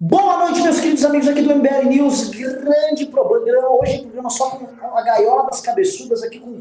[0.00, 2.28] Boa noite, meus queridos amigos aqui do MBL News.
[2.28, 3.80] Grande programa.
[3.80, 6.60] Hoje, programa só com a gaiola das cabeçudas aqui com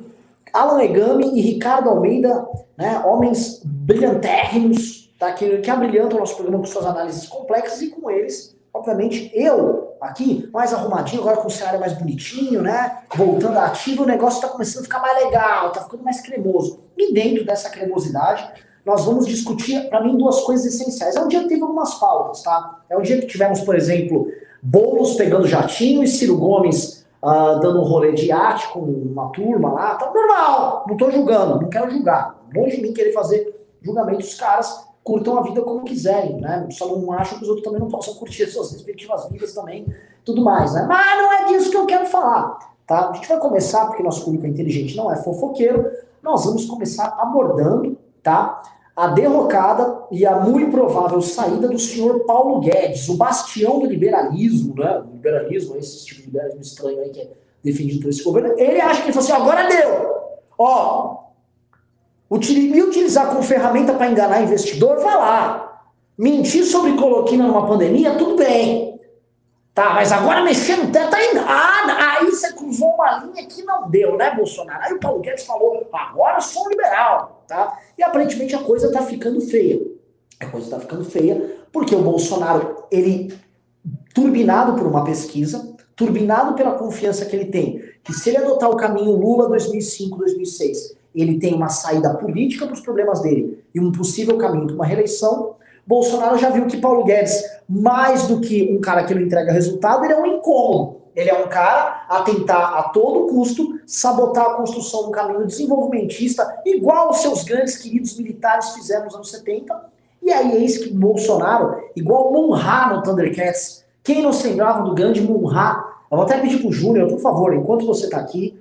[0.51, 2.99] Alan Egami e Ricardo Almeida, né?
[3.05, 5.33] Homens brilhantérrimos, tá?
[5.33, 9.95] que, que abrilhantam o nosso programa com suas análises complexas e com eles, obviamente, eu
[10.01, 13.03] aqui, mais arrumadinho, agora com o cenário mais bonitinho, né?
[13.15, 16.79] Voltando ativo, o negócio tá começando a ficar mais legal, tá ficando mais cremoso.
[16.97, 18.51] E dentro dessa cremosidade,
[18.87, 21.17] nós vamos discutir, para mim, duas coisas essenciais.
[21.17, 22.79] É um dia que teve algumas pautas, tá?
[22.89, 24.31] É um dia que tivemos, por exemplo,
[24.63, 29.73] Boulos pegando jatinho e Ciro Gomes uh, dando um rolê de arte com uma turma
[29.73, 29.95] lá.
[29.95, 32.41] Tá normal, não tô julgando, não quero julgar.
[32.55, 34.21] Longe de mim querer fazer julgamento.
[34.21, 36.65] Os caras curtam a vida como quiserem, né?
[36.71, 39.85] Só não acham que os outros também não possam curtir as suas respectivas vidas também,
[40.23, 40.85] tudo mais, né?
[40.87, 43.09] Mas não é disso que eu quero falar, tá?
[43.09, 45.91] A gente vai começar, porque nosso público é inteligente, não é fofoqueiro,
[46.23, 48.61] nós vamos começar abordando, tá?
[48.97, 54.73] A derrocada e a muito improvável saída do senhor Paulo Guedes, o bastião do liberalismo,
[54.73, 55.03] né?
[55.07, 57.29] O liberalismo, esse tipo de liberalismo estranho aí que é
[57.63, 58.55] defendido por esse governo.
[58.57, 60.17] Ele acha que ele falou assim: agora deu!
[60.57, 61.25] Ó,
[62.31, 65.83] me utilizar como ferramenta para enganar investidor, vai lá.
[66.17, 68.99] Mentir sobre coloquina numa pandemia, tudo bem.
[69.75, 73.87] Tá, mas agora mexer no teto aí, ah, aí você cruzou uma linha que não
[73.87, 74.81] deu, né, Bolsonaro?
[74.83, 77.77] Aí o Paulo Guedes falou, agora sou liberal, tá?
[77.97, 79.81] E aparentemente a coisa tá ficando feia.
[80.39, 83.33] A coisa tá ficando feia porque o Bolsonaro, ele,
[84.13, 88.77] turbinado por uma pesquisa, turbinado pela confiança que ele tem, que se ele adotar o
[88.77, 93.91] caminho Lula 2005, 2006, ele tem uma saída política para os problemas dele e um
[93.91, 98.81] possível caminho para uma reeleição, Bolsonaro já viu que Paulo Guedes, mais do que um
[98.81, 100.96] cara que não entrega resultado, ele é um incômodo.
[101.17, 106.61] Ele é um cara a tentar, a todo custo, sabotar a construção do caminho desenvolvimentista,
[106.63, 109.75] igual os seus grandes queridos militares fizeram nos anos 70.
[110.21, 115.19] E aí, eis que Bolsonaro, igual Munha no Thundercats, quem não se lembrava do grande
[115.19, 115.83] Munha?
[116.11, 118.55] Eu vou até pedir pro Júnior, por favor, enquanto você está aqui,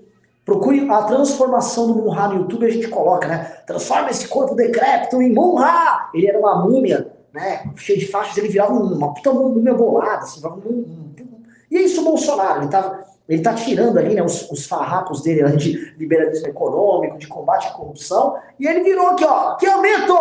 [0.47, 3.39] Procure a transformação do Munha no YouTube, a gente coloca, né?
[3.67, 6.09] Transforma esse corpo decrépito em Munha!
[6.15, 10.41] Ele era uma múmia né, cheio de faixas, ele virava uma puta múmia bolada, assim,
[10.47, 11.06] um, um,
[11.77, 15.23] e é isso o Bolsonaro, ele, tava, ele tá tirando ali, né, os, os farrapos
[15.23, 19.67] dele né, de liberalismo econômico, de combate à corrupção, e ele virou aqui, ó, que
[19.67, 20.15] aumento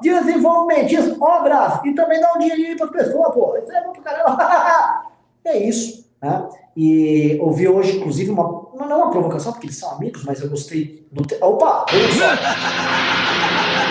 [0.00, 4.00] de desenvolvimento, obras, e também dá um dinheirinho para as pessoas, pô, isso é muito
[4.00, 5.04] caramba,
[5.44, 10.24] é isso, né, e ouvi hoje, inclusive, uma, não uma provocação, porque eles são amigos,
[10.24, 11.22] mas eu gostei do...
[11.22, 11.36] Te...
[11.42, 13.72] Opa, olha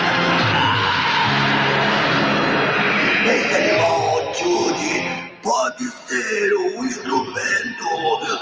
[5.42, 7.84] pode ser um instrumento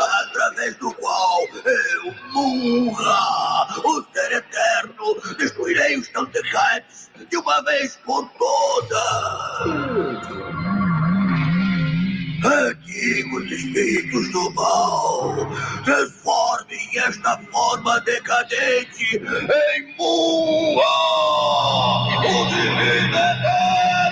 [0.01, 8.29] através do qual eu, Munra, o ser eterno, destruirei os Thundercats de uma vez por
[8.39, 9.01] todas.
[12.43, 15.37] Antigos espíritos do mal,
[15.85, 20.85] transformem esta forma decadente em Munra,
[22.19, 24.10] o divino eterno!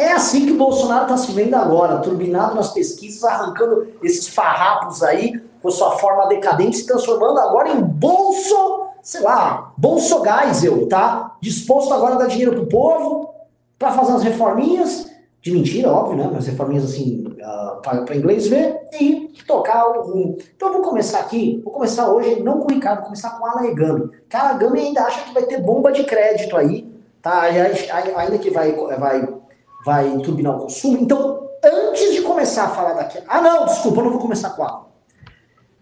[0.00, 5.02] É assim que o Bolsonaro está se vendo agora, turbinado nas pesquisas, arrancando esses farrapos
[5.02, 11.36] aí, com sua forma decadente, se transformando agora em bolso, sei lá, bolso Geisel, tá?
[11.42, 13.34] Disposto agora a dar dinheiro pro povo,
[13.78, 15.10] para fazer as reforminhas,
[15.42, 16.30] de mentira, óbvio, né?
[16.32, 20.38] Mas reforminhas assim, uh, ah, para inglês ver, e tocar o rumo.
[20.56, 23.44] Então eu vou começar aqui, vou começar hoje, não com o Ricardo, vou começar com
[23.44, 24.10] o Alan Egami.
[24.30, 26.90] Cara, Gami ainda acha que vai ter bomba de crédito aí,
[27.20, 27.42] tá?
[27.42, 29.39] Ainda que vai, vai
[29.84, 30.98] vai turbinar o consumo.
[30.98, 33.18] Então, antes de começar a falar daqui.
[33.26, 34.86] Ah, não, desculpa, eu não vou começar com a.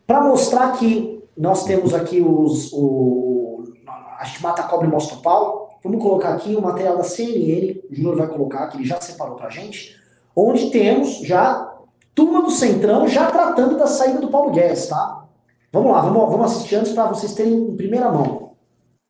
[0.07, 2.73] Para mostrar que nós temos aqui os.
[2.73, 3.65] O,
[4.19, 5.79] a gente mata a cobre e mostra o pau.
[5.83, 9.37] Vamos colocar aqui o material da CNN, o Júnior vai colocar, que ele já separou
[9.37, 9.97] pra gente,
[10.35, 11.73] onde temos já
[12.15, 15.25] turma do Centrão já tratando da saída do Paulo Guedes, tá?
[15.71, 18.57] Vamos lá, vamos, vamos assistir antes para vocês terem em primeira mão.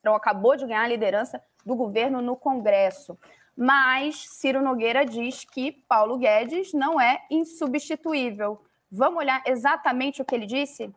[0.00, 3.16] Então, acabou de ganhar a liderança do governo no Congresso
[3.60, 8.60] mas Ciro Nogueira diz que Paulo Guedes não é insubstituível.
[8.88, 10.88] Vamos olhar exatamente o que ele disse?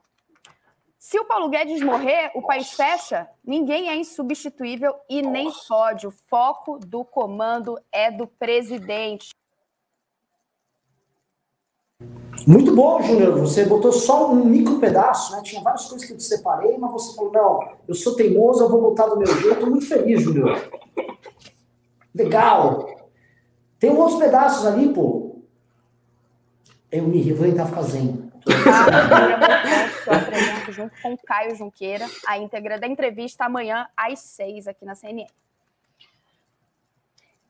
[0.99, 6.05] Se o Paulo Guedes morrer, o país fecha, ninguém é insubstituível e nem pode.
[6.05, 9.31] O foco do comando é do presidente.
[12.45, 13.39] Muito bom, Júnior.
[13.39, 15.41] Você botou só um micro pedaço, né?
[15.41, 18.69] Tinha várias coisas que eu te separei, mas você falou: não, eu sou teimoso, eu
[18.69, 19.53] vou botar do meu jeito.
[19.53, 20.61] Estou muito feliz, Júnior.
[22.13, 23.09] Legal.
[23.79, 25.43] Tem outros pedaços ali, pô.
[26.91, 28.31] Eu me vou tentar ficar zen.
[30.05, 34.83] Eu apresento junto com o Caio Junqueira a íntegra da entrevista amanhã às seis aqui
[34.83, 35.27] na CNN.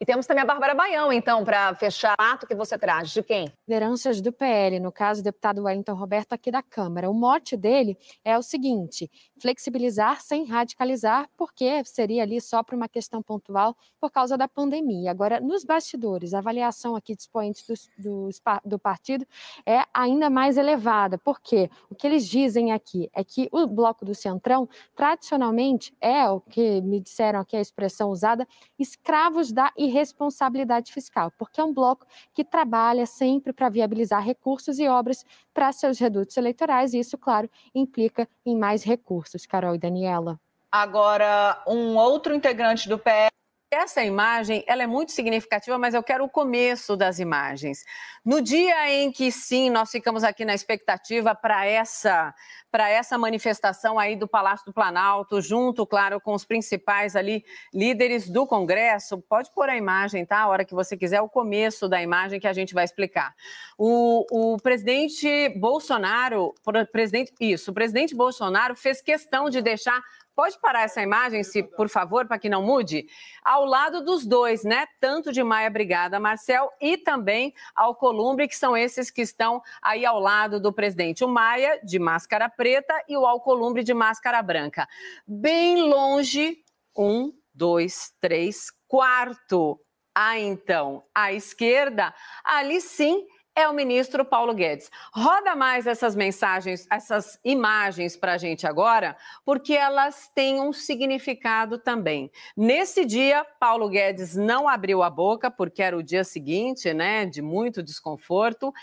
[0.01, 3.11] E temos também a Bárbara Baião, então, para fechar o ato que você traz.
[3.11, 3.53] De quem?
[3.67, 7.07] Lideranças do PL, no caso, o deputado Wellington Roberto, aqui da Câmara.
[7.07, 7.95] O mote dele
[8.25, 14.09] é o seguinte: flexibilizar sem radicalizar, porque seria ali só para uma questão pontual por
[14.09, 15.11] causa da pandemia.
[15.11, 17.63] Agora, nos bastidores, a avaliação aqui expoentes
[17.95, 18.29] do, do,
[18.65, 19.23] do partido
[19.67, 24.15] é ainda mais elevada, porque o que eles dizem aqui é que o bloco do
[24.15, 28.47] Centrão, tradicionalmente, é o que me disseram aqui a expressão usada,
[28.79, 34.87] escravos da responsabilidade fiscal, porque é um bloco que trabalha sempre para viabilizar recursos e
[34.87, 39.45] obras para seus redutos eleitorais, e isso, claro, implica em mais recursos.
[39.45, 40.39] Carol e Daniela.
[40.71, 43.30] Agora, um outro integrante do PL
[43.71, 47.85] essa imagem, ela é muito significativa, mas eu quero o começo das imagens.
[48.23, 52.35] No dia em que sim, nós ficamos aqui na expectativa para essa
[52.71, 58.29] para essa manifestação aí do Palácio do Planalto, junto, claro, com os principais ali líderes
[58.29, 59.21] do Congresso.
[59.27, 60.39] Pode pôr a imagem, tá?
[60.39, 63.35] A hora que você quiser, o começo da imagem que a gente vai explicar.
[63.77, 66.55] O, o presidente Bolsonaro,
[66.93, 70.01] presidente, isso, o presidente Bolsonaro fez questão de deixar
[70.35, 73.05] Pode parar essa imagem, se por favor, para que não mude?
[73.43, 74.87] Ao lado dos dois, né?
[74.99, 80.19] Tanto de Maia Brigada Marcel e também Alcolumbre, que são esses que estão aí ao
[80.19, 81.23] lado do presidente.
[81.23, 84.87] O Maia de máscara preta e o Alcolumbre de máscara branca.
[85.27, 86.63] Bem longe,
[86.95, 89.79] um, dois, três, quarto.
[90.13, 92.13] Ah, então, à esquerda,
[92.43, 93.25] ali sim
[93.55, 94.89] é o ministro Paulo Guedes.
[95.13, 99.15] Roda mais essas mensagens, essas imagens para a gente agora,
[99.45, 102.31] porque elas têm um significado também.
[102.55, 107.41] Nesse dia, Paulo Guedes não abriu a boca, porque era o dia seguinte, né, de
[107.41, 108.73] muito desconforto.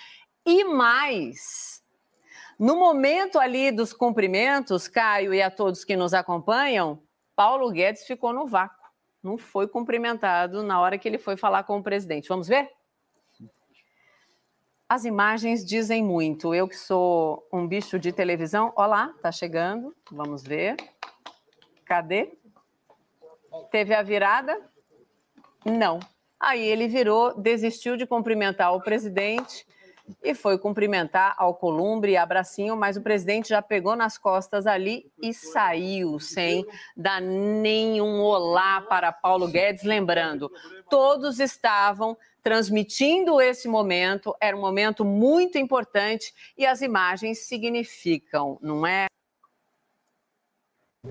[0.45, 1.83] E mais,
[2.59, 7.03] no momento ali dos cumprimentos, Caio e a todos que nos acompanham,
[7.35, 8.77] Paulo Guedes ficou no vácuo.
[9.23, 12.29] Não foi cumprimentado na hora que ele foi falar com o presidente.
[12.29, 12.78] Vamos ver?
[14.89, 16.55] As imagens dizem muito.
[16.55, 18.73] Eu que sou um bicho de televisão.
[18.75, 19.95] Olá, tá chegando.
[20.11, 20.77] Vamos ver.
[21.85, 22.39] Cadê?
[23.71, 24.59] Teve a virada?
[25.63, 26.01] Não.
[26.41, 29.67] Aí ele virou, desistiu de cumprimentar o presidente
[30.23, 35.13] e foi cumprimentar ao Columbre e Abracinho, mas o presidente já pegou nas costas ali
[35.21, 39.85] e saiu sem dar nenhum olá para Paulo Guedes.
[39.85, 40.51] Lembrando,
[40.89, 42.17] todos estavam
[42.49, 44.35] transmitindo esse momento.
[44.41, 49.05] Era um momento muito importante e as imagens significam, não é?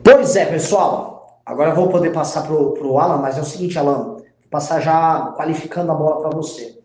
[0.03, 1.43] Pois é, pessoal.
[1.45, 4.81] Agora eu vou poder passar para o Alan, mas é o seguinte, Alan, vou passar
[4.81, 6.79] já qualificando a bola para você.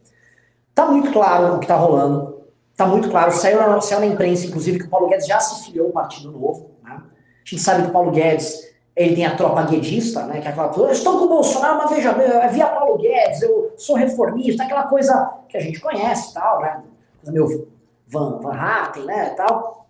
[0.74, 2.42] Tá muito claro o que tá rolando.
[2.76, 3.32] Tá muito claro.
[3.32, 6.30] Saiu na, saiu na imprensa, inclusive, que o Paulo Guedes já se filiou ao Partido
[6.30, 6.76] Novo.
[6.82, 6.90] Né?
[6.92, 10.40] A gente sabe que o Paulo Guedes ele tem a tropa guedista, né?
[10.40, 12.98] Que é aquela coisa, eu estou com o Bolsonaro, mas veja bem, é via Paulo
[12.98, 16.82] Guedes, eu sou reformista, aquela coisa que a gente conhece tal, né?
[17.26, 17.68] Meu
[18.06, 19.30] Van, Van Hatten, né?
[19.30, 19.86] Tal.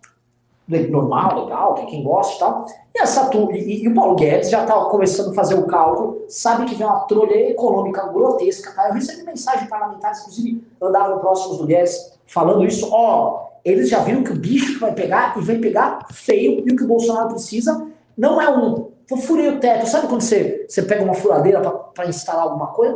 [0.65, 2.65] Normal, legal, que quem gosta e tal.
[2.95, 6.65] E, essa, e, e o Paulo Guedes já está começando a fazer o cálculo, sabe
[6.65, 8.87] que vem uma trolha econômica grotesca, tá?
[8.87, 14.23] Eu recebi mensagem parlamentares, inclusive andavam próximos do Guedes, falando isso, ó, eles já viram
[14.23, 17.29] que o bicho que vai pegar, e vai pegar feio, e o que o Bolsonaro
[17.29, 17.85] precisa
[18.17, 19.87] não é um eu furei o teto.
[19.87, 22.95] Sabe quando você, você pega uma furadeira para instalar alguma coisa?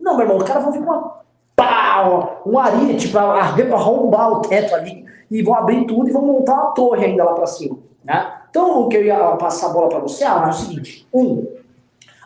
[0.00, 1.20] Não, meu irmão, os caras vão vir com uma
[1.56, 6.54] pau, um arite para arrombar o teto ali e vão abrir tudo e vão montar
[6.54, 7.78] uma torre ainda lá para cima.
[8.04, 8.32] Né?
[8.50, 11.46] Então, o que eu ia passar a bola para você ah, é o seguinte: um,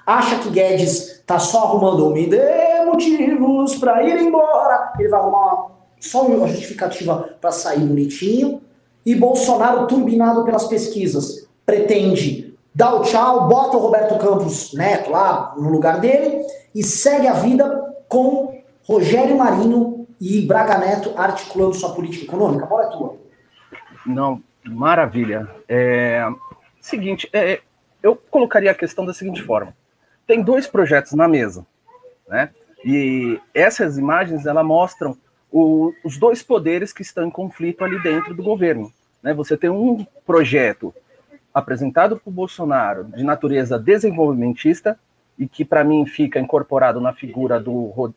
[0.06, 4.92] acha que Guedes tá só arrumando me dê motivos para ir embora.
[4.98, 5.68] Ele vai arrumar
[6.00, 8.62] só uma justificativa para sair bonitinho.
[9.06, 12.47] E Bolsonaro, turbinado pelas pesquisas, pretende
[12.78, 17.32] dá o tchau, bota o Roberto Campos Neto lá no lugar dele e segue a
[17.32, 17.66] vida
[18.08, 22.66] com Rogério Marinho e Braga Neto articulando sua política econômica.
[22.66, 23.16] Bola é tua.
[24.06, 25.50] Não, maravilha.
[25.68, 26.24] É,
[26.80, 27.60] seguinte, é,
[28.00, 29.74] eu colocaria a questão da seguinte forma:
[30.24, 31.66] tem dois projetos na mesa,
[32.28, 32.50] né?
[32.84, 35.18] E essas imagens ela mostram
[35.50, 38.92] o, os dois poderes que estão em conflito ali dentro do governo.
[39.20, 39.34] Né?
[39.34, 40.94] Você tem um projeto
[41.58, 44.98] apresentado por Bolsonaro de natureza desenvolvimentista
[45.38, 48.12] e que para mim fica incorporado na figura do,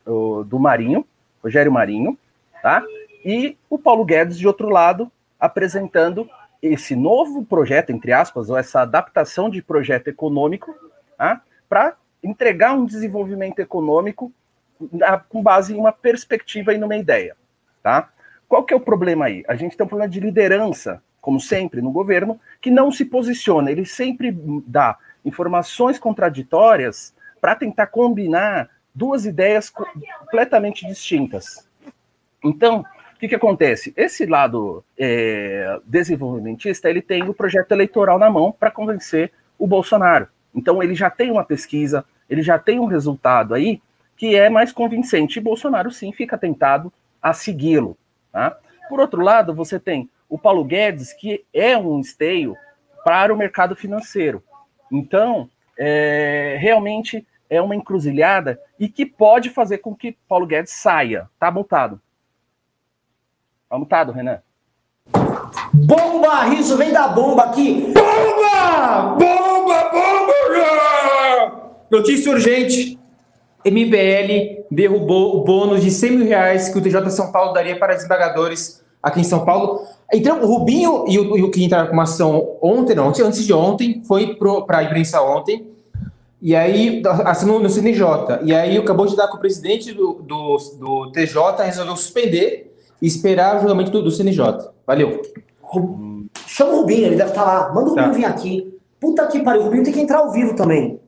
[0.47, 1.05] do Marinho,
[1.43, 2.17] Rogério Marinho,
[2.61, 2.83] tá?
[3.23, 6.29] E o Paulo Guedes de outro lado apresentando
[6.61, 10.73] esse novo projeto, entre aspas, ou essa adaptação de projeto econômico,
[11.17, 11.41] tá?
[11.71, 14.29] para entregar um desenvolvimento econômico
[15.29, 17.37] com base em uma perspectiva e numa ideia,
[17.81, 18.09] tá?
[18.45, 19.41] Qual que é o problema aí?
[19.47, 23.71] A gente tem um problema de liderança, como sempre, no governo, que não se posiciona.
[23.71, 24.35] Ele sempre
[24.65, 31.67] dá informações contraditórias para tentar combinar duas ideias completamente distintas.
[32.43, 32.83] Então,
[33.15, 33.93] o que, que acontece?
[33.95, 40.27] Esse lado é, desenvolvimentista, ele tem o projeto eleitoral na mão para convencer o Bolsonaro.
[40.53, 43.79] Então, ele já tem uma pesquisa, ele já tem um resultado aí
[44.17, 45.37] que é mais convincente.
[45.37, 47.95] E Bolsonaro, sim, fica tentado a segui-lo.
[48.31, 48.57] Tá?
[48.89, 52.55] Por outro lado, você tem o Paulo Guedes, que é um esteio
[53.03, 54.41] para o mercado financeiro.
[54.89, 61.29] Então, é, realmente é uma encruzilhada e que pode fazer com que Paulo Guedes saia.
[61.37, 61.99] Tá multado.
[63.69, 64.41] Tá multado, Renan.
[65.73, 66.45] Bomba!
[66.45, 67.93] Riso vem da bomba aqui.
[67.93, 69.17] Bomba!
[69.19, 70.31] Bomba, bomba!
[71.91, 72.97] Notícia urgente.
[73.65, 77.93] MBL derrubou o bônus de 100 mil reais que o TJ São Paulo daria para
[77.93, 79.85] desembargadores aqui em São Paulo.
[80.13, 83.45] Então, o Rubinho e o, e o que entraram com uma ação ontem, não, antes
[83.45, 85.71] de ontem, foi para a imprensa ontem,
[86.41, 88.39] e aí assinou no CNJ.
[88.43, 93.07] E aí acabou de dar com o presidente do, do, do TJ, resolveu suspender e
[93.07, 94.43] esperar o julgamento do, do CNJ.
[94.85, 95.21] Valeu.
[96.47, 97.71] Chama o Rubinho, ele deve estar lá.
[97.73, 98.17] Manda o Rubinho tá.
[98.17, 98.79] vir aqui.
[98.99, 100.99] Puta que pariu, o Rubinho tem que entrar ao vivo também.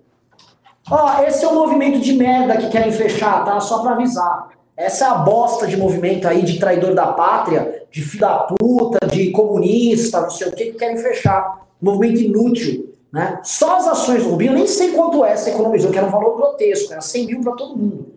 [0.89, 3.59] Ó, esse é o movimento de merda que querem fechar, tá?
[3.59, 4.49] Só pra avisar.
[4.75, 9.05] Essa é a bosta de movimento aí de traidor da pátria, de filho da puta,
[9.05, 11.67] de comunista, não sei o que, que querem fechar.
[11.79, 13.39] Movimento inútil, né?
[13.43, 16.35] Só as ações do Rubinho, nem sei quanto é, você economizou, que era um valor
[16.35, 18.07] grotesco, era 100 mil para todo mundo.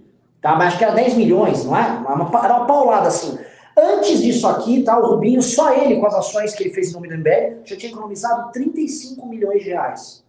[0.40, 0.56] Tá?
[0.56, 1.82] Mas acho que era 10 milhões, não é?
[1.82, 3.38] Era uma paulada assim.
[3.76, 4.98] Antes disso aqui, tá?
[4.98, 7.76] O Rubinho, só ele, com as ações que ele fez em nome do MBL, já
[7.76, 10.24] tinha economizado 35 milhões de reais.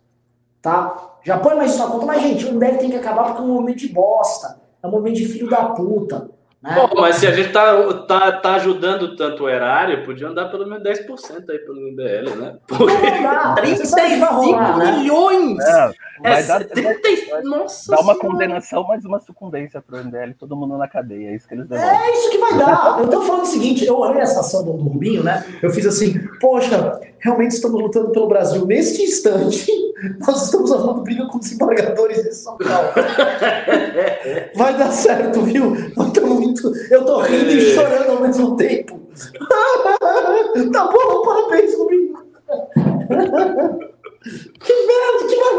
[0.61, 1.13] Tá?
[1.23, 3.45] Já põe mais isso na conta, mas, gente, o MBL tem que acabar porque é
[3.45, 4.59] um movimento de bosta.
[4.83, 6.29] É um movimento de filho da puta.
[6.61, 6.73] Né?
[6.73, 10.65] Bom, mas se a gente tá, tá, tá ajudando tanto o erário, podia andar pelo
[10.65, 12.57] menos 10% aí pelo MBL, né?
[12.67, 12.93] Porque...
[13.21, 14.91] Não, não, 35 né?
[14.93, 15.59] milhões!
[15.63, 17.41] É, vai é, dar, 30...
[17.43, 18.27] Nossa dá uma senhora.
[18.27, 21.95] condenação, mas uma sucumbência pro MBL, todo mundo na cadeia, é isso que eles devolvem.
[21.95, 22.97] É isso que vai dar.
[22.99, 25.45] Eu tô falando o seguinte, eu olhei essa ação do, do Rubinho, né?
[25.61, 28.65] Eu fiz assim, poxa, realmente estamos lutando pelo Brasil.
[28.65, 29.71] Neste instante,
[30.19, 32.89] nós estamos arrumando briga com os embargadores de São Paulo.
[34.55, 35.75] Vai dar certo, viu?
[35.75, 36.75] Eu tô, muito...
[36.91, 38.99] eu tô rindo e chorando ao mesmo tempo.
[40.71, 42.17] tá bom, parabéns comigo.
[44.27, 45.57] Que merda, que, mar...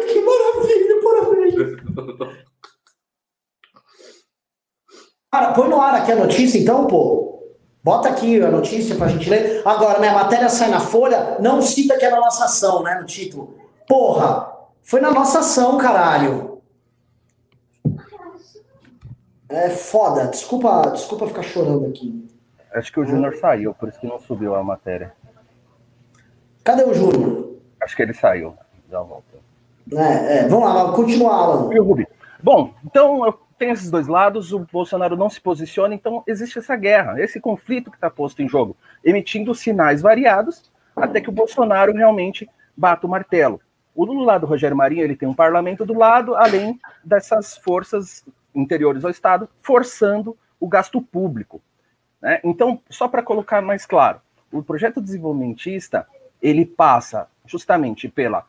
[0.00, 1.54] que maravilha, parabéns.
[5.32, 7.37] Cara, põe no ar aqui a notícia então, pô.
[7.88, 9.62] Bota aqui a notícia pra gente ler.
[9.64, 12.96] Agora, né, a matéria sai na folha, não cita que é na nossa ação, né,
[12.96, 13.54] no título.
[13.86, 14.52] Porra,
[14.82, 16.60] foi na nossa ação, caralho.
[19.48, 20.26] É foda.
[20.26, 22.28] Desculpa, desculpa ficar chorando aqui.
[22.74, 25.14] Acho que o Júnior saiu, por isso que não subiu a matéria.
[26.62, 27.54] Cadê o Júnior?
[27.80, 28.52] Acho que ele saiu.
[28.86, 29.38] Dá uma volta.
[29.92, 30.48] É, é.
[30.48, 31.70] Vamos lá, continua, Alan.
[32.42, 37.20] Bom, então tem esses dois lados, o Bolsonaro não se posiciona, então existe essa guerra,
[37.20, 42.48] esse conflito que está posto em jogo, emitindo sinais variados, até que o Bolsonaro realmente
[42.76, 43.60] bata o martelo.
[43.94, 48.24] O do lado do Rogério Marinho, ele tem um parlamento do lado, além dessas forças
[48.54, 51.60] interiores ao Estado, forçando o gasto público.
[52.20, 52.40] Né?
[52.44, 54.20] Então, só para colocar mais claro,
[54.52, 56.06] o projeto desenvolvimentista,
[56.40, 58.46] ele passa justamente pela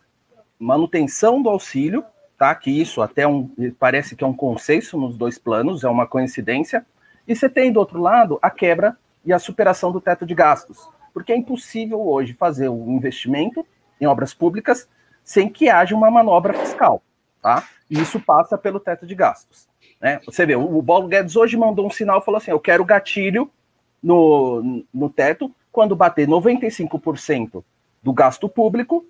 [0.59, 2.03] manutenção do auxílio,
[2.39, 2.55] tá?
[2.55, 6.85] Que isso até um, parece que é um consenso nos dois planos, é uma coincidência.
[7.27, 10.89] E você tem do outro lado a quebra e a superação do teto de gastos,
[11.13, 13.67] porque é impossível hoje fazer um investimento
[13.99, 14.87] em obras públicas
[15.21, 17.03] sem que haja uma manobra fiscal,
[17.41, 17.67] tá?
[17.89, 19.67] E isso passa pelo teto de gastos.
[19.99, 20.21] Né?
[20.25, 23.51] Você vê, o Paulo Guedes hoje mandou um sinal, falou assim: eu quero gatilho
[24.01, 27.63] no, no teto quando bater 95%
[28.01, 29.05] do gasto público,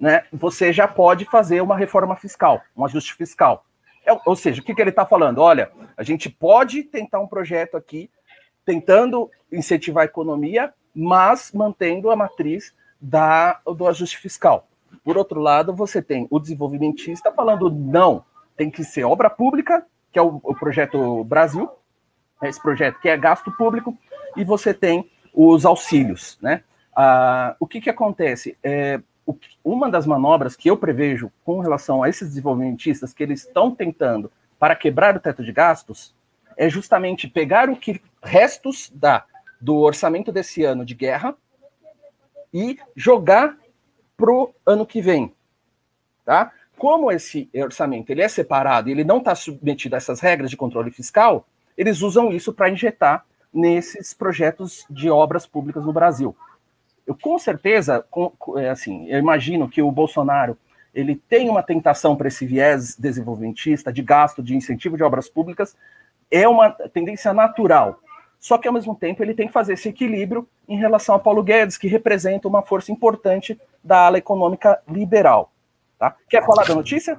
[0.00, 3.64] né, você já pode fazer uma reforma fiscal, um ajuste fiscal.
[4.04, 5.38] É, ou seja, o que, que ele está falando?
[5.38, 8.10] Olha, a gente pode tentar um projeto aqui,
[8.64, 14.68] tentando incentivar a economia, mas mantendo a matriz da, do ajuste fiscal.
[15.04, 18.24] Por outro lado, você tem o desenvolvimentista falando não,
[18.56, 21.68] tem que ser obra pública, que é o, o projeto Brasil,
[22.42, 23.96] esse projeto que é gasto público,
[24.36, 26.62] e você tem os auxílios, né?
[26.94, 28.56] Ah, o que, que acontece?
[28.62, 29.00] É,
[29.64, 34.30] uma das manobras que eu prevejo com relação a esses desenvolvimentistas que eles estão tentando
[34.58, 36.14] para quebrar o teto de gastos
[36.56, 39.24] é justamente pegar o que restos da,
[39.60, 41.34] do orçamento desse ano de guerra
[42.52, 43.56] e jogar
[44.16, 45.34] para o ano que vem,
[46.24, 46.52] tá?
[46.78, 50.56] Como esse orçamento ele é separado e ele não está submetido a essas regras de
[50.56, 56.36] controle fiscal, eles usam isso para injetar nesses projetos de obras públicas no Brasil.
[57.06, 60.56] Eu com certeza, com, é, assim, eu imagino que o Bolsonaro
[60.94, 65.76] ele tem uma tentação para esse viés desenvolvimentista de gasto, de incentivo de obras públicas,
[66.30, 68.00] é uma tendência natural.
[68.40, 71.42] Só que, ao mesmo tempo, ele tem que fazer esse equilíbrio em relação a Paulo
[71.42, 75.52] Guedes, que representa uma força importante da ala econômica liberal.
[75.98, 76.14] Tá?
[76.28, 77.18] Quer falar da notícia?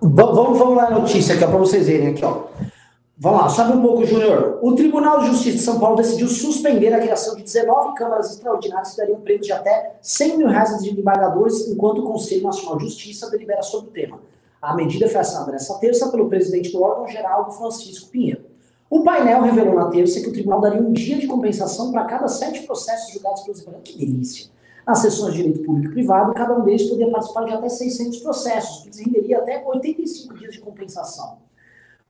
[0.00, 2.24] Vamos, vamos lá notícia aqui, para vocês verem aqui.
[2.24, 2.46] Ó.
[3.22, 4.58] Vamos lá, sabe um pouco, Júnior.
[4.62, 8.92] O Tribunal de Justiça de São Paulo decidiu suspender a criação de 19 câmaras extraordinárias
[8.92, 12.84] que dariam prêmios de até 100 mil reais de embargadores, enquanto o Conselho Nacional de
[12.84, 14.20] Justiça delibera sobre o tema.
[14.62, 18.40] A medida foi assinada nesta terça pelo presidente do órgão geral, Francisco Pinheiro.
[18.88, 22.26] O painel revelou na terça que o tribunal daria um dia de compensação para cada
[22.26, 23.92] sete processos julgados pelos embargadores.
[23.92, 24.50] Que delícia!
[24.86, 28.18] Nas sessões de direito público e privado, cada um deles poderia participar de até 600
[28.20, 31.49] processos, que renderia até 85 dias de compensação.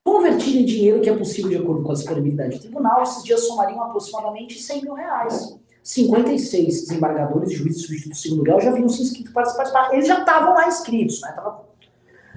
[0.03, 3.47] Convertido em dinheiro que é possível de acordo com a disponibilidade do tribunal, esses dias
[3.47, 5.59] somariam aproximadamente 100 mil reais.
[5.83, 9.93] 56 desembargadores juízes substitutos do segundo grau já haviam se inscrito para participar.
[9.93, 11.33] Eles já estavam lá inscritos, né?
[11.33, 11.69] Tava...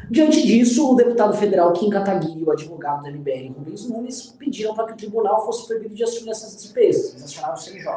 [0.09, 4.75] Diante disso, o deputado federal Kim Kataguiri e o advogado da LBR, Rubens Nunes, pediram
[4.75, 7.11] para que o tribunal fosse proibido de assumir essas despesas.
[7.11, 7.91] Eles acionaram o CNJ.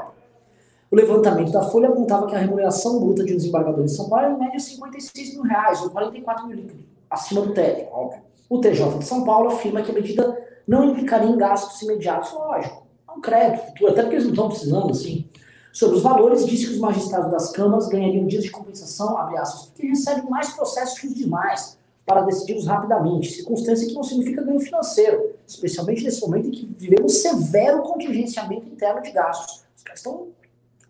[0.90, 4.26] O levantamento da Folha apontava que a remuneração bruta de um desembargador em São Paulo
[4.26, 8.25] é em média 56 mil reais, ou 44 mil líquidos, acima do teto, óbvio.
[8.48, 10.36] O TJ de São Paulo afirma que a medida
[10.66, 12.86] não implicaria em gastos imediatos, lógico.
[13.08, 15.28] É um crédito até porque eles não estão precisando, assim.
[15.72, 19.66] Sobre os valores, disse que os magistrados das câmaras ganhariam dias de compensação, abre aspas,
[19.66, 21.76] porque recebem mais processos que os demais,
[22.06, 27.18] para decidi-los rapidamente, circunstância que não significa ganho financeiro, especialmente nesse momento em que vivemos
[27.18, 29.64] severo contingenciamento interno de gastos.
[29.76, 30.28] Os caras estão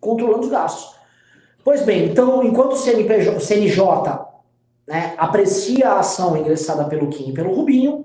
[0.00, 0.94] controlando os gastos.
[1.64, 4.25] Pois bem, então, enquanto o, CNPJ, o CNJ
[4.86, 8.04] né, aprecia a ação ingressada pelo Kim e pelo Rubinho,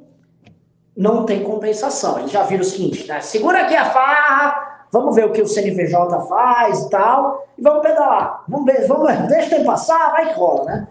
[0.96, 2.20] não tem compensação.
[2.20, 5.48] Eles já viram o seguinte, né, segura aqui a farra, vamos ver o que o
[5.48, 8.44] CNPJ faz e tal, e vamos pedalar.
[8.48, 10.88] Vamos vamos deixa o tempo passar, vai que rola, né?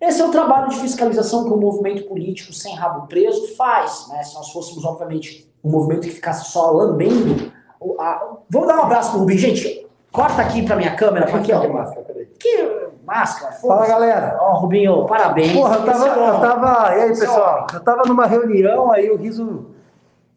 [0.00, 4.22] Esse é o trabalho de fiscalização que o movimento político sem rabo preso faz, né?
[4.22, 7.50] Se nós fôssemos, obviamente, um movimento que ficasse só lambendo.
[7.98, 8.36] A...
[8.50, 9.83] Vamos dar um abraço pro Rubinho, gente.
[10.14, 11.60] Corta aqui pra minha câmera, aqui, ó.
[12.38, 14.38] Que máscara, Fala, galera.
[14.40, 15.52] Ó, Rubinho, parabéns.
[15.52, 16.94] Porra, eu tava, é eu tava.
[16.94, 17.66] E aí, pessoal?
[17.74, 19.66] Eu tava numa reunião, aí o riso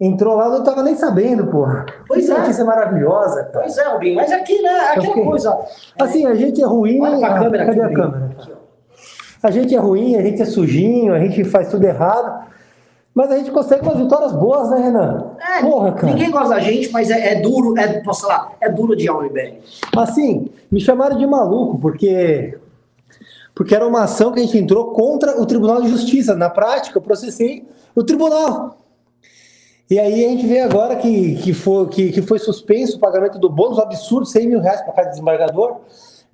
[0.01, 1.85] entrou lá, eu não tava nem sabendo, porra.
[2.07, 2.39] Pois que é.
[2.39, 3.43] notícia maravilhosa.
[3.43, 3.59] cara.
[3.65, 5.59] Pois é, Rubinho, mas aqui, né, aquela fiquei- coisa.
[6.01, 6.99] Assim, a gente é ruim.
[6.99, 8.25] Olha pra ah, câmera cadê aqui, a câmera?
[8.31, 9.47] Aqui, ó.
[9.47, 12.47] A gente é ruim, a gente é sujinho, a gente faz tudo errado.
[13.17, 15.31] Mas a gente consegue umas vitórias boas, né, Renan?
[15.39, 16.13] É, Porra, cara.
[16.13, 19.55] ninguém gosta da gente, mas é, é duro, é, posso falar, é duro de BR.
[19.97, 22.59] Assim, me chamaram de maluco, porque
[23.55, 26.35] porque era uma ação que a gente entrou contra o Tribunal de Justiça.
[26.35, 28.77] Na prática, eu processei o tribunal.
[29.89, 33.39] E aí a gente vê agora que, que, foi, que, que foi suspenso o pagamento
[33.39, 35.77] do bônus, um absurdo, 100 mil reais para cada desembargador.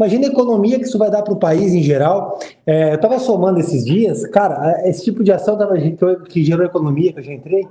[0.04, 2.38] Imagina a economia que isso vai dar para o país em geral.
[2.68, 5.58] É, eu estava somando esses dias, cara, esse tipo de ação
[6.28, 7.66] que gerou economia, que eu já entrei,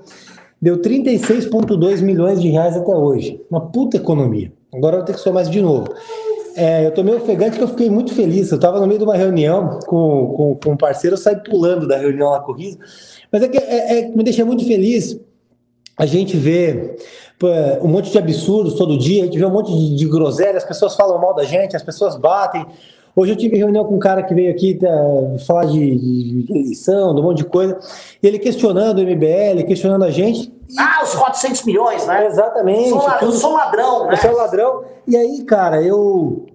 [0.60, 3.38] deu 36,2 milhões de reais até hoje.
[3.50, 4.50] Uma puta economia.
[4.72, 5.92] Agora eu vou ter que somar isso de novo.
[6.56, 8.50] É, eu tô meio ofegante que eu fiquei muito feliz.
[8.50, 11.86] Eu estava no meio de uma reunião com, com, com um parceiro, eu saí pulando
[11.86, 12.78] da reunião lá com o Riso.
[13.30, 15.20] Mas é que é, é, me deixa muito feliz
[15.98, 16.96] a gente pô,
[17.82, 20.64] um monte de absurdos todo dia, a gente vê um monte de, de groselha, as
[20.64, 22.64] pessoas falam mal da gente, as pessoas batem.
[23.14, 24.88] Hoje eu tive reunião com um cara que veio aqui tá,
[25.46, 27.78] falar de, de, eleição, de um monte de coisa,
[28.22, 30.50] e ele questionando o MBL, questionando a gente.
[30.78, 32.26] Ah, os 400 milhões, né?
[32.26, 32.88] Exatamente.
[32.88, 34.18] Sou la- eu sou ladrão, né?
[34.22, 34.84] É o ladrão.
[35.06, 36.46] E aí, cara, eu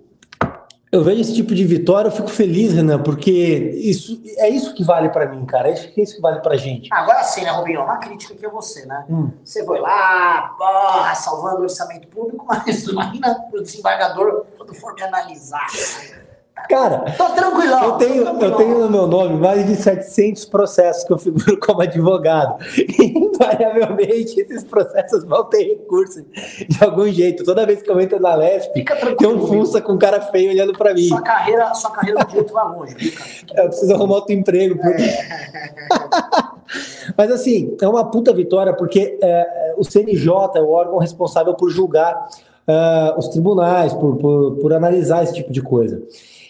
[0.89, 3.31] eu vejo esse tipo de vitória, eu fico feliz, Renan, porque
[3.75, 5.69] isso é isso que vale pra mim, cara.
[5.69, 6.87] É isso é isso que vale pra gente.
[6.93, 7.83] Agora sim, né, Rubinho?
[7.83, 9.05] Uma crítica aqui a você, né?
[9.09, 9.31] Hum.
[9.43, 15.03] Você foi lá, porra, salvando o orçamento público, mas imagina o desembargador quando for me
[15.03, 15.67] analisar.
[16.69, 17.83] Cara, Tô tranquilão.
[17.83, 18.57] Eu tenho, tô eu tranquilão.
[18.57, 22.57] tenho no meu nome mais de 700 processos que eu figuro como advogado.
[22.77, 26.25] E, invariavelmente, esses processos vão ter recurso
[26.67, 27.43] de algum jeito.
[27.45, 30.49] Toda vez que eu entro na LESP, Fica tem um funça com um cara feio
[30.51, 31.07] olhando pra mim.
[31.07, 33.63] Sua carreira, sua carreira do direito vai longe, cara?
[33.63, 34.77] Eu preciso arrumar outro emprego.
[34.81, 35.17] porque-
[37.17, 41.69] Mas assim, é uma puta vitória, porque é, o CNJ é o órgão responsável por
[41.69, 42.27] julgar
[42.67, 46.01] é, os tribunais, por, por, por analisar esse tipo de coisa.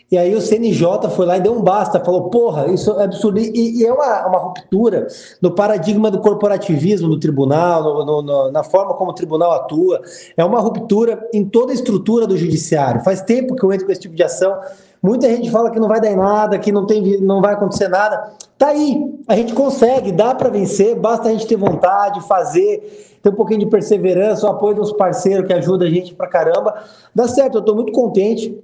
[0.09, 3.39] E aí o CNJ foi lá e deu um basta, falou, porra, isso é absurdo.
[3.39, 5.05] E, e é uma, uma ruptura
[5.41, 10.01] no paradigma do corporativismo do tribunal, no- no- no- na forma como o tribunal atua.
[10.37, 13.03] É uma ruptura em toda a estrutura do judiciário.
[13.03, 14.55] Faz tempo que eu entro com esse tipo de ação,
[14.99, 17.87] Muita gente fala que não vai dar em nada, que não, tem, não vai acontecer
[17.87, 18.31] nada.
[18.57, 23.29] Tá aí, a gente consegue, dá para vencer, basta a gente ter vontade, fazer, ter
[23.29, 26.73] um pouquinho de perseverança, o apoio dos parceiros que ajuda a gente pra caramba.
[27.13, 28.57] Dá certo, eu tô muito contente.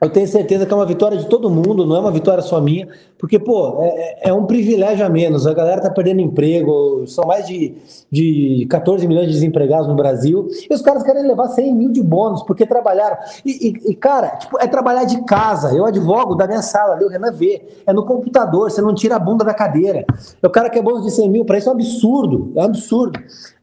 [0.00, 2.60] Eu tenho certeza que é uma vitória de todo mundo, não é uma vitória só
[2.60, 5.46] minha, porque, pô, é, é um privilégio a menos.
[5.46, 7.74] A galera tá perdendo emprego, são mais de,
[8.10, 12.02] de 14 milhões de desempregados no Brasil, e os caras querem levar 100 mil de
[12.02, 13.18] bônus, porque trabalharam.
[13.44, 15.74] E, e, e, cara, tipo, é trabalhar de casa.
[15.74, 17.62] Eu advogo da minha sala ali, o Renan vê.
[17.86, 20.06] É no computador, você não tira a bunda da cadeira.
[20.42, 23.20] O cara quer bônus de 100 mil, para isso é um absurdo, é um absurdo.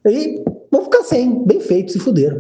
[0.07, 2.37] E vão ficar sem, bem feito, se fuderam.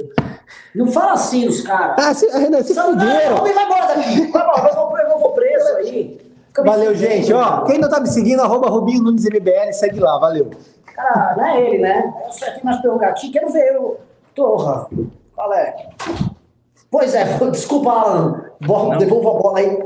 [0.75, 1.95] Não fala assim dos caras.
[2.05, 3.35] Ah, se, Renan, se Não, fuderam.
[3.37, 4.31] não, vai embora daqui.
[4.31, 6.21] Vai embora, eu vou- eu vou preso aí.
[6.47, 7.31] Fica Valeu, gente.
[7.33, 10.49] Ó, quem não tá me seguindo, arroba Rubinho Nunes MBL, segue lá, valeu.
[10.95, 12.13] Cara, não é ele, né?
[12.25, 13.33] Eu só tenho mais prerrogativa.
[13.33, 13.99] Quero ver eu.
[14.35, 14.87] Porra.
[15.35, 15.75] Qual é?
[16.89, 18.45] Pois é, desculpa, Alan.
[18.61, 18.97] Não.
[18.97, 19.77] Devolva a bola aí.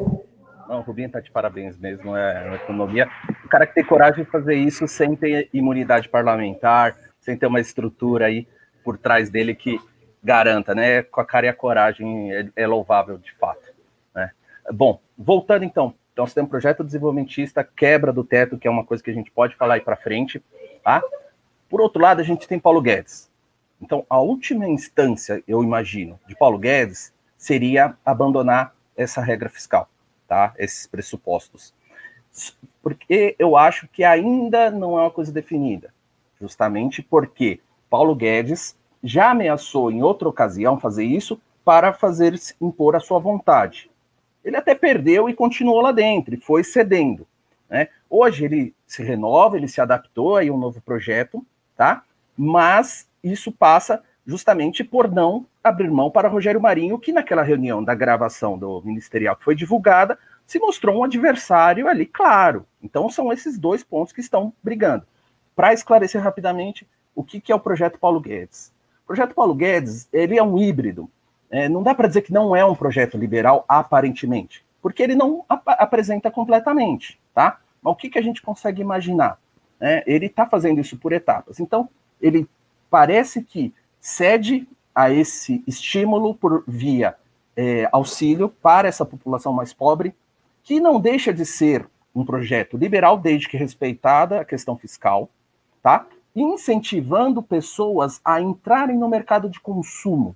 [0.70, 3.10] Não, o Rubinho tá de parabéns mesmo, é uma economia.
[3.44, 7.60] O cara que tem coragem de fazer isso sem ter imunidade parlamentar, sem ter uma
[7.60, 8.47] estrutura aí
[8.84, 9.79] por trás dele que
[10.23, 11.03] garanta, né?
[11.03, 13.73] Com a cara e a coragem é, é louvável de fato.
[14.13, 14.31] Né?
[14.71, 18.84] Bom, voltando então, então você tem um projeto desenvolvimentista, quebra do teto, que é uma
[18.84, 20.43] coisa que a gente pode falar aí para frente,
[20.84, 21.01] tá?
[21.69, 23.31] Por outro lado, a gente tem Paulo Guedes.
[23.81, 29.89] Então, a última instância, eu imagino, de Paulo Guedes seria abandonar essa regra fiscal,
[30.27, 30.53] tá?
[30.57, 31.73] Esses pressupostos.
[32.84, 35.93] Porque eu acho que ainda não é uma coisa definida,
[36.41, 42.99] justamente porque Paulo Guedes já ameaçou em outra ocasião fazer isso para fazer impor a
[42.99, 43.89] sua vontade.
[44.43, 47.27] Ele até perdeu e continuou lá dentro, e foi cedendo.
[47.69, 47.88] Né?
[48.10, 51.45] Hoje ele se renova, ele se adaptou a um novo projeto,
[51.77, 52.04] tá?
[52.36, 57.93] Mas isso passa justamente por não abrir mão para Rogério Marinho, que naquela reunião da
[57.93, 62.65] gravação do ministerial que foi divulgada, se mostrou um adversário ali, claro.
[62.84, 65.06] Então são esses dois pontos que estão brigando.
[65.55, 68.71] Para esclarecer rapidamente, o que, que é o projeto Paulo Guedes?
[69.03, 71.09] O projeto Paulo Guedes, ele é um híbrido.
[71.49, 75.43] É, não dá para dizer que não é um projeto liberal, aparentemente, porque ele não
[75.49, 77.59] ap apresenta completamente, tá?
[77.81, 79.37] Mas o que, que a gente consegue imaginar?
[79.79, 81.59] É, ele está fazendo isso por etapas.
[81.59, 81.89] Então,
[82.21, 82.47] ele
[82.89, 87.15] parece que cede a esse estímulo por via
[87.55, 90.15] é, auxílio para essa população mais pobre,
[90.63, 95.29] que não deixa de ser um projeto liberal, desde que respeitada a questão fiscal,
[95.82, 96.06] tá?
[96.36, 100.36] Incentivando pessoas a entrarem no mercado de consumo,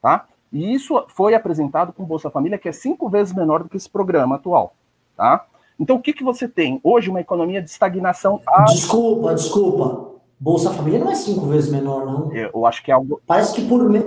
[0.00, 0.26] tá?
[0.52, 3.90] E isso foi apresentado com Bolsa Família, que é cinco vezes menor do que esse
[3.90, 4.74] programa atual,
[5.16, 5.46] tá?
[5.78, 6.80] Então, o que, que você tem?
[6.84, 8.40] Hoje, uma economia de estagnação.
[8.66, 10.14] Desculpa, desculpa.
[10.38, 12.32] Bolsa Família não é cinco vezes menor, não.
[12.32, 13.20] Eu acho que é algo.
[13.26, 14.00] Parece que por, me...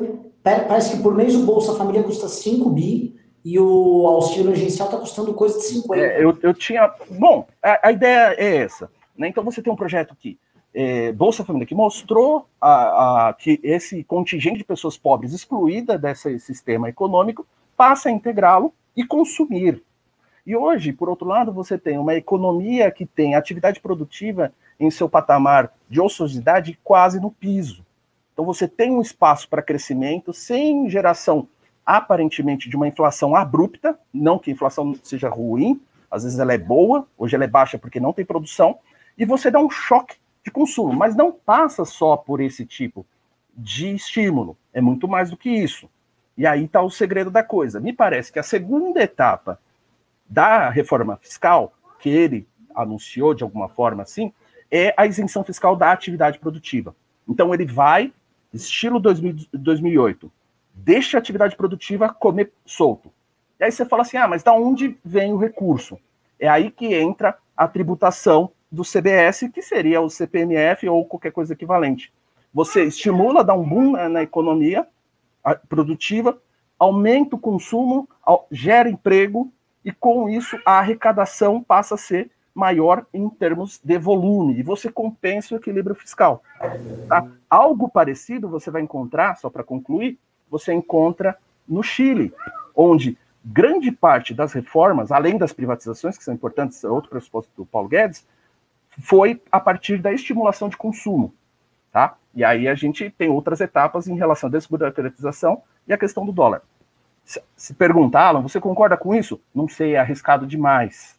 [0.44, 5.00] Parece que por mês o Bolsa Família custa 5 bi e o auxílio emergencial está
[5.00, 6.02] custando coisa de 50.
[6.02, 6.90] É, eu, eu tinha.
[7.12, 8.90] Bom, a, a, ideia é essa.
[9.18, 9.28] Né?
[9.28, 10.40] Então, você tem um projeto aqui,
[10.80, 16.38] é, Bolsa Família, que mostrou a, a, que esse contingente de pessoas pobres excluída desse
[16.38, 19.82] sistema econômico passa a integrá-lo e consumir.
[20.46, 25.10] E hoje, por outro lado, você tem uma economia que tem atividade produtiva em seu
[25.10, 27.84] patamar de ociosidade quase no piso.
[28.32, 31.48] Então você tem um espaço para crescimento sem geração
[31.84, 36.58] aparentemente de uma inflação abrupta, não que a inflação seja ruim, às vezes ela é
[36.60, 38.78] boa, hoje ela é baixa porque não tem produção,
[39.18, 43.06] e você dá um choque de consumo, mas não passa só por esse tipo
[43.54, 45.90] de estímulo, é muito mais do que isso.
[46.38, 47.80] E aí está o segredo da coisa.
[47.80, 49.60] Me parece que a segunda etapa
[50.30, 54.32] da reforma fiscal, que ele anunciou de alguma forma assim,
[54.72, 56.96] é a isenção fiscal da atividade produtiva.
[57.28, 58.14] Então ele vai,
[58.54, 60.32] estilo 2000, 2008,
[60.74, 63.12] deixa a atividade produtiva comer solto.
[63.60, 65.98] E aí você fala assim, ah, mas da onde vem o recurso?
[66.40, 71.54] É aí que entra a tributação do CBS, que seria o CPMF ou qualquer coisa
[71.54, 72.13] equivalente.
[72.54, 74.88] Você estimula, dá um boom na, na economia
[75.68, 76.38] produtiva,
[76.78, 78.08] aumenta o consumo,
[78.52, 79.52] gera emprego,
[79.84, 84.92] e com isso a arrecadação passa a ser maior em termos de volume, e você
[84.92, 86.44] compensa o equilíbrio fiscal.
[87.08, 87.26] Tá?
[87.50, 91.36] Algo parecido você vai encontrar, só para concluir, você encontra
[91.68, 92.32] no Chile,
[92.76, 97.66] onde grande parte das reformas, além das privatizações, que são importantes, é outro pressuposto do
[97.66, 98.26] Paulo Guedes,
[99.00, 101.34] foi a partir da estimulação de consumo.
[101.92, 102.16] Tá?
[102.34, 106.32] E aí a gente tem outras etapas em relação à desburocratização e a questão do
[106.32, 106.62] dólar.
[107.56, 109.42] Se, perguntar, Alan, você concorda com isso?
[109.54, 111.18] Não sei, é arriscado demais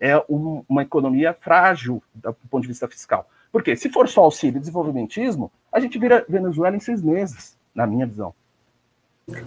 [0.00, 3.28] é um, uma economia frágil do ponto de vista fiscal.
[3.50, 7.86] Porque se for só auxílio e desenvolvimentismo, a gente vira Venezuela em seis meses, na
[7.86, 8.34] minha visão.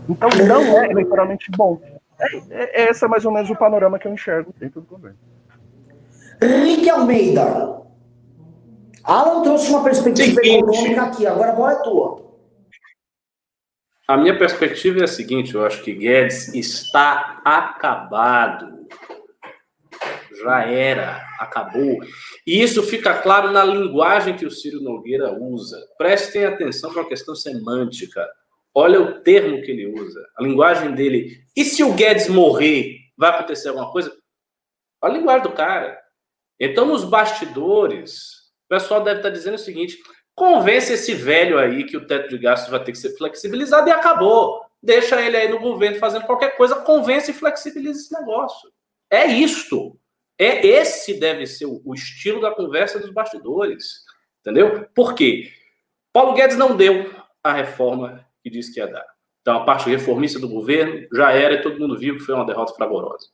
[0.10, 1.82] Então não é eleitoralmente bom.
[2.20, 5.18] É, é, esse é mais ou menos o panorama que eu enxergo dentro do governo.
[6.42, 7.82] Rick Almeida.
[9.04, 10.58] Alan trouxe uma perspectiva Seguinte.
[10.58, 12.32] econômica aqui, agora a bola é tua.
[14.08, 18.82] A minha perspectiva é a seguinte: eu acho que Guedes está acabado.
[20.44, 22.00] Já era, acabou.
[22.48, 25.78] E isso fica claro na linguagem que o Ciro Nogueira usa.
[25.98, 28.28] Prestem atenção para a questão semântica.
[28.74, 31.44] Olha o termo que ele usa, a linguagem dele.
[31.56, 34.12] E se o Guedes morrer, vai acontecer alguma coisa?
[35.02, 36.01] Olha a linguagem do cara.
[36.64, 38.34] Então, nos bastidores,
[38.66, 39.98] o pessoal deve estar dizendo o seguinte:
[40.36, 43.92] convence esse velho aí que o teto de gastos vai ter que ser flexibilizado e
[43.92, 44.62] acabou.
[44.82, 48.72] Deixa ele aí no governo fazendo qualquer coisa, convence e flexibiliza esse negócio.
[49.10, 50.00] É isto.
[50.38, 54.06] É esse deve ser o, o estilo da conversa dos bastidores.
[54.40, 54.88] Entendeu?
[54.94, 55.52] Por quê?
[56.14, 57.12] Paulo Guedes não deu
[57.44, 59.06] a reforma que disse que ia dar.
[59.42, 62.46] Então, a parte reformista do governo já era e todo mundo viu que foi uma
[62.46, 63.28] derrota fragorosa.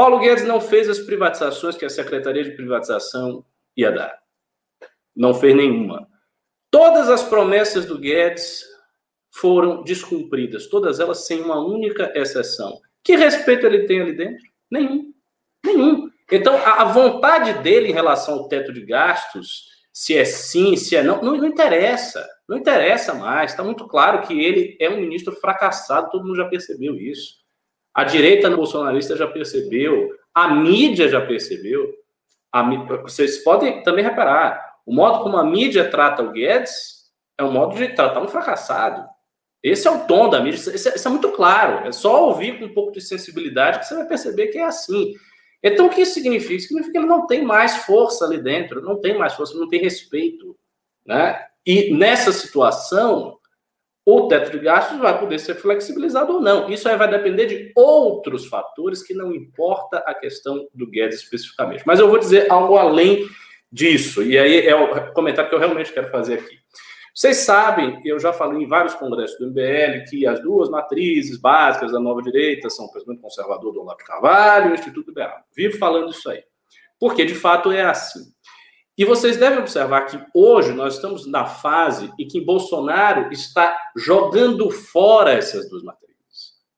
[0.00, 3.44] Paulo Guedes não fez as privatizações que a Secretaria de Privatização
[3.76, 4.18] ia dar.
[5.14, 6.08] Não fez nenhuma.
[6.70, 8.64] Todas as promessas do Guedes
[9.30, 12.80] foram descumpridas, todas elas sem uma única exceção.
[13.04, 14.42] Que respeito ele tem ali dentro?
[14.70, 15.12] Nenhum.
[15.62, 16.08] Nenhum.
[16.32, 21.02] Então, a vontade dele em relação ao teto de gastos, se é sim, se é
[21.02, 22.26] não, não, não interessa.
[22.48, 23.50] Não interessa mais.
[23.50, 27.39] Está muito claro que ele é um ministro fracassado, todo mundo já percebeu isso.
[27.94, 31.92] A direita bolsonarista já percebeu, a mídia já percebeu.
[32.52, 32.62] A,
[33.02, 37.00] vocês podem também reparar, o modo como a mídia trata o Guedes
[37.38, 39.08] é um modo de tratar um fracassado.
[39.62, 41.86] Esse é o tom da mídia, isso é, isso é muito claro.
[41.86, 45.14] É só ouvir com um pouco de sensibilidade que você vai perceber que é assim.
[45.62, 46.60] Então, o que isso significa?
[46.60, 49.80] Significa que ele não tem mais força ali dentro, não tem mais força, não tem
[49.80, 50.56] respeito.
[51.04, 51.38] Né?
[51.66, 53.38] E nessa situação,
[54.10, 56.68] o teto de gastos vai poder ser flexibilizado ou não.
[56.68, 61.82] Isso aí vai depender de outros fatores que não importa a questão do Guedes especificamente.
[61.86, 63.28] Mas eu vou dizer algo além
[63.72, 66.58] disso, e aí é o comentário que eu realmente quero fazer aqui.
[67.14, 71.92] Vocês sabem, eu já falei em vários congressos do MBL, que as duas matrizes básicas
[71.92, 75.38] da nova direita são o pensamento conservador do Olavo de Carvalho e o Instituto Liberal.
[75.54, 76.42] Vivo falando isso aí.
[76.98, 78.20] Porque, de fato, é assim.
[78.96, 84.70] E vocês devem observar que hoje nós estamos na fase em que Bolsonaro está jogando
[84.70, 86.10] fora essas duas matrizes.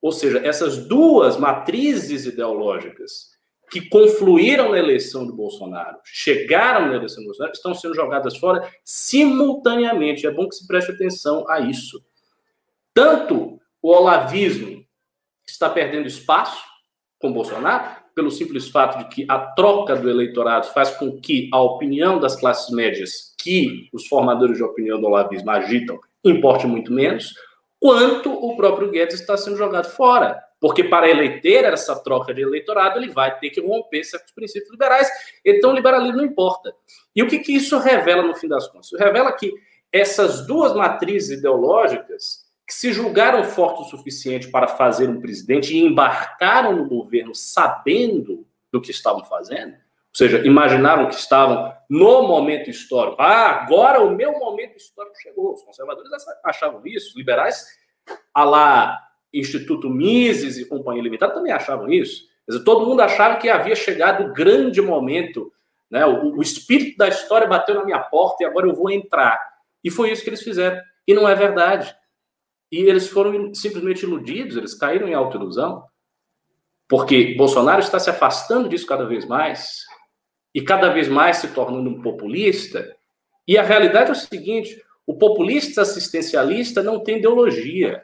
[0.01, 3.33] Ou seja, essas duas matrizes ideológicas
[3.71, 8.71] que confluíram na eleição do Bolsonaro, chegaram na eleição do Bolsonaro, estão sendo jogadas fora
[8.85, 10.27] simultaneamente.
[10.27, 12.05] É bom que se preste atenção a isso.
[12.93, 14.85] Tanto o olavismo
[15.47, 16.63] está perdendo espaço
[17.19, 21.61] com Bolsonaro, pelo simples fato de que a troca do eleitorado faz com que a
[21.61, 27.35] opinião das classes médias que os formadores de opinião do olavismo agitam importe muito menos,
[27.81, 30.41] quanto o próprio Guedes está sendo jogado fora.
[30.61, 34.71] Porque para ele ter essa troca de eleitorado, ele vai ter que romper certos princípios
[34.71, 35.09] liberais.
[35.45, 36.73] Então, o liberalismo não importa.
[37.17, 38.87] E o que, que isso revela no fim das contas?
[38.87, 39.53] Isso revela que
[39.91, 45.81] essas duas matrizes ideológicas que se julgaram fortes o suficiente para fazer um presidente e
[45.81, 52.69] embarcaram no governo sabendo do que estavam fazendo, ou seja, imaginaram que estavam no momento
[52.69, 53.17] histórico.
[53.19, 55.55] Ah, agora o meu momento histórico chegou.
[55.55, 56.11] Os conservadores
[56.45, 57.65] achavam isso, os liberais,
[58.35, 58.99] a lá
[59.33, 62.27] Instituto Mises e Companhia Limitada também achavam isso.
[62.45, 65.51] Quer dizer, todo mundo achava que havia chegado o grande momento,
[65.91, 66.05] né?
[66.05, 69.41] O, o espírito da história bateu na minha porta e agora eu vou entrar.
[69.83, 70.79] E foi isso que eles fizeram.
[71.09, 71.95] E não é verdade.
[72.73, 75.85] E eles foram simplesmente iludidos, eles caíram em autoilusão,
[76.89, 79.85] porque Bolsonaro está se afastando disso cada vez mais,
[80.55, 82.97] e cada vez mais se tornando um populista.
[83.47, 88.03] E a realidade é o seguinte: o populista assistencialista não tem ideologia.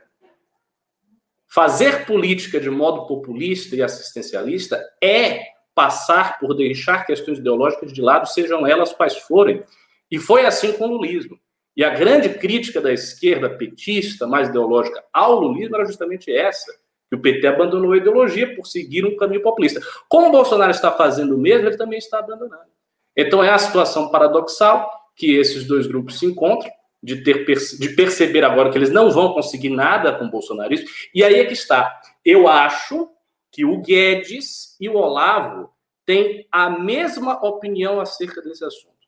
[1.50, 8.26] Fazer política de modo populista e assistencialista é passar por deixar questões ideológicas de lado,
[8.26, 9.64] sejam elas quais forem.
[10.10, 11.40] E foi assim com o lulismo.
[11.78, 16.72] E a grande crítica da esquerda petista, mais ideológica, ao lulismo era justamente essa,
[17.08, 19.80] que o PT abandonou a ideologia por seguir um caminho populista.
[20.08, 22.68] Como o Bolsonaro está fazendo o mesmo, ele também está abandonando.
[23.16, 26.68] Então é a situação paradoxal que esses dois grupos se encontram,
[27.00, 30.88] de, ter, de perceber agora que eles não vão conseguir nada com o bolsonarismo.
[31.14, 32.00] E aí é que está.
[32.24, 33.08] Eu acho
[33.52, 35.70] que o Guedes e o Olavo
[36.04, 38.98] têm a mesma opinião acerca desse assunto.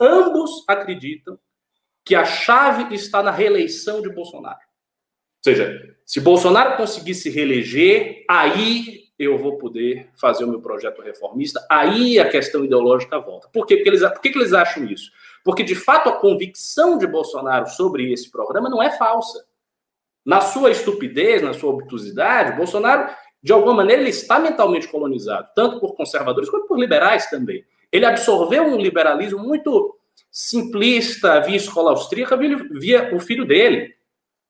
[0.00, 1.38] Ambos acreditam
[2.06, 4.56] que a chave está na reeleição de Bolsonaro.
[4.56, 11.02] Ou seja, se Bolsonaro conseguir se reeleger, aí eu vou poder fazer o meu projeto
[11.02, 13.48] reformista, aí a questão ideológica volta.
[13.52, 13.76] Por quê?
[13.76, 15.10] Porque eles, por que, que eles acham isso?
[15.44, 19.44] Porque, de fato, a convicção de Bolsonaro sobre esse programa não é falsa.
[20.24, 23.10] Na sua estupidez, na sua obtusidade, Bolsonaro
[23.42, 27.64] de alguma maneira, ele está mentalmente colonizado, tanto por conservadores quanto por liberais também.
[27.92, 29.96] Ele absorveu um liberalismo muito
[30.36, 33.94] simplista via escola austríaca, via, o filho dele.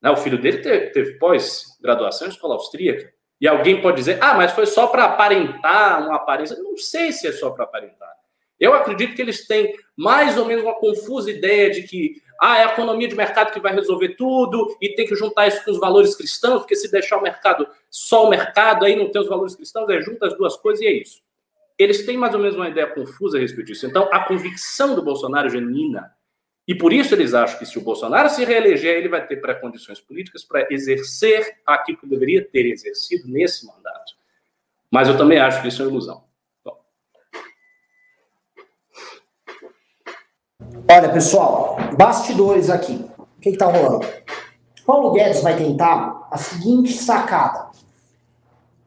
[0.03, 0.11] Né?
[0.11, 3.09] O filho dele teve, teve pós-graduação em escola austríaca.
[3.41, 6.57] E alguém pode dizer, ah, mas foi só para aparentar uma aparência.
[6.59, 8.13] Não sei se é só para aparentar.
[8.59, 12.65] Eu acredito que eles têm mais ou menos uma confusa ideia de que ah, é
[12.65, 15.79] a economia de mercado que vai resolver tudo e tem que juntar isso com os
[15.79, 19.55] valores cristãos, porque se deixar o mercado só o mercado, aí não tem os valores
[19.55, 21.23] cristãos, é junta as duas coisas e é isso.
[21.79, 23.87] Eles têm mais ou menos uma ideia confusa a respeito disso.
[23.87, 26.11] Então, a convicção do Bolsonaro é genuína.
[26.67, 30.01] E por isso eles acham que se o Bolsonaro se reeleger, ele vai ter pré-condições
[30.01, 34.15] políticas para exercer aquilo que deveria ter exercido nesse mandato.
[34.91, 36.25] Mas eu também acho que isso é uma ilusão.
[40.89, 43.05] Olha, pessoal, bastidores aqui.
[43.19, 44.07] O que está rolando?
[44.85, 47.71] Paulo Guedes vai tentar a seguinte sacada.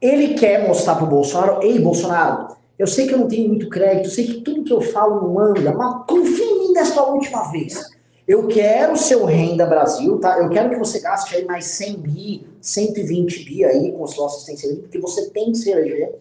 [0.00, 3.68] Ele quer mostrar para o Bolsonaro, ei, Bolsonaro, eu sei que eu não tenho muito
[3.68, 7.50] crédito, sei que tudo que eu falo não anda, mas confia em mim dessa última
[7.50, 7.78] vez.
[8.26, 10.38] Eu quero seu Renda Brasil, tá?
[10.38, 14.24] Eu quero que você gaste aí mais 100 bi, 120 bi aí com o seu
[14.24, 16.14] assistência, porque você tem que se eleger.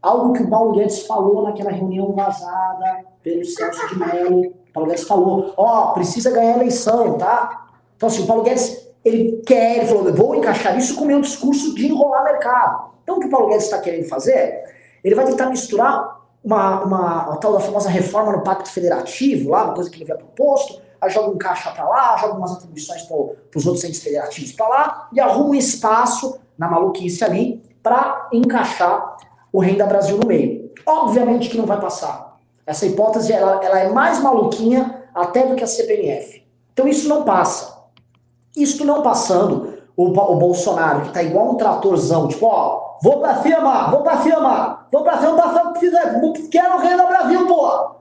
[0.00, 5.08] Algo que o Paulo Guedes falou naquela reunião vazada pelo Celso de Mello Paulo Guedes
[5.08, 7.66] falou, ó, oh, precisa ganhar a eleição, tá?
[7.96, 11.22] Então, assim, o Paulo Guedes, ele quer, ele falou, vou encaixar isso com o meu
[11.22, 12.90] discurso de enrolar mercado.
[13.02, 14.75] Então, o que o Paulo Guedes está querendo fazer,
[15.06, 19.74] ele vai tentar misturar uma, uma, tal da famosa reforma no Pacto Federativo, lá, uma
[19.74, 23.16] coisa que ele havia proposto, aí joga um caixa para lá, joga umas atribuições para
[23.54, 29.16] os outros entes federativos para lá, e arruma um espaço na maluquice ali para encaixar
[29.52, 30.72] o Renda Brasil no meio.
[30.84, 32.36] Obviamente que não vai passar.
[32.66, 36.44] Essa hipótese ela, ela é mais maluquinha até do que a CPMF.
[36.72, 37.76] Então isso não passa.
[38.56, 39.65] Isso não passando,
[39.96, 44.18] o, o Bolsonaro, que tá igual um tratorzão, tipo, ó, vou pra cima, vou pra
[44.18, 47.96] cima, vou pra cima, fazer o que fizer, quero o rei do Brasil, pô!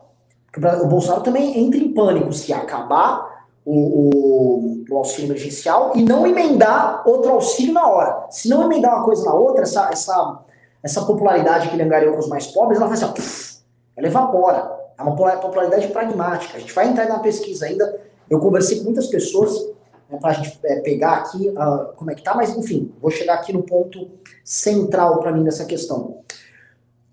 [0.84, 6.25] O Bolsonaro também entra em pânico se acabar o, o, o, auxílio emergencial e não
[6.25, 8.27] emendar outro auxílio na hora.
[8.29, 10.39] Se não emendar uma coisa na outra, essa, essa,
[10.81, 14.71] essa popularidade que ele angariou com os mais pobres, ela vai assim, ó, ela evapora.
[14.97, 16.55] É uma popularidade pragmática.
[16.55, 17.99] A gente vai entrar na pesquisa ainda.
[18.29, 19.74] Eu conversei com muitas pessoas
[20.09, 23.11] né, para a gente é, pegar aqui uh, como é que tá, mas enfim, vou
[23.11, 24.09] chegar aqui no ponto
[24.43, 26.19] central para mim dessa questão.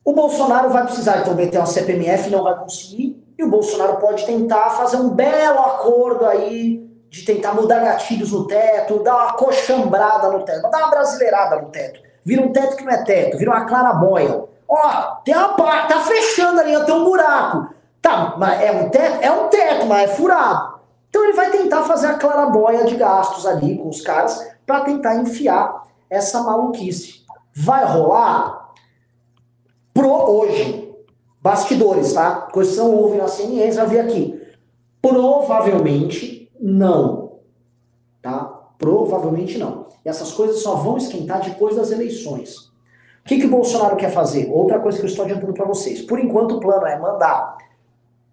[0.05, 4.27] O Bolsonaro vai precisar então meter uma CPMF, não vai conseguir, e o Bolsonaro pode
[4.27, 10.31] tentar fazer um belo acordo aí de tentar mudar gatilhos no teto, dar uma cochambrada
[10.31, 12.01] no teto, dar uma brasileirada no teto.
[12.25, 14.45] Vira um teto que não é teto, vira uma clarabóia.
[14.69, 17.75] Ó, tem uma parte, tá fechando ali, tem um buraco.
[18.01, 19.19] Tá, mas é um teto?
[19.23, 20.81] É um teto, mas é furado.
[21.13, 25.17] Então ele vai tentar fazer a clarabóia de gastos ali com os caras para tentar
[25.17, 27.21] enfiar essa maluquice.
[27.55, 28.73] Vai rolar?
[29.93, 30.91] Pro hoje.
[31.39, 32.49] Bastidores, tá?
[32.51, 34.41] Coisas não ouvem na CNN, já vi aqui.
[35.03, 37.41] Provavelmente não.
[38.23, 38.45] Tá?
[38.79, 39.89] Provavelmente não.
[40.03, 42.57] E essas coisas só vão esquentar depois das eleições.
[42.57, 44.51] O que, que o Bolsonaro quer fazer?
[44.51, 46.01] Outra coisa que eu estou adiantando para vocês.
[46.01, 47.59] Por enquanto, o plano é mandar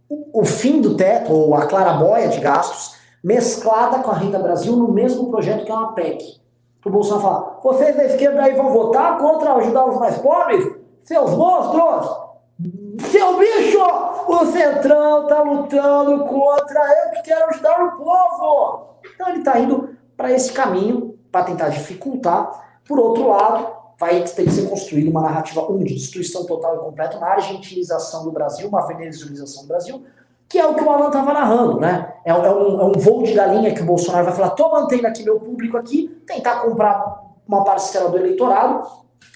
[0.10, 4.92] o, fim do teto, ou a clarabóia de gastos, mesclada com a Renda Brasil no
[4.92, 6.40] mesmo projeto que é uma PEC.
[6.86, 10.76] O Bolsonaro falar: vocês da esquerda aí vão votar contra ajudar os mais pobres?
[11.02, 12.30] Seus monstros!
[13.12, 13.80] Seu bicho!
[14.28, 18.90] O Centrão está lutando contra eu que quero ajudar o povo!
[19.14, 22.80] Então ele está indo para esse caminho para tentar dificultar.
[22.88, 23.68] Por outro lado,
[24.00, 28.24] vai ter que ser construída uma narrativa, um, de destruição total e completa, uma argentinização
[28.24, 30.04] do Brasil, uma venezuelização do Brasil,
[30.48, 32.14] que é o que o Alan estava narrando, né?
[32.24, 35.06] É, é, um, é, um, voo de galinha que o Bolsonaro vai falar, tô mantendo
[35.06, 38.88] aqui meu público aqui, tentar comprar uma parcela do eleitorado,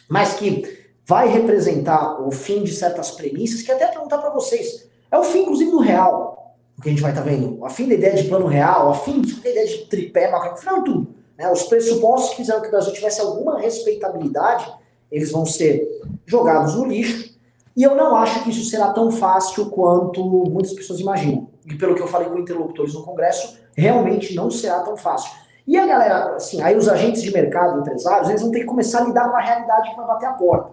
[0.10, 0.64] mas que
[1.06, 5.42] vai representar o fim de certas premissas, que até perguntar para vocês, é o fim,
[5.42, 8.16] inclusive, do real, o que a gente vai estar tá vendo, a fim da ideia
[8.16, 11.13] de plano real, a fim da ideia de tripé, macaco, final tudo.
[11.38, 11.52] Né?
[11.52, 14.72] Os pressupostos que fizeram que o Brasil tivesse alguma respeitabilidade,
[15.12, 15.88] eles vão ser
[16.26, 17.34] jogados no lixo.
[17.76, 21.48] E eu não acho que isso será tão fácil quanto muitas pessoas imaginam.
[21.66, 25.32] E pelo que eu falei com interlocutores no Congresso, realmente não será tão fácil.
[25.66, 29.00] E a galera, assim, aí os agentes de mercado, empresários, eles vão ter que começar
[29.00, 30.72] a lidar com a realidade que vai bater a porta.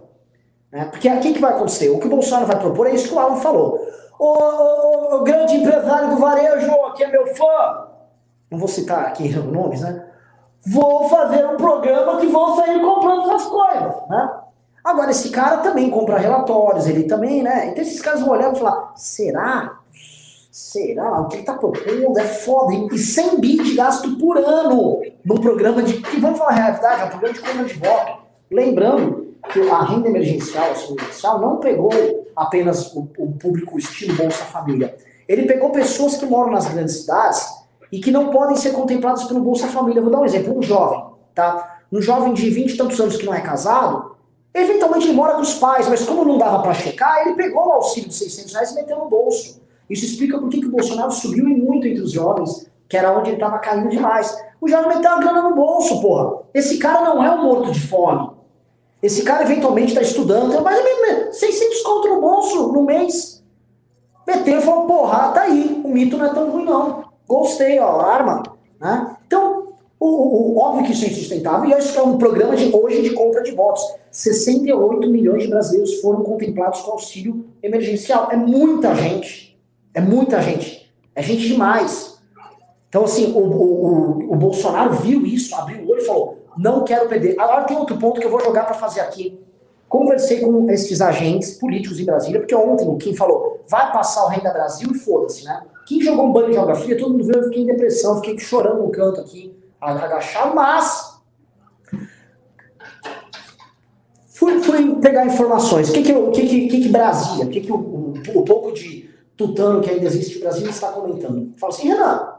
[0.70, 0.84] Né?
[0.86, 1.88] Porque aqui que, que vai acontecer?
[1.90, 3.80] O que o Bolsonaro vai propor é isso que o Alan falou.
[4.18, 7.88] O, o, o grande empresário do varejo, que é meu fã,
[8.50, 10.09] não vou citar aqui nomes, né?
[10.66, 14.30] Vou fazer um programa que vou sair comprando essas coisas, né?
[14.82, 17.68] Agora, esse cara também compra relatórios, ele também, né?
[17.68, 19.78] Então esses caras vão olhar e falar, será?
[20.50, 21.20] Será?
[21.20, 22.74] O que ele tá propondo é foda.
[22.92, 26.00] E 100 bi de gasto por ano num programa de...
[26.00, 28.18] Que vamos falar a realidade, é um programa de compra de voto.
[28.50, 31.90] Lembrando que a renda emergencial, auxílio emergencial, não pegou
[32.34, 34.96] apenas o, o público estilo Bolsa Família.
[35.28, 37.59] Ele pegou pessoas que moram nas grandes cidades
[37.90, 40.02] e que não podem ser contempladas pelo Bolsa Família.
[40.02, 41.02] Vou dar um exemplo, um jovem,
[41.34, 41.78] tá?
[41.92, 44.16] Um jovem de 20 e tantos anos que não é casado,
[44.54, 47.72] eventualmente ele mora com os pais, mas como não dava para checar, ele pegou o
[47.72, 49.60] auxílio de 600 reais e meteu no bolso.
[49.88, 53.36] Isso explica por que, o Bolsonaro subiu muito entre os jovens, que era onde ele
[53.36, 54.36] estava caindo demais.
[54.60, 56.42] O jovem meteu a grana no bolso, porra.
[56.54, 58.30] Esse cara não é um morto de fome.
[59.02, 60.80] Esse cara eventualmente está estudando, mas
[61.36, 63.42] 600 conto no bolso no mês.
[64.28, 67.09] E falou, porra, tá aí, o mito não é tão ruim não.
[67.30, 68.42] Gostei, ó, arma.
[68.80, 69.16] Né?
[69.24, 69.68] Então,
[70.00, 73.02] o, o, óbvio que isso é insustentável, e acho que é um programa de hoje
[73.02, 73.84] de compra de votos.
[74.10, 78.32] 68 milhões de brasileiros foram contemplados com auxílio emergencial.
[78.32, 79.56] É muita gente.
[79.94, 80.92] É muita gente.
[81.14, 82.20] É gente demais.
[82.88, 87.08] Então, assim, o, o, o Bolsonaro viu isso, abriu o olho e falou: não quero
[87.08, 87.38] perder.
[87.38, 89.38] Agora tem outro ponto que eu vou jogar para fazer aqui.
[89.88, 94.28] Conversei com esses agentes políticos em Brasília, porque ontem o Kim falou: vai passar o
[94.28, 95.62] Renda Brasil e foda-se, né?
[95.90, 98.80] Quem jogou um banho de geografia, todo mundo viu, eu fiquei em depressão, fiquei chorando
[98.80, 101.20] no canto aqui, agachado, mas.
[104.28, 105.90] Fui, fui pegar informações.
[105.90, 108.70] O que que, que, que, que, que Brasília, o que, que o, o, o pouco
[108.70, 111.52] de tutano que ainda existe em Brasília está comentando?
[111.58, 112.34] Fala assim, Renan,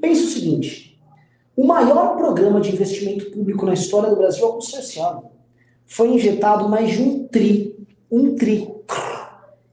[0.00, 1.02] pense o seguinte:
[1.56, 5.24] o maior programa de investimento público na história do Brasil é o consorciano.
[5.84, 7.76] Foi injetado mais de um tri,
[8.08, 8.72] um tri,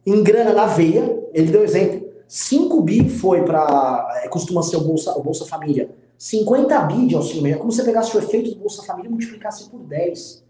[0.04, 1.24] em grana na veia.
[1.36, 2.05] Ele deu exemplo
[2.36, 4.22] 5 bi foi para.
[4.22, 5.90] É, costuma ser o Bolsa, o Bolsa Família.
[6.18, 9.12] 50 bi de auxílio É como se você pegasse o efeito do Bolsa Família e
[9.12, 10.44] multiplicasse por 10.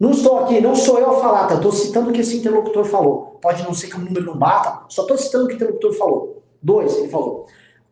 [0.00, 1.54] Não estou aqui, não sou eu a falar, tá?
[1.54, 3.38] Estou citando o que esse interlocutor falou.
[3.40, 5.92] Pode não ser que o número não bata, só estou citando o que o interlocutor
[5.92, 6.42] falou.
[6.60, 7.46] Dois, ele falou.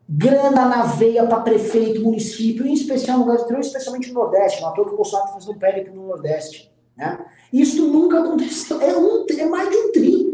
[0.09, 4.61] Grana na veia para prefeito, município, em especial no Brasil, especialmente no Nordeste.
[4.61, 6.69] Não é que o Bolsonaro está fazendo périplo no Nordeste.
[6.97, 7.25] Né?
[7.53, 8.81] Isso nunca aconteceu.
[8.81, 10.30] É, um, é mais de um tri.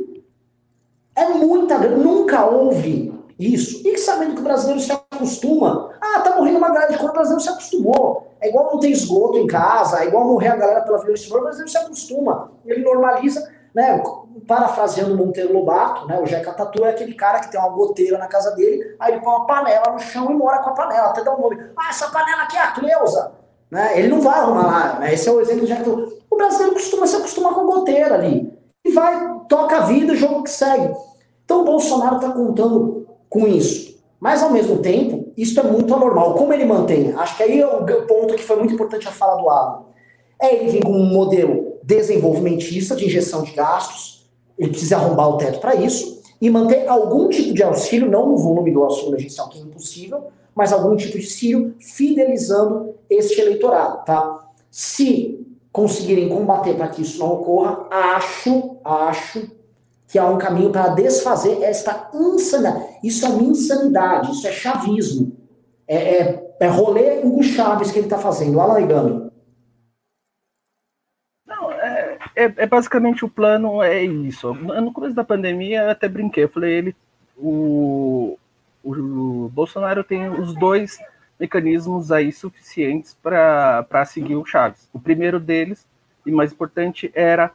[1.18, 1.98] É muita grana.
[1.98, 3.82] Nunca houve isso.
[3.88, 5.90] E sabendo que o brasileiro se acostuma.
[6.00, 8.28] Ah, tá morrendo uma galera de cor, o brasileiro se acostumou.
[8.40, 11.42] É igual não ter esgoto em casa, é igual morrer a galera pela violência, o
[11.42, 12.52] brasileiro se acostuma.
[12.64, 14.02] Ele normaliza, né?
[14.48, 16.20] Parafraseando Monteiro Lobato, né?
[16.22, 19.22] O Jeca Tatu é aquele cara que tem uma goteira na casa dele, aí ele
[19.22, 21.58] põe uma panela no chão e mora com a panela, até dá um nome.
[21.76, 23.32] Ah, essa panela aqui é a Cleusa.
[23.72, 24.00] Né?
[24.00, 25.14] Ele não vai arrumar lá, né?
[25.14, 26.14] Esse é o exemplo do Jeca Tatu.
[26.30, 28.56] O brasileiro costuma se acostumar com goteira ali.
[28.86, 30.94] E vai, toca a vida, jogo que segue.
[31.48, 33.96] Então o Bolsonaro está contando com isso.
[34.20, 36.34] Mas, ao mesmo tempo, isso é muito anormal.
[36.34, 37.14] Como ele mantém?
[37.14, 39.86] Acho que aí é o ponto que foi muito importante a fala do Alan.
[40.42, 45.38] É ele vem com um modelo desenvolvimentista de injeção de gastos, ele precisa arrombar o
[45.38, 49.48] teto para isso, e manter algum tipo de auxílio, não no volume do auxílio emergencial,
[49.48, 54.50] que é impossível, mas algum tipo de auxílio fidelizando este eleitorado, tá?
[54.70, 59.48] Se conseguirem combater para que isso não ocorra, acho, acho
[60.08, 62.98] que há um caminho para desfazer esta insanidade.
[63.04, 65.38] Isso é uma insanidade, isso é chavismo.
[65.88, 68.60] É, é, é rolê Hugo Chaves que ele está fazendo.
[68.60, 69.32] Alan Egami.
[71.46, 74.54] Não, é, é, é, basicamente o plano é isso.
[74.54, 76.96] No começo da pandemia eu até brinquei, eu falei, ele,
[77.36, 78.38] o,
[78.84, 80.98] o Bolsonaro tem os dois
[81.40, 84.90] mecanismos aí suficientes para seguir o Chaves.
[84.94, 85.86] O primeiro deles,
[86.26, 87.52] e mais importante, era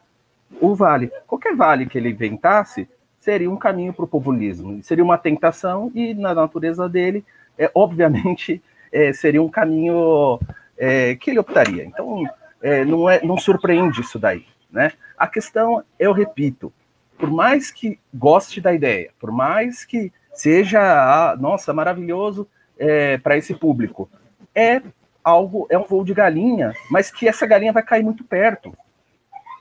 [0.60, 1.10] o vale.
[1.26, 2.88] Qualquer vale que ele inventasse
[3.18, 7.24] seria um caminho para o populismo, seria uma tentação e na natureza dele,
[7.56, 10.40] é, obviamente, é, seria um caminho
[10.76, 11.84] é, que ele optaria.
[11.84, 12.24] Então,
[12.60, 14.44] é, não, é, não surpreende isso daí.
[14.70, 14.92] Né?
[15.16, 16.72] A questão, eu repito,
[17.16, 22.48] por mais que goste da ideia, por mais que seja, ah, nossa, maravilhoso
[22.78, 24.10] é, para esse público,
[24.54, 24.82] é
[25.22, 28.76] algo, é um voo de galinha, mas que essa galinha vai cair muito perto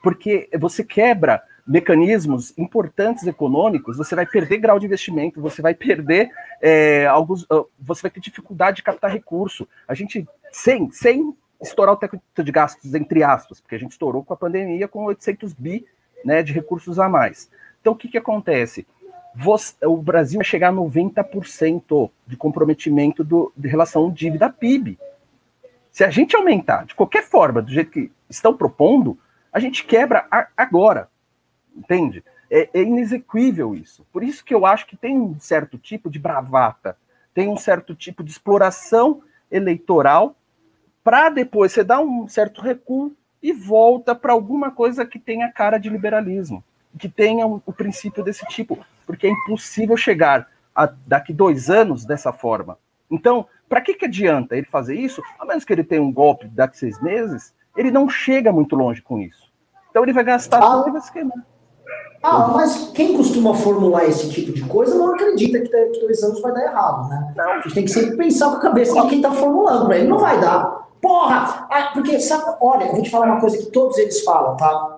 [0.01, 6.29] porque você quebra mecanismos importantes econômicos, você vai perder grau de investimento, você vai perder
[6.61, 9.67] é, alguns, ah, você vai ter dificuldade de captar recurso.
[9.87, 14.23] A gente, sem, sem estourar o teto de gastos, entre aspas, porque a gente estourou
[14.23, 15.85] com a pandemia com 800 bi
[16.25, 17.49] né, de recursos a mais.
[17.79, 18.85] Então, o que, que acontece?
[19.33, 24.99] Você, o Brasil vai chegar a 90% de comprometimento do, de relação dívida PIB.
[25.91, 29.17] Se a gente aumentar de qualquer forma, do jeito que estão propondo,
[29.51, 31.09] a gente quebra a, agora,
[31.75, 32.23] entende?
[32.49, 34.05] É, é inexequível isso.
[34.11, 36.97] Por isso que eu acho que tem um certo tipo de bravata,
[37.33, 40.35] tem um certo tipo de exploração eleitoral
[41.03, 45.77] para depois você dar um certo recuo e volta para alguma coisa que tenha cara
[45.77, 46.63] de liberalismo,
[46.99, 52.05] que tenha um, o princípio desse tipo, porque é impossível chegar a, daqui dois anos
[52.05, 52.77] dessa forma.
[53.09, 55.23] Então, para que, que adianta ele fazer isso?
[55.39, 59.01] A menos que ele tenha um golpe daqui seis meses, ele não chega muito longe
[59.01, 59.51] com isso.
[59.89, 60.77] Então ele vai gastar Ah.
[60.77, 61.37] tudo e vai se queimar.
[62.23, 66.21] Ah, mas quem costuma formular esse tipo de coisa não acredita que daqui a dois
[66.23, 67.33] anos vai dar errado, né?
[67.37, 70.07] A gente tem que sempre pensar com a cabeça de quem tá formulando, pra ele
[70.07, 70.87] não vai dar.
[71.01, 71.65] Porra!
[71.69, 74.97] Ah, porque, sabe, olha, eu vou te falar uma coisa que todos eles falam, tá?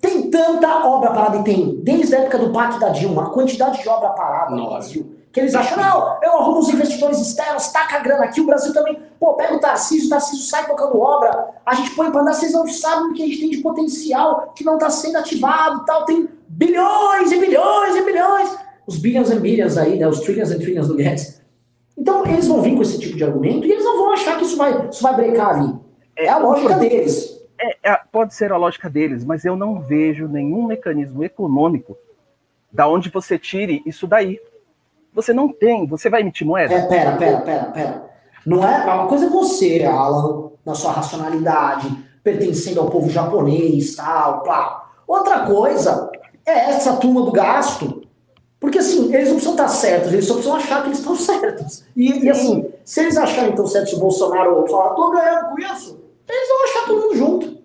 [0.00, 3.80] Tem tanta obra parada e tem, desde a época do PAC da Dilma, a quantidade
[3.80, 4.70] de obra parada no Nossa.
[4.70, 8.46] Brasil, que eles acham, não, eu arrumo os investidores externos, taca a grana aqui, o
[8.46, 12.22] Brasil também, pô, pega o Tarcísio, o Tarcísio sai tocando obra, a gente põe pra
[12.22, 15.18] andar, vocês não sabem o que a gente tem de potencial que não tá sendo
[15.18, 20.08] ativado e tal, tem bilhões e bilhões e bilhões, os billions and billions aí, né,
[20.08, 21.40] os trillions and trillions do Guedes.
[21.96, 24.44] Então, eles vão vir com esse tipo de argumento e eles não vão achar que
[24.44, 25.74] isso vai, isso vai brecar ali.
[26.16, 27.40] É a lógica deles.
[27.60, 31.96] É, é, pode ser a lógica deles, mas eu não vejo nenhum mecanismo econômico
[32.72, 34.40] da onde você tire isso daí.
[35.12, 36.72] Você não tem, você vai emitir moeda?
[36.72, 38.10] É, pera, pera, pera, pera.
[38.46, 38.84] Não é?
[38.84, 41.88] Uma coisa é você, Alan, na sua racionalidade,
[42.22, 44.90] pertencendo ao povo japonês, tal, pá.
[45.06, 46.10] Outra coisa
[46.46, 48.02] é essa turma do gasto.
[48.58, 51.84] Porque assim, eles não precisam estar certos, eles só precisam achar que eles estão certos.
[51.96, 55.58] E, e, assim, se eles acharem estão certos, se o Bolsonaro falar, tô ganhando com
[55.60, 55.98] isso,
[56.28, 57.60] eles vão achar todo mundo junto.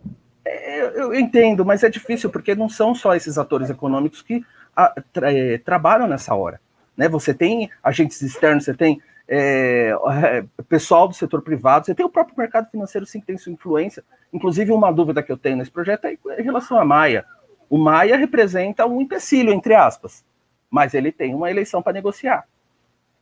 [0.45, 4.41] Eu, eu entendo, mas é difícil porque não são só esses atores econômicos que
[4.75, 6.61] ah, tra- eh, trabalham nessa hora.
[6.95, 7.09] Né?
[7.09, 9.91] Você tem agentes externos, você tem é,
[10.23, 13.51] é, pessoal do setor privado, você tem o próprio mercado financeiro sim que tem sua
[13.51, 14.03] influência.
[14.31, 17.25] Inclusive, uma dúvida que eu tenho nesse projeto é em relação à Maia.
[17.69, 20.23] O Maia representa um empecilho, entre aspas,
[20.69, 22.47] mas ele tem uma eleição para negociar.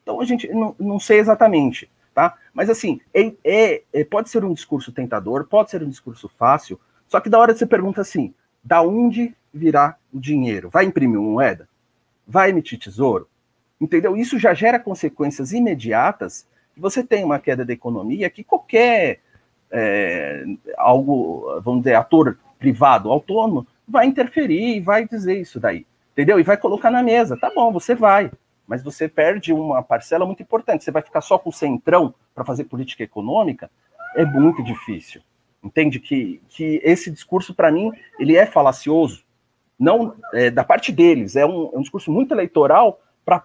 [0.02, 2.36] Então a gente não, não sei exatamente, tá?
[2.54, 6.80] Mas assim, é, é- é- pode ser um discurso tentador, pode ser um discurso fácil,
[7.08, 10.70] só que da hora você pergunta assim, da onde virá o dinheiro?
[10.70, 11.70] Vai imprimir moeda?
[12.28, 13.30] Vai emitir tesouro?
[13.84, 14.16] Entendeu?
[14.16, 16.48] Isso já gera consequências imediatas.
[16.78, 19.20] Você tem uma queda da economia que qualquer
[19.70, 20.46] é,
[20.78, 25.86] algo, vamos dizer, ator privado, autônomo, vai interferir e vai dizer isso daí.
[26.14, 26.40] Entendeu?
[26.40, 27.36] E vai colocar na mesa.
[27.36, 28.32] Tá bom, você vai.
[28.66, 30.86] Mas você perde uma parcela muito importante.
[30.86, 33.70] Você vai ficar só com o centrão para fazer política econômica?
[34.16, 35.22] É muito difícil.
[35.62, 39.26] Entende que, que esse discurso, para mim, ele é falacioso.
[39.78, 43.44] Não é, da parte deles, é um, é um discurso muito eleitoral para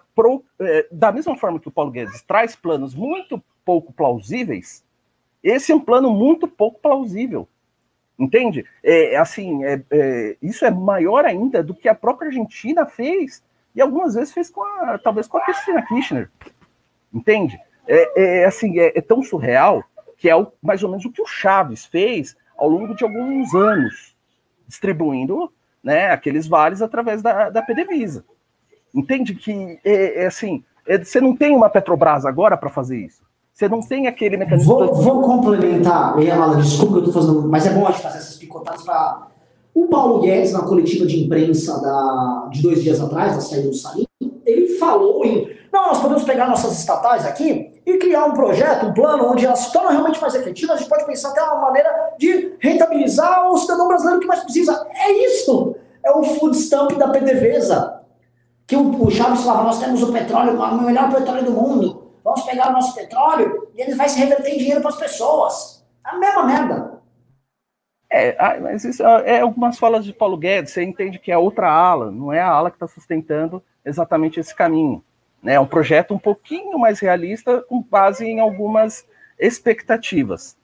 [0.91, 4.83] da mesma forma que o Paulo Guedes traz planos muito pouco plausíveis,
[5.43, 7.47] esse é um plano muito pouco plausível.
[8.17, 8.65] Entende?
[8.83, 13.41] É, assim, é, é, isso é maior ainda do que a própria Argentina fez,
[13.73, 16.29] e algumas vezes fez com a, talvez com a Cristina Kirchner.
[17.13, 17.57] Entende?
[17.87, 19.83] É, é, assim, é, é tão surreal
[20.17, 23.55] que é o, mais ou menos o que o Chaves fez ao longo de alguns
[23.55, 24.13] anos,
[24.67, 25.51] distribuindo
[25.81, 28.25] né, aqueles vales através da, da PDVSA.
[28.93, 33.21] Entende que é, é assim, é, você não tem uma Petrobras agora para fazer isso.
[33.53, 34.73] Você não tem aquele mecanismo.
[34.73, 38.19] Vou, vou complementar, Alan, desculpa que eu tô fazendo, mas é bom a gente fazer
[38.19, 39.27] essas picotadas para.
[39.75, 43.75] O Paulo Guedes, na coletiva de imprensa da, de dois dias atrás, da saída do
[43.75, 44.07] Salim,
[44.45, 45.47] ele falou em.
[45.71, 49.59] Não, nós podemos pegar nossas estatais aqui e criar um projeto, um plano, onde elas
[49.59, 50.77] se tornam realmente mais efetivas.
[50.77, 54.87] A gente pode pensar até uma maneira de rentabilizar o cidadão brasileiro que mais precisa.
[54.95, 55.75] É isso!
[56.03, 57.98] É o food stamp da PDVSA.
[58.69, 62.13] Que o, Chaves falava: nós temos o petróleo, o melhor petróleo do mundo.
[62.23, 65.83] Vamos pegar o nosso petróleo e ele vai se reverter em dinheiro para as pessoas.
[66.03, 67.01] A mesma merda.
[68.11, 71.71] É, mas isso é é algumas falas de Paulo Guedes, você entende que é outra
[71.71, 75.03] ala, não é a ala que está sustentando exatamente esse caminho.
[75.41, 75.53] Né?
[75.53, 79.03] É um projeto um pouquinho mais realista, com base em algumas
[79.39, 80.55] expectativas.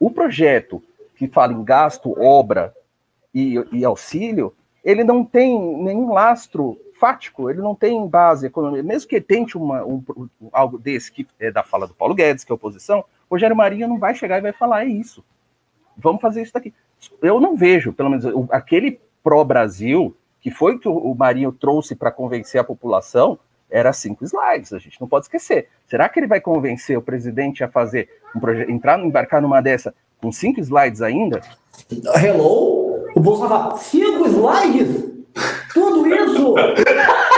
[0.00, 0.82] O projeto
[1.14, 2.74] que fala em gasto, obra
[3.32, 4.52] e, e auxílio,
[4.84, 8.80] ele não tem nenhum lastro fático, ele não tem base econômica.
[8.84, 10.00] Mesmo que tente uma, um,
[10.52, 13.98] algo desse, que é da fala do Paulo Guedes, que é oposição, Rogério Marinho não
[13.98, 15.24] vai chegar e vai falar, é isso.
[15.96, 16.72] Vamos fazer isso daqui.
[17.20, 22.12] Eu não vejo, pelo menos, aquele pró-Brasil, que foi que o, o Marinho trouxe para
[22.12, 23.36] convencer a população,
[23.68, 25.70] era cinco slides, a gente não pode esquecer.
[25.88, 29.92] Será que ele vai convencer o presidente a fazer um projeto, entrar, embarcar numa dessa
[30.20, 31.40] com cinco slides ainda?
[32.22, 33.08] Hello?
[33.12, 35.11] O Bolsonaro fala, cinco slides?
[35.74, 36.54] Tudo isso?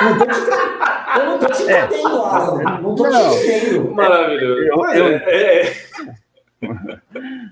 [0.03, 2.81] Não tô te, eu não tô te entendendo, Alan.
[2.81, 3.31] Não tô Não.
[3.31, 3.95] te entendendo.
[3.95, 4.63] Maravilhoso.
[4.63, 5.73] Eu- é, é, é.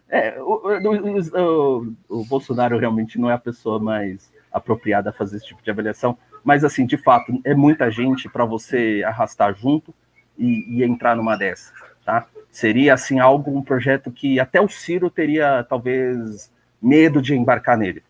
[0.09, 5.37] É, o, o- o- o Bolsonaro realmente não é a pessoa mais apropriada a fazer
[5.37, 9.95] esse tipo de avaliação, mas assim, de fato, é muita gente para você arrastar junto
[10.39, 11.73] e, e entrar numa dessa,
[12.05, 12.27] tá?
[12.51, 18.03] Seria assim algo, um projeto que até o Ciro teria talvez medo de embarcar nele.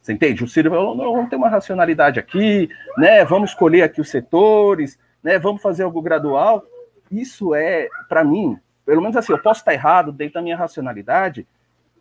[0.00, 0.44] Você entende?
[0.44, 3.24] O Ciro falou, não, vamos ter uma racionalidade aqui, né?
[3.24, 5.38] Vamos escolher aqui os setores, né?
[5.38, 6.64] Vamos fazer algo gradual.
[7.10, 11.46] Isso é, para mim, pelo menos assim, eu posso estar errado dentro da minha racionalidade,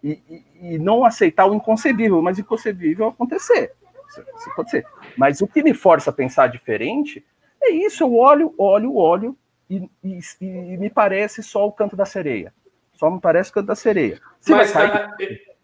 [0.03, 3.73] e, e, e não aceitar o inconcebível, mas inconcebível acontecer.
[4.07, 4.85] Isso acontecer.
[5.17, 7.23] Mas o que me força a pensar diferente
[7.61, 9.37] é isso, eu olho, olho, olho,
[9.69, 12.53] e, e, e me parece só o canto da sereia.
[12.93, 14.19] Só me parece o canto da sereia.
[14.39, 15.15] Se Mas, cara,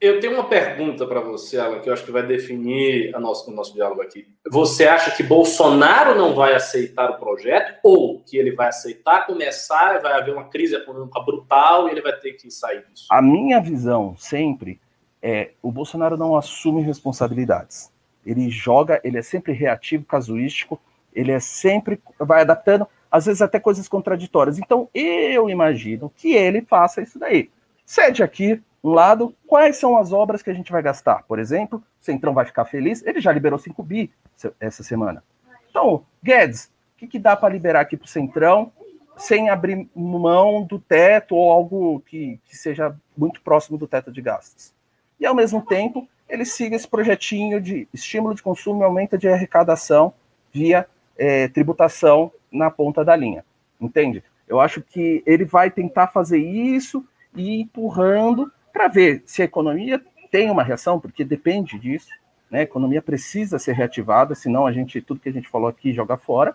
[0.06, 3.54] eu tenho uma pergunta para você, Alan, que eu acho que vai definir nosso, o
[3.54, 4.28] nosso diálogo aqui.
[4.50, 10.00] Você acha que Bolsonaro não vai aceitar o projeto ou que ele vai aceitar, começar,
[10.02, 13.08] vai haver uma crise econômica brutal e ele vai ter que sair disso?
[13.12, 14.80] A minha visão sempre
[15.22, 17.92] é o Bolsonaro não assume responsabilidades.
[18.26, 20.80] Ele joga, ele é sempre reativo, casuístico,
[21.14, 24.60] ele é sempre vai adaptando, às vezes até coisas contraditórias.
[24.60, 27.50] Então eu imagino que ele faça isso daí.
[27.86, 31.24] Cede aqui, um lado, quais são as obras que a gente vai gastar?
[31.24, 34.12] Por exemplo, o Centrão vai ficar feliz, ele já liberou 5 bi
[34.60, 35.24] essa semana.
[35.68, 38.72] Então, Guedes, o que, que dá para liberar aqui para o Centrão
[39.18, 44.22] sem abrir mão do teto ou algo que, que seja muito próximo do teto de
[44.22, 44.72] gastos?
[45.20, 49.28] E, ao mesmo tempo, ele siga esse projetinho de estímulo de consumo e aumento de
[49.28, 50.14] arrecadação
[50.54, 50.86] via
[51.18, 53.44] é, tributação na ponta da linha.
[53.82, 54.24] Entende?
[54.48, 57.04] Eu acho que ele vai tentar fazer isso
[57.36, 62.10] e empurrando para ver se a economia tem uma reação, porque depende disso,
[62.52, 62.60] né?
[62.60, 66.18] A economia precisa ser reativada, senão a gente tudo que a gente falou aqui joga
[66.18, 66.54] fora,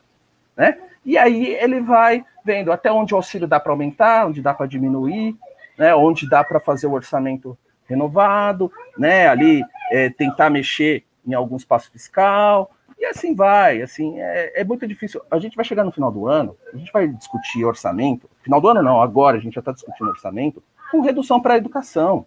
[0.54, 0.78] né?
[1.02, 4.66] E aí ele vai vendo até onde o auxílio dá para aumentar, onde dá para
[4.66, 5.34] diminuir,
[5.78, 5.94] né?
[5.94, 7.56] Onde dá para fazer o orçamento
[7.88, 9.26] renovado, né?
[9.26, 13.80] Ali é, tentar mexer em algum espaço fiscal e assim vai.
[13.80, 15.22] Assim é, é muito difícil.
[15.30, 18.28] A gente vai chegar no final do ano, a gente vai discutir orçamento.
[18.42, 21.56] Final do ano não, agora a gente já está discutindo orçamento com redução para a
[21.56, 22.26] educação.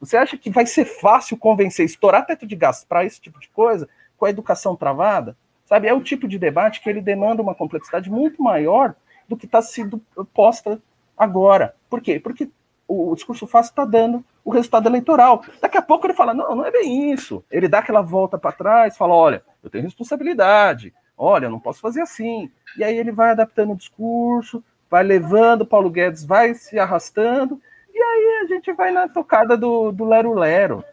[0.00, 3.48] Você acha que vai ser fácil convencer, estourar teto de gastos para esse tipo de
[3.50, 5.36] coisa, com a educação travada?
[5.66, 8.94] Sabe, é o tipo de debate que ele demanda uma complexidade muito maior
[9.28, 10.02] do que está sendo
[10.34, 10.80] posta
[11.16, 11.76] agora.
[11.88, 12.18] Por quê?
[12.18, 12.50] Porque
[12.88, 15.44] o, discurso fácil está dando o resultado eleitoral.
[15.60, 17.44] Daqui a pouco ele fala: não, não é bem isso.
[17.50, 21.80] Ele dá aquela volta para trás, fala: olha, eu tenho responsabilidade, olha, eu não posso
[21.80, 22.50] fazer assim.
[22.76, 27.60] E aí ele vai adaptando o discurso, vai levando, Paulo Guedes vai se arrastando,
[27.94, 30.84] e aí a gente vai na tocada do, do Lero Lero.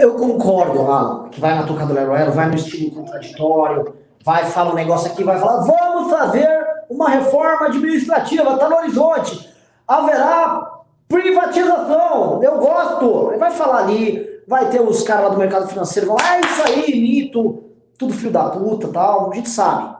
[0.00, 3.94] Eu concordo, Alan, que vai na tocada do Lero Lero, vai no estilo contraditório,
[4.24, 6.48] vai falar um negócio aqui, vai falar, vamos fazer
[6.90, 9.48] uma reforma administrativa, está no horizonte,
[9.86, 16.08] haverá privatização, eu gosto, vai falar ali, vai ter os caras lá do mercado financeiro,
[16.08, 17.64] vão, ah, isso aí, mito,
[17.96, 19.96] tudo filho da puta tal, a gente sabe.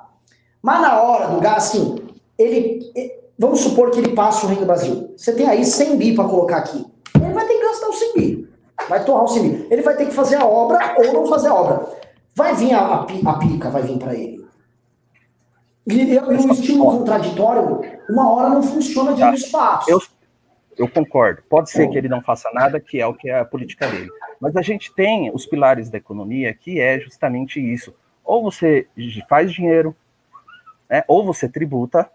[0.62, 1.97] Mas na hora do gás, assim,
[2.38, 2.92] ele,
[3.38, 5.12] vamos supor que ele passe o Renda Brasil.
[5.16, 6.86] Você tem aí 100 bi para colocar aqui.
[7.20, 8.48] Ele vai ter que gastar os 100 bi.
[8.88, 9.66] Vai torrar os 100 bi.
[9.70, 11.86] Ele vai ter que fazer a obra ou não fazer a obra.
[12.34, 14.46] Vai vir a, a, a pica, vai vir para ele.
[15.86, 17.80] E, e um estímulo contraditório,
[18.10, 19.34] uma hora não funciona de tá.
[19.34, 19.90] espaço.
[19.90, 20.00] Eu,
[20.76, 21.42] eu concordo.
[21.48, 24.10] Pode ser que ele não faça nada, que é o que é a política dele.
[24.38, 27.94] Mas a gente tem os pilares da economia que é justamente isso.
[28.24, 28.86] Ou você
[29.28, 29.96] faz dinheiro,
[30.88, 32.08] né, ou você tributa,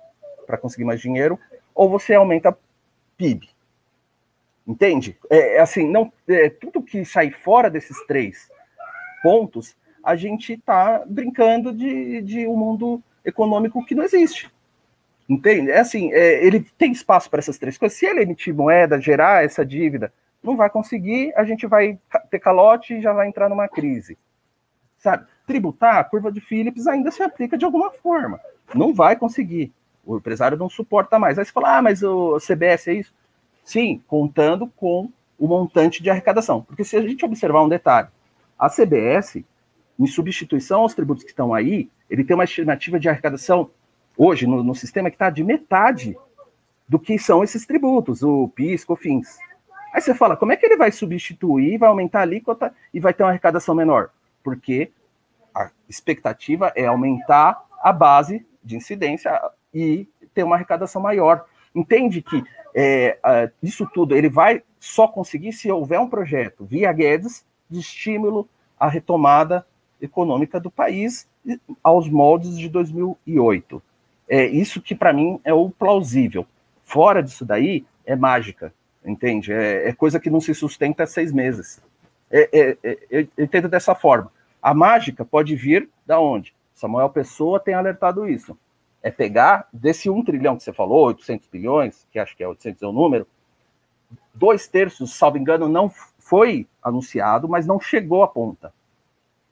[0.45, 1.39] para conseguir mais dinheiro,
[1.73, 2.57] ou você aumenta
[3.17, 3.49] PIB.
[4.65, 5.17] Entende?
[5.29, 8.49] É, é assim, não é, tudo que sai fora desses três
[9.21, 14.51] pontos, a gente está brincando de, de um mundo econômico que não existe.
[15.27, 15.71] Entende?
[15.71, 17.97] É assim, é, ele tem espaço para essas três coisas.
[17.97, 20.11] Se ele emitir moeda, gerar essa dívida,
[20.43, 21.97] não vai conseguir, a gente vai
[22.29, 24.17] ter calote e já vai entrar numa crise.
[24.97, 25.25] Sabe?
[25.47, 28.39] Tributar, a curva de Phillips ainda se aplica de alguma forma.
[28.73, 29.71] Não vai conseguir.
[30.05, 31.37] O empresário não suporta mais.
[31.37, 33.13] Aí você fala, ah, mas o CBS é isso?
[33.63, 36.61] Sim, contando com o montante de arrecadação.
[36.61, 38.09] Porque se a gente observar um detalhe,
[38.57, 39.43] a CBS,
[39.99, 43.69] em substituição aos tributos que estão aí, ele tem uma estimativa de arrecadação
[44.17, 46.15] hoje no, no sistema que está de metade
[46.87, 49.37] do que são esses tributos, o PIS, COFINS.
[49.93, 53.13] Aí você fala, como é que ele vai substituir, vai aumentar a alíquota e vai
[53.13, 54.09] ter uma arrecadação menor?
[54.43, 54.91] Porque
[55.53, 59.31] a expectativa é aumentar a base de incidência,
[59.73, 61.45] e ter uma arrecadação maior.
[61.73, 62.43] Entende que
[62.75, 63.17] é,
[63.61, 68.47] isso tudo ele vai só conseguir se houver um projeto via Guedes de estímulo
[68.79, 69.65] à retomada
[70.01, 71.27] econômica do país
[71.83, 73.81] aos moldes de 2008.
[74.27, 76.45] É isso que para mim é o plausível.
[76.83, 78.73] Fora disso daí é mágica,
[79.05, 79.53] entende?
[79.53, 81.81] É, é coisa que não se sustenta há seis meses.
[82.29, 84.31] É, é, é eu entendo dessa forma.
[84.61, 86.53] A mágica pode vir da onde?
[86.73, 88.57] Samuel Pessoa tem alertado isso
[89.03, 92.81] é pegar desse 1 trilhão que você falou, 800 bilhões, que acho que é 800
[92.81, 93.27] é o número,
[94.33, 98.73] dois terços, salvo engano, não foi anunciado, mas não chegou à ponta.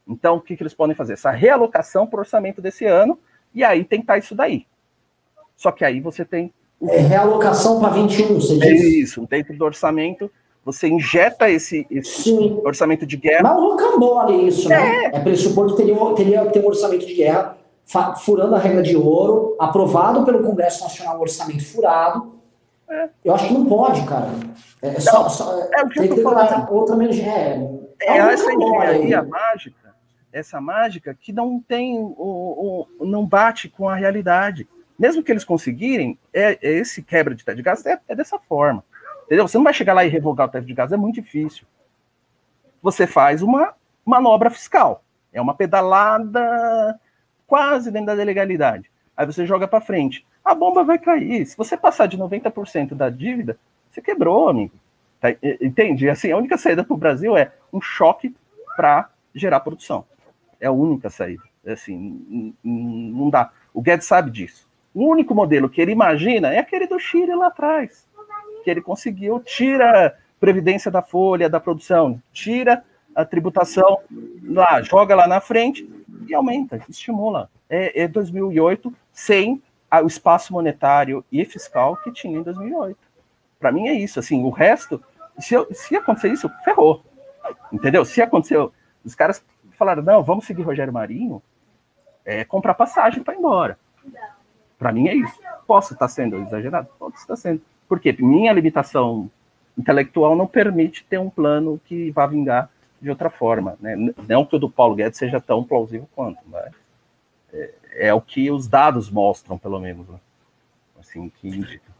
[0.08, 1.14] Então, o que, que eles podem fazer?
[1.14, 3.20] Essa realocação para o orçamento desse ano,
[3.54, 4.66] e aí tentar isso daí.
[5.58, 6.54] Só que aí você tem.
[6.88, 8.64] É realocação para 21, você diz?
[8.64, 10.32] É isso, dentro do orçamento,
[10.64, 12.32] Você injeta esse, esse
[12.64, 13.43] orçamento de guerra.
[13.43, 15.06] Mas o rocambole isso, né?
[15.06, 17.58] É pressupor que teria, teria que ter um orçamento de guerra
[18.18, 22.39] furando a regra de ouro, aprovado pelo Congresso Nacional, um orçamento furado.
[23.24, 24.28] Eu acho que não pode, cara.
[24.82, 26.72] É, só, só, é o que eu tem tô que falando.
[26.74, 27.18] outra, menos.
[27.20, 27.58] É,
[28.02, 28.98] É é essa rocambole aí.
[29.06, 29.96] engenharia mágica,
[30.34, 34.68] essa mágica que não tem, o, o- não bate com a realidade.
[35.00, 38.38] Mesmo que eles conseguirem, é, é esse quebra de teto de gás é, é dessa
[38.38, 38.84] forma.
[39.26, 39.48] Entendeu?
[39.48, 41.66] Você não vai chegar lá e revogar o teto de gás, é muito difícil.
[42.82, 43.74] Você faz uma
[44.06, 45.02] manobra fiscal.
[45.32, 47.00] É uma pedalada
[47.52, 48.89] quase dentro da legalidade.
[49.16, 50.26] Aí você joga para frente.
[50.41, 51.45] A bomba vai cair.
[51.45, 53.58] Se você passar de 90% da dívida,
[53.89, 54.72] você quebrou, amigo.
[55.20, 55.32] Tá?
[55.60, 56.10] Entende?
[56.10, 58.34] Assim, a única saída para o Brasil é um choque
[58.78, 60.06] para gerar produção.
[60.62, 61.43] É a única saída.
[61.66, 63.52] É Assim, não dá.
[63.74, 64.66] O Guedes sabe disso.
[64.93, 68.08] O único modelo que ele imagina é aquele do Chile lá atrás,
[68.64, 72.82] que ele conseguiu, tira previdência da folha, da produção, tira
[73.14, 73.99] a tributação
[74.41, 75.86] lá, joga lá na frente
[76.28, 77.50] e aumenta, estimula.
[77.70, 79.62] É, é 2008 sem
[80.04, 82.98] o espaço monetário e fiscal que tinha em 2008.
[83.60, 84.20] Para mim é isso.
[84.20, 85.02] Assim, o resto,
[85.38, 87.04] se, eu- se acontecer isso, ferrou.
[87.72, 88.06] Entendeu?
[88.06, 89.44] Se aconteceu, os caras
[89.78, 91.42] falaram, não, vamos seguir Rogério Marinho,
[92.24, 93.78] é comprar passagem para ir embora.
[94.80, 95.40] Para mim é isso.
[95.68, 96.88] Posso estar sendo exagerado?
[96.98, 97.62] Pode estar sendo.
[97.88, 99.30] Porque minha limitação
[99.78, 102.70] intelectual não permite ter um plano que vá vingar
[103.02, 103.78] de outra forma.
[103.82, 103.95] Né?
[104.28, 106.72] Não que o do Paulo Guedes seja tão plausível quanto, mas
[107.54, 107.72] é,
[108.10, 110.08] é o que os dados mostram, pelo menos.
[110.08, 110.20] né?
[110.99, 111.91] Assim, que indica.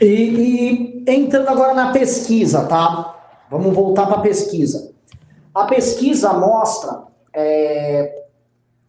[0.00, 3.44] E, e entrando agora na pesquisa, tá?
[3.50, 4.92] Vamos voltar para a pesquisa.
[5.54, 7.04] A pesquisa mostra.
[7.34, 8.22] É,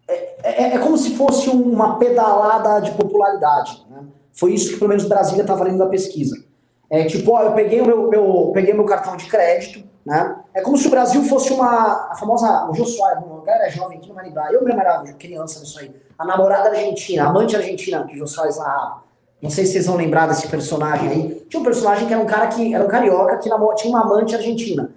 [0.07, 3.85] é, é- é como se fosse uma pedalada de popularidade.
[3.89, 4.03] Né?
[4.33, 6.43] Foi isso que, pelo menos, Brasília estava lendo da pesquisa.
[6.89, 10.35] É tipo, ó, eu peguei o meu, meu- peguei meu cartão de crédito, né?
[10.53, 12.09] É como se o Brasil fosse uma.
[12.11, 12.67] A famosa.
[12.69, 14.53] O Jô Soares, a galera é jovem aqui não vai lembrar.
[14.53, 15.95] Eu mesmo era criança nisso aí.
[16.17, 19.03] A namorada argentina, a amante argentina que o Jô Soares narrava.
[19.41, 21.45] Não sei se vocês vão lembrar desse personagem aí.
[21.49, 24.01] Tinha um personagem que era um cara que era um carioca que namo- tinha uma
[24.05, 24.89] amante argentina.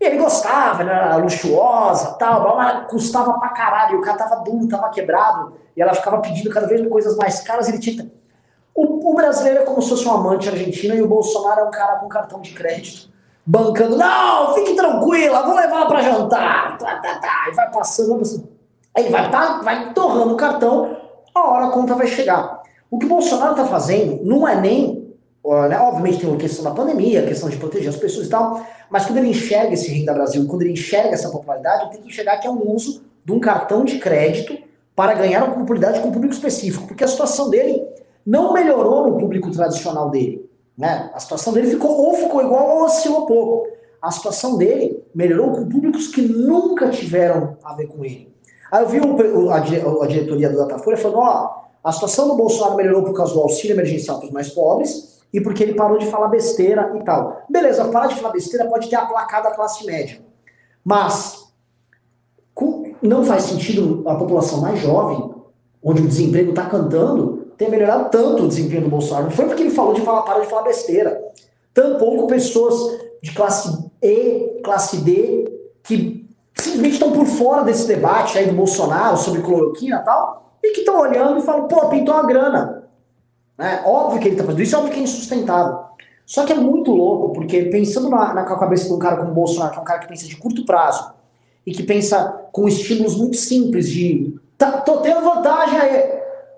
[0.00, 3.98] E ele gostava, ele era luxuosa, tal, mas custava pra caralho.
[3.98, 7.68] O cara tava duro, tava quebrado, e ela ficava pedindo cada vez coisas mais caras.
[7.68, 8.10] Ele tinha
[8.74, 11.70] o, o brasileiro é como se fosse um amante argentina e o Bolsonaro é um
[11.70, 13.08] cara com cartão de crédito,
[13.46, 13.96] bancando.
[13.96, 16.78] Não, fique tranquila, vou levar pra jantar.
[16.78, 17.48] Tá, tá, tá.
[17.50, 18.22] E vai passando.
[18.96, 20.96] Aí vai, tá, vai torrando o cartão,
[21.34, 22.62] a hora a conta vai chegar.
[22.90, 25.12] O que o Bolsonaro está fazendo não é nem.
[25.68, 28.64] né, obviamente tem a questão da pandemia, a questão de proteger as pessoas e tal,
[28.88, 32.38] mas quando ele enxerga esse Renda Brasil, quando ele enxerga essa popularidade, tem que enxergar
[32.38, 34.56] que é um uso de um cartão de crédito
[34.94, 37.82] para ganhar uma popularidade com um público específico, porque a situação dele
[38.24, 40.48] não melhorou no público tradicional dele.
[40.76, 41.10] Né?
[41.14, 43.68] A situação dele ficou ou ficou igual ou oscilou pouco.
[44.02, 48.32] A situação dele melhorou com públicos que nunca tiveram a ver com ele.
[48.70, 52.76] Aí eu vi o- a, a diretoria do Datafolha falando, ó, a situação do Bolsonaro
[52.76, 56.06] melhorou por causa do auxílio emergencial para os mais pobres e porque ele parou de
[56.06, 57.42] falar besteira e tal.
[57.48, 60.20] Beleza, parar de falar besteira pode ter aplacado a classe média.
[60.84, 61.44] Mas
[62.54, 65.32] com- não faz sentido a população mais jovem,
[65.82, 69.24] onde o desemprego está cantando, ter melhorado tanto o desempenho do Bolsonaro.
[69.24, 71.22] Não foi porque ele falou de falar, parou de falar besteira.
[71.72, 75.50] Tampouco pessoas de classe E, classe D,
[75.82, 80.72] que simplesmente estão por fora desse debate aí do Bolsonaro sobre cloroquina e tal, e
[80.72, 82.84] que estão olhando e falam, pô, pintou a grana.
[83.58, 83.82] Né?
[83.84, 85.84] Óbvio que ele está fazendo isso, óbvio que é insustentável.
[86.26, 89.34] Só que é muito louco, porque pensando na, na cabeça de um cara como o
[89.34, 91.12] Bolsonaro, que é um cara que pensa de curto prazo,
[91.66, 96.13] e que pensa com estímulos muito simples de tá, tô tendo vantagem aí.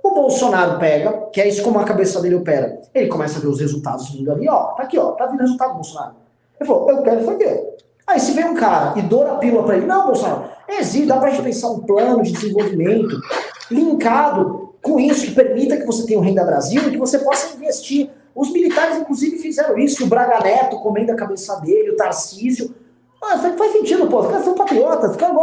[0.06, 2.80] O Bolsonaro pega, que é isso como a cabeça dele opera.
[2.94, 4.68] Ele começa a ver os resultados vindo ali, ó.
[4.74, 5.12] Tá aqui, ó.
[5.12, 6.14] Tá vindo resultado do Bolsonaro.
[6.58, 7.66] Ele falou, eu quero isso aqui.
[8.06, 11.18] Aí se vem um cara e doura a pílula pra ele, não, Bolsonaro, existe, dá
[11.18, 13.20] pra gente pensar um plano de desenvolvimento
[13.68, 17.56] linkado com isso, que permita que você tenha o Renda Brasil e que você possa
[17.56, 18.08] investir.
[18.32, 20.04] Os militares, inclusive, fizeram isso.
[20.04, 22.72] O Braga Neto comendo a cabeça dele, o Tarcísio.
[23.20, 24.20] Ah, faz, sentido, pô.
[24.20, 25.10] Os caras são patriotas.
[25.10, 25.36] Os caras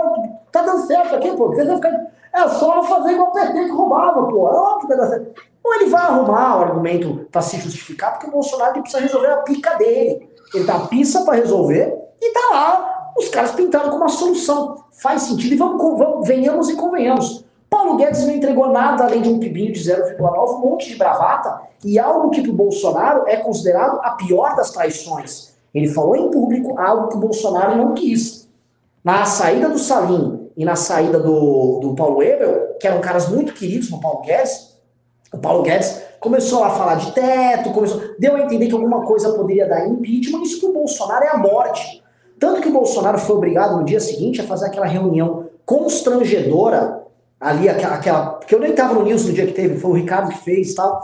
[0.51, 1.47] tá dando certo aqui, pô.
[1.47, 2.13] Vocês vão ficar...
[2.33, 4.47] É só não fazer igual o PT que roubava, pô.
[4.49, 5.41] É óbvio que vai dar certo.
[5.63, 9.37] Ou ele vai arrumar o argumento para se justificar, porque o Bolsonaro precisa resolver a
[9.37, 10.29] pica dele.
[10.53, 14.83] Ele tá a pista para resolver e tá lá os caras pintaram como uma solução.
[14.91, 17.45] Faz sentido e vamos, vamos, venhamos e convenhamos.
[17.69, 21.61] Paulo Guedes não entregou nada além de um pibinho de 0,9, um monte de bravata
[21.83, 25.53] e algo que para o Bolsonaro é considerado a pior das traições.
[25.73, 28.47] Ele falou em público algo que o Bolsonaro não quis.
[29.03, 33.53] Na saída do Salim e na saída do, do Paulo Ebel, que eram caras muito
[33.53, 34.73] queridos no Paulo Guedes,
[35.33, 39.33] O Paulo Guedes começou a falar de teto, começou, deu a entender que alguma coisa
[39.33, 42.03] poderia dar impeachment, isso para o Bolsonaro é a morte.
[42.39, 47.01] Tanto que o Bolsonaro foi obrigado no dia seguinte a fazer aquela reunião constrangedora
[47.39, 49.95] ali, aquela, aquela porque eu nem estava no News no dia que teve, foi o
[49.95, 51.01] Ricardo que fez e tal,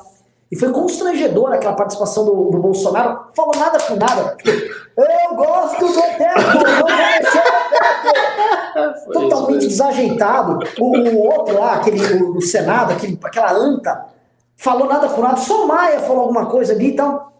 [0.52, 4.38] e foi constrangedora aquela participação do, do Bolsonaro, falou nada com nada.
[4.46, 8.59] Eu gosto do teto, não vou mexer no teto.
[9.12, 10.60] Totalmente desajeitado.
[10.80, 14.06] O, o, outro lá, aquele, o, Senado, aquele, aquela anta,
[14.56, 15.38] falou nada com nada.
[15.38, 17.34] Só Maia falou alguma coisa ali e tal.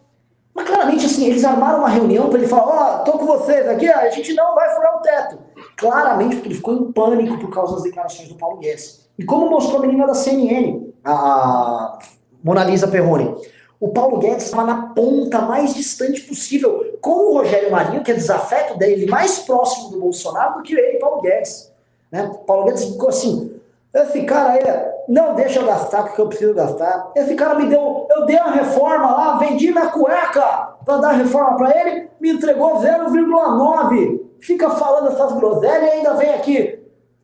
[0.54, 3.68] Mas claramente, assim, eles armaram uma reunião para ele falar: Ó, oh, tô com vocês
[3.68, 5.38] aqui, a gente não vai furar o teto.
[5.76, 9.08] Claramente, porque ele ficou em pânico por causa das declarações do Paulo Guedes.
[9.18, 11.98] E como mostrou a menina da CNN, a
[12.42, 13.34] Mona Lisa Perrone.
[13.80, 18.14] O Paulo Guedes estava na ponta mais distante possível, com o Rogério Marinho, que é
[18.14, 21.72] desafeto dele, mais próximo do Bolsonaro do que ele, Paulo Guedes.
[22.12, 22.30] Né?
[22.46, 23.58] Paulo Guedes ficou assim:
[23.94, 24.62] esse cara aí,
[25.08, 27.10] não deixa eu gastar porque eu preciso gastar.
[27.16, 31.56] Esse cara me deu, eu dei uma reforma lá, vendi minha cueca para dar reforma
[31.56, 34.20] para ele, me entregou 0,9.
[34.40, 36.78] Fica falando essas groselhas e ainda vem aqui.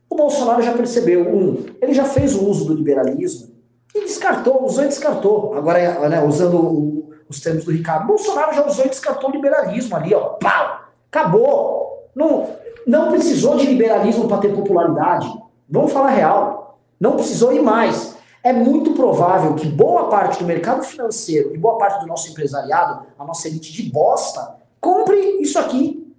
[0.09, 3.56] O Bolsonaro já percebeu, um, ele já fez o uso do liberalismo
[3.95, 5.55] e descartou, usou e descartou.
[5.55, 9.97] Agora, né, usando o, os termos do Ricardo, Bolsonaro já usou e descartou o liberalismo
[9.97, 10.30] ali, ó.
[10.41, 10.80] Pau!
[11.11, 12.11] Acabou!
[12.14, 12.49] Não,
[12.87, 15.30] não precisou de liberalismo para ter popularidade.
[15.68, 16.78] Vamos falar real.
[17.01, 18.16] Não precisou ir mais.
[18.43, 23.05] É muito provável que boa parte do mercado financeiro e boa parte do nosso empresariado,
[23.18, 26.14] a nossa elite de bosta, compre isso aqui.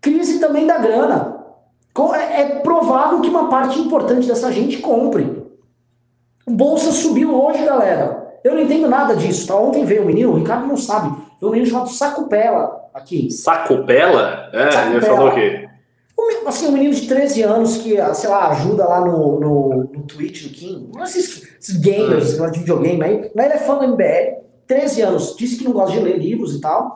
[0.00, 1.44] Crise também da grana.
[2.14, 5.43] É, é provável que uma parte importante dessa gente compre.
[6.46, 8.38] Bolsa subiu hoje, galera.
[8.44, 9.56] Eu não entendo nada disso, tá?
[9.56, 11.08] Ontem veio o menino, o Ricardo não sabe.
[11.40, 13.30] Veio um menino chamado Sacupela aqui.
[13.30, 14.50] Sacupela?
[14.52, 14.96] É, Sacupela.
[14.96, 15.68] ele falou o quê?
[16.18, 19.68] Um, assim, um menino de 13 anos que, ah, sei lá, ajuda lá no, no,
[19.92, 20.90] no Twitch, no Kim.
[21.02, 22.50] Esses, esses gamers hum.
[22.50, 23.30] de videogame aí.
[23.34, 25.36] Mas ele é fã do MBL, 13 anos.
[25.36, 26.94] Disse que não gosta de ler livros e tal.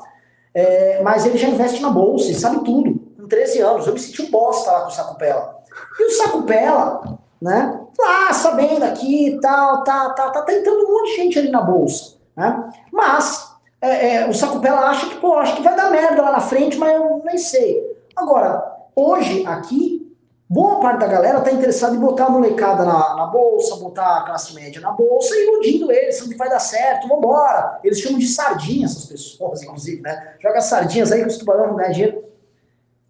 [0.54, 3.00] É, mas ele já investe na bolsa e sabe tudo.
[3.18, 3.86] Com 13 anos.
[3.86, 5.56] Eu me senti um bosta lá com o Sacupela.
[5.98, 7.80] E o Sacupela né?
[7.98, 12.16] Lá, sabendo aqui tal, tá, tá, tá tentando um monte de gente ali na bolsa,
[12.36, 12.72] né?
[12.92, 13.48] Mas
[13.80, 16.76] é, é, o Sacupela acha que, pô, acho que vai dar merda lá na frente,
[16.76, 17.96] mas eu nem sei.
[18.16, 18.62] Agora,
[18.94, 20.12] hoje aqui,
[20.48, 24.22] boa parte da galera tá interessada em botar a molecada na, na bolsa, botar a
[24.22, 27.78] classe média na bolsa, iludindo eles, que vai dar certo, vambora.
[27.84, 30.34] Eles chamam de sardinha essas pessoas, inclusive, né?
[30.40, 32.24] Joga sardinhas aí que os tubarões vão ganhar dinheiro.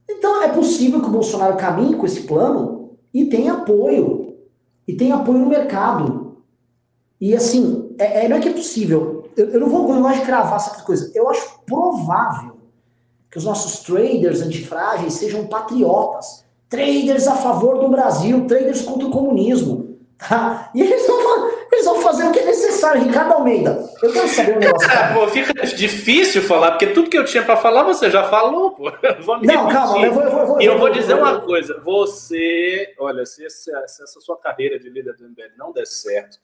[0.09, 4.28] Então é possível que o Bolsonaro caminhe com esse plano e tem apoio.
[4.89, 6.39] E tem apoio no mercado.
[7.21, 9.29] E assim, é, é, não é que é possível.
[9.37, 11.13] Eu, eu não vou não cravar essa coisa.
[11.15, 12.57] Eu acho provável
[13.31, 16.45] que os nossos traders antifrágeis sejam patriotas.
[16.71, 19.99] Traders a favor do Brasil, traders contra o comunismo.
[20.17, 20.71] Tá?
[20.75, 23.03] E eles vão, eles vão fazer o que é necessário.
[23.03, 24.89] Ricardo Almeida, eu quero saber um negócio.
[24.89, 28.73] Cara, pô, fica difícil falar, porque tudo que eu tinha para falar você já falou,
[28.73, 28.91] pô.
[29.43, 31.81] não, calma, eu vou, eu vou, E eu vou dizer uma coisa.
[31.81, 36.39] Você, olha, se, essa, se essa sua carreira de líder do MBL não der certo,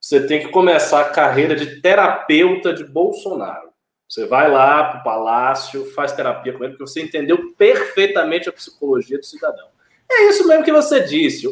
[0.00, 3.74] você tem que começar a carreira de terapeuta de Bolsonaro.
[4.08, 8.52] Você vai lá para o palácio, faz terapia com ele, porque você entendeu perfeitamente a
[8.52, 9.66] psicologia do cidadão.
[10.10, 11.48] É isso mesmo que você disse.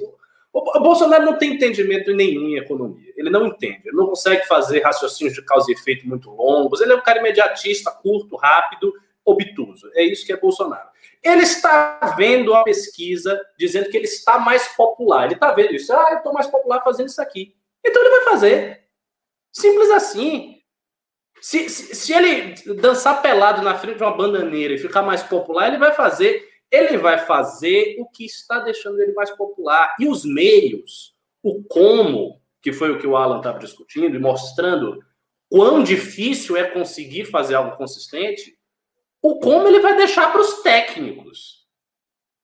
[0.53, 3.11] O Bolsonaro não tem entendimento nenhum em economia.
[3.17, 3.81] Ele não entende.
[3.87, 6.83] Ele não consegue fazer raciocínios de causa e efeito muito longos.
[6.83, 8.93] Ele é um cara imediatista, curto, rápido,
[9.25, 9.91] obtuso.
[9.95, 10.89] É isso que é Bolsonaro.
[11.23, 15.25] Ele está vendo a pesquisa dizendo que ele está mais popular.
[15.25, 15.91] Ele está vendo isso.
[15.91, 17.57] Ah, eu estou mais popular fazendo isso aqui.
[17.83, 18.83] Então ele vai fazer.
[19.51, 20.59] Simples assim.
[21.41, 25.69] Se, se, se ele dançar pelado na frente de uma bananeira e ficar mais popular,
[25.69, 29.95] ele vai fazer ele vai fazer o que está deixando ele mais popular.
[30.01, 35.05] E os meios, o como, que foi o que o Alan estava discutindo e mostrando
[35.51, 38.57] quão difícil é conseguir fazer algo consistente,
[39.21, 41.67] o como ele vai deixar para os técnicos.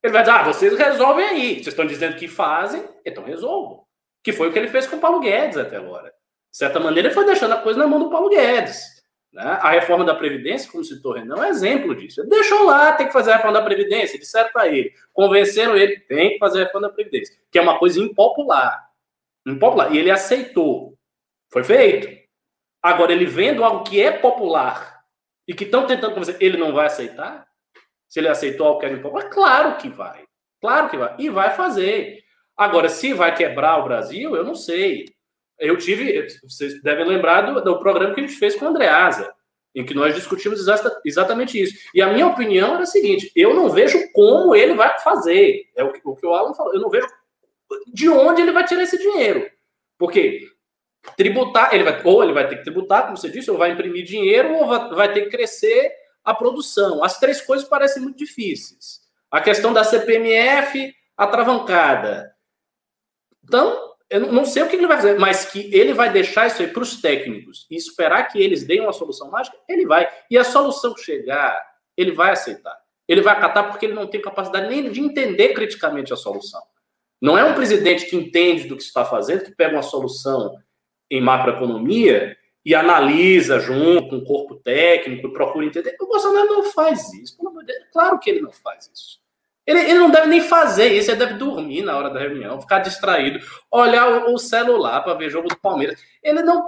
[0.02, 1.54] Ele vai dizer, ah, vocês resolvem aí.
[1.54, 3.82] Vocês estão dizendo que fazem, então resolvam.
[4.22, 6.10] Que foi o que ele fez com o Paulo Guedes até agora.
[6.50, 8.97] De certa maneira, ele foi deixando a coisa na mão do Paulo Guedes.
[9.32, 9.42] Né?
[9.42, 12.26] A reforma da Previdência, como citou Renan, é um exemplo disso.
[12.28, 16.30] Deixou lá, tem que fazer a reforma da Previdência, disseram para ele, convenceram ele tem
[16.30, 18.88] que fazer a reforma da Previdência, que é uma coisa impopular.
[19.46, 19.94] Impopular.
[19.94, 20.98] E ele aceitou.
[21.50, 22.08] Foi feito.
[22.82, 25.02] Agora, ele vendo algo que é popular
[25.46, 27.46] e que estão tentando convencer, ele não vai aceitar?
[28.08, 30.24] Se ele aceitou algo que era impopular, claro que vai.
[30.60, 31.14] Claro que vai.
[31.18, 32.22] E vai fazer.
[32.56, 35.06] Agora, se vai quebrar o Brasil, eu não sei
[35.58, 39.32] eu tive, vocês devem lembrar do, do programa que a gente fez com o Andreasa,
[39.74, 41.76] em que nós discutimos exata, exatamente isso.
[41.94, 45.64] E a minha opinião era a seguinte: eu não vejo como ele vai fazer.
[45.76, 46.74] É o que o, que o Alan falou.
[46.74, 47.06] Eu não vejo
[47.92, 49.48] de onde ele vai tirar esse dinheiro.
[49.98, 50.48] Porque
[51.16, 54.04] tributar, ele vai, ou ele vai ter que tributar, como você disse, ou vai imprimir
[54.04, 55.92] dinheiro, ou vai, vai ter que crescer
[56.24, 57.02] a produção.
[57.02, 59.00] As três coisas parecem muito difíceis.
[59.30, 62.34] A questão da CPMF atravancada.
[63.44, 66.62] Então, eu não sei o que ele vai fazer, mas que ele vai deixar isso
[66.62, 70.08] aí para os técnicos e esperar que eles deem uma solução mágica, ele vai.
[70.30, 71.62] E a solução chegar,
[71.96, 72.76] ele vai aceitar.
[73.06, 76.62] Ele vai acatar porque ele não tem capacidade nem de entender criticamente a solução.
[77.20, 80.56] Não é um presidente que entende do que está fazendo, que pega uma solução
[81.10, 85.96] em macroeconomia e analisa junto com o corpo técnico e procura entender.
[86.00, 87.36] O Bolsonaro não faz isso.
[87.92, 89.18] Claro que ele não faz isso.
[89.68, 92.78] Ele, ele, não deve nem fazer isso, ele deve dormir na hora da reunião, ficar
[92.78, 93.38] distraído,
[93.70, 96.02] olhar o, o celular para ver jogo do Palmeiras.
[96.22, 96.66] Ele não,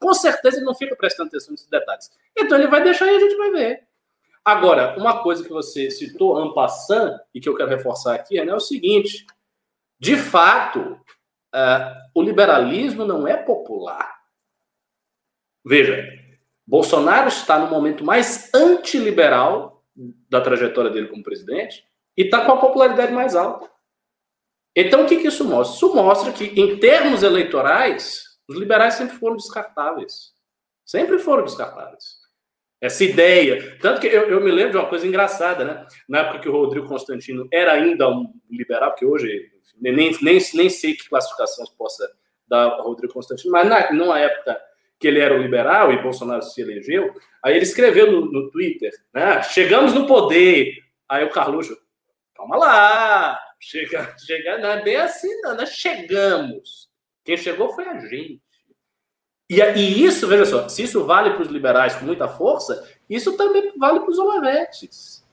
[0.00, 2.10] com certeza, ele não fica prestando atenção nesses detalhes.
[2.36, 3.86] Então ele vai deixar e a gente vai ver.
[4.44, 8.50] Agora, uma coisa que você citou, Ampassan, e que eu quero reforçar aqui, é, né,
[8.50, 9.24] é o seguinte:
[9.96, 10.80] de fato,
[11.54, 14.16] uh, o liberalismo não é popular.
[15.64, 16.04] Veja,
[16.66, 19.84] Bolsonaro está no momento mais antiliberal
[20.28, 21.86] da trajetória dele como presidente
[22.16, 23.70] e está com a popularidade mais alta.
[24.74, 25.76] Então, o que, que isso mostra?
[25.76, 30.34] Isso mostra que, em termos eleitorais, os liberais sempre foram descartáveis.
[30.84, 32.26] Sempre foram descartáveis.
[32.80, 33.78] Essa ideia.
[33.80, 35.86] Tanto que eu, eu, me lembro de uma coisa engraçada, né?
[36.08, 39.50] Na época que o Rodrigo Constantino era ainda um liberal, porque hoje
[39.80, 42.08] nem, nem, nem sei que classificação possa
[42.46, 44.60] dar ao Rodrigo Constantino, mas na, numa época
[44.98, 47.12] que ele era um liberal e Bolsonaro se elegeu,
[47.42, 49.42] aí ele escreveu no, no Twitter, né?
[49.42, 50.74] Chegamos no poder.
[51.08, 51.76] Aí o Carluxo,
[52.36, 56.90] Calma lá, chega, chega, não é bem assim, não, nós chegamos.
[57.24, 58.42] Quem chegou foi a gente.
[59.48, 63.36] E, e isso, veja só, se isso vale para os liberais com muita força, isso
[63.36, 65.24] também vale para os olavetes.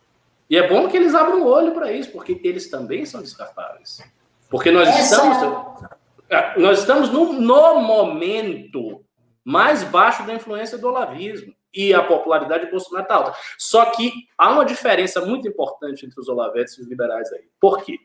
[0.49, 4.01] E é bom que eles abram o olho para isso, porque eles também são descartáveis.
[4.49, 5.15] Porque nós Essa...
[5.15, 5.89] estamos,
[6.29, 9.03] é, nós estamos no, no momento
[9.43, 13.37] mais baixo da influência do olavismo e a popularidade de Bolsonaro está alta.
[13.57, 17.45] Só que há uma diferença muito importante entre os olavetes e os liberais aí.
[17.59, 17.97] Por quê?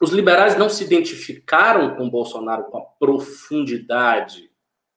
[0.00, 4.48] Os liberais não se identificaram com Bolsonaro com a profundidade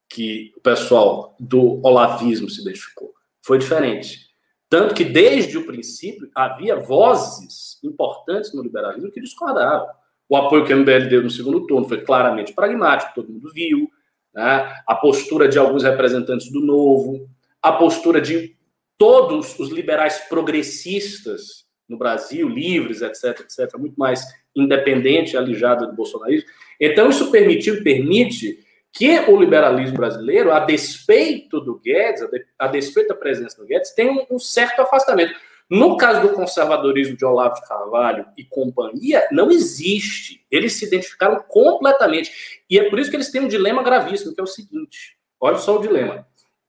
[0.07, 3.11] que o pessoal do olavismo se identificou.
[3.41, 4.29] Foi diferente.
[4.69, 9.87] Tanto que, desde o princípio, havia vozes importantes no liberalismo que discordaram.
[10.29, 13.89] O apoio que o MBL deu no segundo turno foi claramente pragmático, todo mundo viu.
[14.33, 14.73] Né?
[14.87, 17.29] A postura de alguns representantes do Novo,
[17.61, 18.55] a postura de
[18.97, 24.23] todos os liberais progressistas no Brasil, livres, etc., etc., muito mais
[24.55, 26.49] independente alijada do bolsonarismo.
[26.79, 28.59] Então, isso permitiu permite
[28.93, 32.27] que o liberalismo brasileiro, a despeito do Guedes,
[32.59, 35.33] a, despeito da presença do Guedes, tenha um certo afastamento.
[35.69, 40.45] No caso do conservadorismo de Olavo de Carvalho e companhia, não existe.
[40.51, 42.29] Eles se identificaram completamente.
[42.69, 45.57] E é por isso que eles têm um dilema gravíssimo, que é o seguinte: olha
[45.57, 46.27] só o dilema.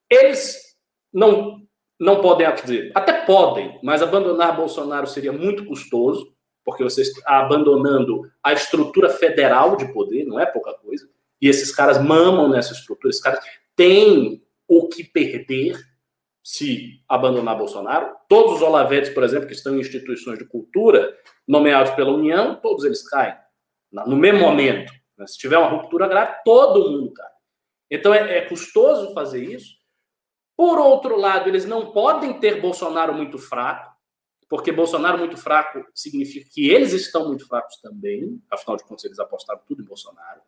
[0.08, 0.71] Eles
[1.12, 1.62] não,
[1.98, 6.32] não podem, dizer, até podem, mas abandonar Bolsonaro seria muito custoso,
[6.64, 11.08] porque você está abandonando a estrutura federal de poder, não é pouca coisa.
[11.40, 13.40] E esses caras mamam nessa estrutura, esses caras
[13.74, 15.76] têm o que perder
[16.42, 18.14] se abandonar Bolsonaro.
[18.28, 22.84] Todos os olavetes, por exemplo, que estão em instituições de cultura, nomeados pela União, todos
[22.84, 23.34] eles caem
[24.06, 24.92] no mesmo momento.
[25.18, 25.26] Né?
[25.26, 27.30] Se tiver uma ruptura grave, todo mundo cai.
[27.90, 29.81] Então é, é custoso fazer isso.
[30.62, 33.92] Por outro lado, eles não podem ter Bolsonaro muito fraco,
[34.48, 39.18] porque Bolsonaro muito fraco significa que eles estão muito fracos também, afinal de contas, eles
[39.18, 40.40] apostaram tudo em Bolsonaro.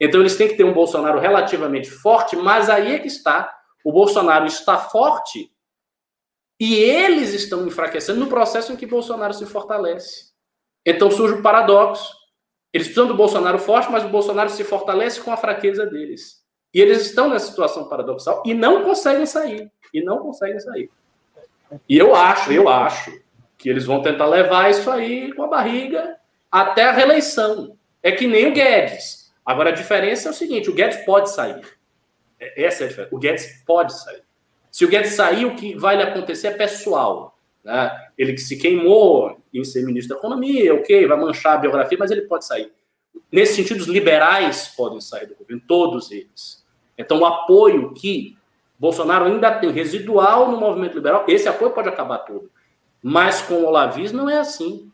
[0.00, 3.56] Então, eles têm que ter um Bolsonaro relativamente forte, mas aí é que está.
[3.84, 5.54] O Bolsonaro está forte
[6.58, 10.32] e eles estão enfraquecendo no processo em que Bolsonaro se fortalece.
[10.84, 12.12] Então surge o paradoxo.
[12.72, 16.39] Eles precisam do Bolsonaro forte, mas o Bolsonaro se fortalece com a fraqueza deles.
[16.72, 19.70] E eles estão nessa situação paradoxal e não conseguem sair.
[19.92, 20.90] E não conseguem sair.
[21.88, 23.12] E eu acho, eu acho,
[23.60, 26.16] que eles vão tentar levar isso aí com a barriga
[26.50, 27.76] até a reeleição.
[28.02, 29.30] É que nem o Guedes.
[29.44, 31.60] Agora a diferença é o seguinte: o Guedes pode sair.
[32.38, 33.14] É, essa é a diferença.
[33.14, 34.22] O Guedes pode sair.
[34.70, 37.36] Se o Guedes sair, o que vai lhe acontecer é pessoal.
[37.62, 38.08] Né?
[38.16, 42.10] Ele que se queimou em ser ministro da Economia, ok, vai manchar a biografia, mas
[42.10, 42.72] ele pode sair.
[43.30, 46.59] Nesse sentido, os liberais podem sair do governo, todos eles.
[47.00, 48.36] Então, o apoio que
[48.78, 52.50] Bolsonaro ainda tem residual no movimento liberal, esse apoio pode acabar tudo.
[53.02, 54.90] Mas com o olavismo não é assim.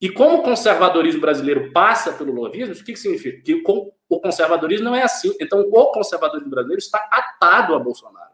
[0.00, 3.40] E como o conservadorismo brasileiro passa pelo olavismo, o que, que significa?
[3.42, 3.62] Que
[4.08, 5.34] o conservadorismo não é assim.
[5.40, 8.32] Então, o conservadorismo brasileiro está atado a Bolsonaro,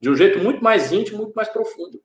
[0.00, 2.00] de um jeito muito mais íntimo, muito mais profundo.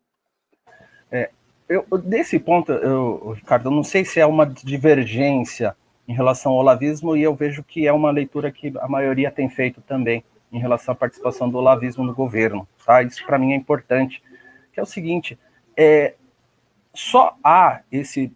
[1.11, 1.31] É,
[1.69, 5.75] eu, desse ponto, eu, Ricardo, eu não sei se é uma divergência
[6.07, 9.49] em relação ao olavismo, e eu vejo que é uma leitura que a maioria tem
[9.49, 10.23] feito também
[10.55, 13.03] em relação à participação do olavismo no governo, tá?
[13.03, 14.23] Isso para mim é importante,
[14.71, 15.37] que é o seguinte,
[15.75, 16.15] é,
[16.93, 18.31] só há esse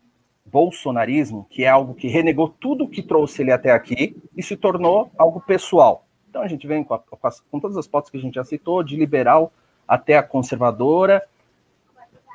[0.45, 5.09] bolsonarismo, que é algo que renegou tudo que trouxe ele até aqui e se tornou
[5.17, 6.05] algo pessoal.
[6.29, 8.35] Então a gente vem com, a, com, as, com todas as fotos que a gente
[8.35, 9.53] já citou, de liberal
[9.87, 11.23] até a conservadora,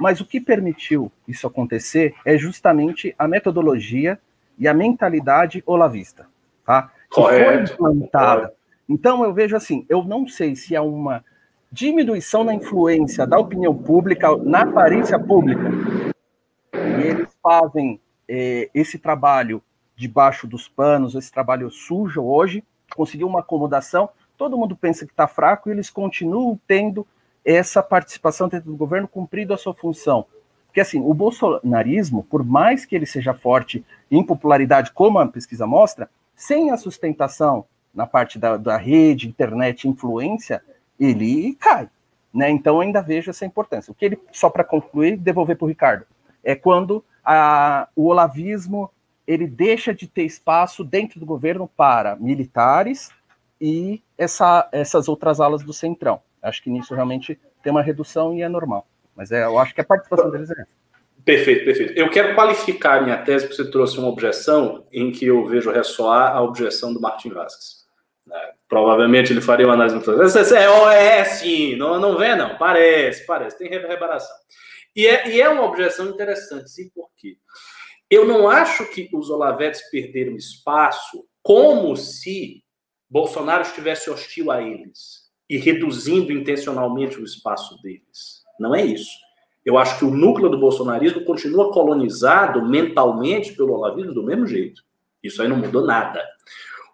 [0.00, 4.18] mas o que permitiu isso acontecer é justamente a metodologia
[4.58, 6.26] e a mentalidade olavista,
[6.64, 6.90] tá?
[7.10, 7.76] Que Correto.
[7.76, 8.54] foi implantada.
[8.88, 11.24] Então eu vejo assim, eu não sei se há uma
[11.70, 15.70] diminuição na influência da opinião pública, na aparência pública,
[16.72, 19.62] e eles fazem é, esse trabalho
[19.96, 22.62] debaixo dos panos, esse trabalho sujo hoje,
[22.94, 27.06] conseguiu uma acomodação, todo mundo pensa que está fraco e eles continuam tendo
[27.44, 30.26] essa participação dentro do governo cumprindo a sua função.
[30.66, 35.66] Porque assim, o bolsonarismo, por mais que ele seja forte em popularidade, como a pesquisa
[35.66, 37.64] mostra, sem a sustentação
[37.94, 40.62] na parte da, da rede, internet, influência,
[40.98, 41.88] ele cai.
[42.32, 42.50] Né?
[42.50, 43.92] Então, ainda vejo essa importância.
[43.92, 46.04] O que ele, só para concluir, devolver para o Ricardo,
[46.42, 48.90] é quando a, o olavismo
[49.26, 53.10] ele deixa de ter espaço dentro do governo para militares
[53.60, 56.20] e essa, essas outras alas do centrão.
[56.42, 58.86] Acho que nisso realmente tem uma redução e é normal.
[59.16, 60.84] Mas é, eu acho que a participação deles é essa.
[61.24, 61.92] Perfeito, perfeito.
[61.94, 65.70] Eu quero qualificar a minha tese, porque você trouxe uma objeção em que eu vejo
[65.70, 67.83] ressoar a objeção do Martin Vasquez.
[68.26, 68.52] Né?
[68.68, 70.10] Provavelmente ele faria uma análise muito.
[70.90, 72.56] É, é sim, não, não vê, não.
[72.56, 74.34] Parece, parece, tem reverberação.
[74.96, 77.36] E é, e é uma objeção interessante, sim, por quê?
[78.08, 82.62] Eu não acho que os Olavetes perderam espaço como se
[83.10, 88.42] Bolsonaro estivesse hostil a eles e reduzindo intencionalmente o espaço deles.
[88.58, 89.10] Não é isso.
[89.64, 94.82] Eu acho que o núcleo do bolsonarismo continua colonizado mentalmente pelo olavismo do mesmo jeito.
[95.22, 96.22] Isso aí não mudou nada.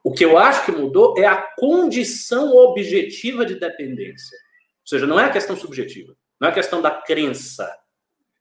[0.02, 4.36] O que eu acho que mudou é a condição objetiva de dependência.
[4.82, 7.70] Ou seja, não é a questão subjetiva, não é a questão da crença,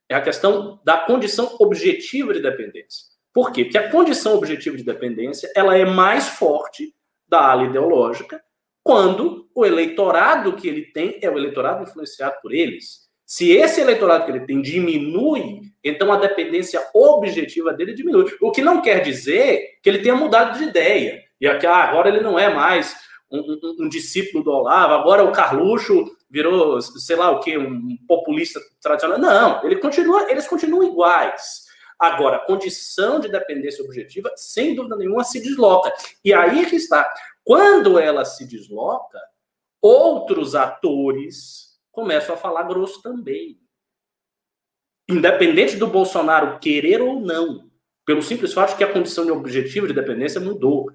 [0.08, 3.06] é a questão da condição objetiva de dependência.
[3.32, 3.64] Por quê?
[3.64, 6.94] Porque a condição objetiva de dependência ela é mais forte
[7.28, 8.42] da ala ideológica
[8.82, 13.08] quando o eleitorado que ele tem é o eleitorado influenciado por eles.
[13.24, 18.36] Se esse eleitorado que ele tem diminui, então a dependência objetiva dele diminui.
[18.40, 21.22] O que não quer dizer que ele tenha mudado de ideia.
[21.40, 22.94] E aqui, ah, agora ele não é mais
[23.30, 27.96] um, um, um, discípulo do Olavo, agora o Carluxo virou, sei lá o que, um
[28.06, 29.18] populista tradicional.
[29.18, 31.68] Não, ele continua, eles continuam iguais.
[31.98, 35.92] Agora, a condição de dependência objetiva, sem dúvida nenhuma, se desloca.
[36.24, 37.10] E aí é que está.
[37.44, 39.20] Quando ela se desloca,
[39.82, 43.60] outros atores começam a falar grosso também.
[45.08, 47.70] Independente do Bolsonaro querer ou não,
[48.06, 50.90] pelo simples fato de que a condição de objetivo de dependência mudou.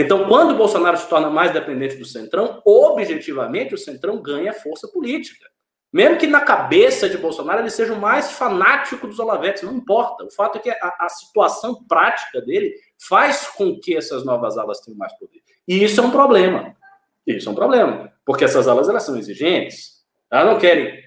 [0.00, 4.86] Então, quando o Bolsonaro se torna mais dependente do Centrão, objetivamente o Centrão ganha força
[4.86, 5.44] política.
[5.92, 10.24] Mesmo que na cabeça de Bolsonaro ele seja o mais fanático dos Olavetes, não importa.
[10.24, 12.72] O fato é que a, a situação prática dele
[13.08, 15.42] faz com que essas novas alas tenham mais poder.
[15.66, 16.76] E isso é um problema.
[17.26, 18.12] Isso é um problema.
[18.24, 20.04] Porque essas alas elas são exigentes.
[20.30, 21.02] Elas não querem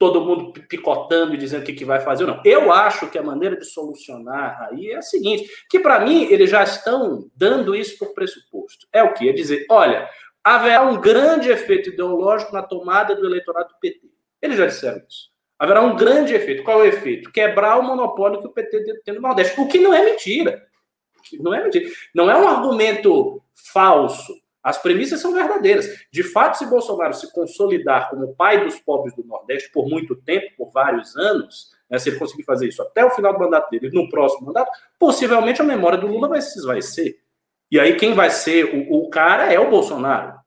[0.00, 2.42] todo mundo picotando e dizendo o que, que vai fazer ou não.
[2.42, 6.48] Eu acho que a maneira de solucionar aí é a seguinte, que para mim eles
[6.48, 8.88] já estão dando isso por pressuposto.
[8.94, 9.28] É o que?
[9.28, 10.08] É dizer, olha,
[10.42, 14.00] haverá um grande efeito ideológico na tomada do eleitorado do PT.
[14.40, 15.28] Eles já disseram isso.
[15.58, 16.62] Haverá um grande efeito.
[16.62, 17.30] Qual é o efeito?
[17.30, 19.60] Quebrar o monopólio que o PT tem no Nordeste.
[19.60, 20.66] O que não é mentira.
[21.38, 21.90] Não é mentira.
[22.14, 24.32] Não é um argumento falso.
[24.62, 25.86] As premissas são verdadeiras.
[26.12, 30.54] De fato, se Bolsonaro se consolidar como pai dos pobres do Nordeste por muito tempo,
[30.56, 33.90] por vários anos, né, se ele conseguir fazer isso até o final do mandato dele,
[33.90, 37.18] no próximo mandato, possivelmente a memória do Lula vai se esvaecer.
[37.70, 40.38] E aí quem vai ser o, o cara é o Bolsonaro.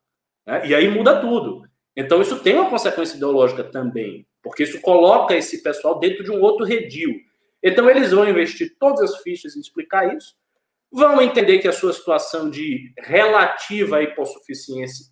[0.45, 0.67] Né?
[0.67, 1.63] E aí muda tudo.
[1.95, 6.41] Então isso tem uma consequência ideológica também, porque isso coloca esse pessoal dentro de um
[6.41, 7.13] outro redil.
[7.61, 10.35] Então eles vão investir todas as fichas em explicar isso,
[10.93, 15.07] vão entender que a sua situação de relativa hipossuficiência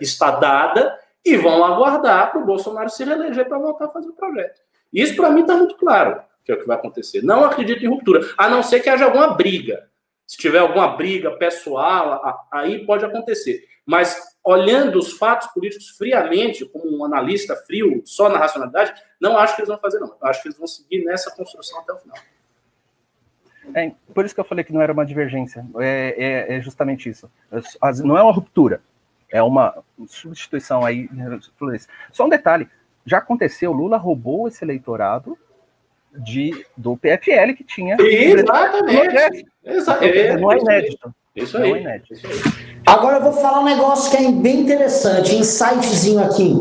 [0.00, 0.94] está dada
[1.24, 4.60] e vão aguardar para o Bolsonaro se reeleger para voltar a fazer o projeto.
[4.92, 7.22] Isso, para mim, está muito claro que é o que vai acontecer.
[7.22, 9.88] Não acredito em ruptura, a não ser que haja alguma briga.
[10.26, 13.64] Se tiver alguma briga pessoal, aí pode acontecer.
[13.86, 19.54] Mas olhando os fatos políticos friamente, como um analista frio, só na racionalidade, não acho
[19.54, 20.16] que eles vão fazer, não.
[20.22, 22.16] Acho que eles vão seguir nessa construção até o final.
[23.74, 25.64] É, por isso que eu falei que não era uma divergência.
[25.78, 26.14] É,
[26.50, 27.30] é, é justamente isso.
[28.04, 28.80] Não é uma ruptura,
[29.30, 29.74] é uma
[30.06, 31.08] substituição aí.
[32.12, 32.68] Só um detalhe:
[33.06, 35.38] já aconteceu, Lula roubou esse eleitorado
[36.12, 37.96] de, do PFL que tinha.
[37.98, 39.46] Exatamente.
[39.64, 40.36] Exatamente.
[40.40, 41.14] Não é inédito.
[41.34, 41.68] Isso aí.
[41.68, 42.12] Não é inédito.
[42.12, 42.82] Isso aí.
[42.86, 46.54] Agora eu vou falar um negócio que é bem interessante, insightzinho aqui.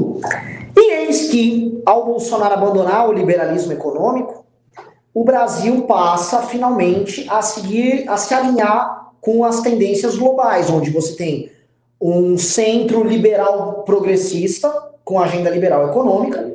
[0.78, 4.41] E eis que, ao Bolsonaro abandonar o liberalismo econômico,
[5.14, 11.16] o Brasil passa finalmente a seguir, a se alinhar com as tendências globais, onde você
[11.16, 11.52] tem
[12.02, 14.70] um centro liberal progressista,
[15.04, 16.54] com agenda liberal econômica,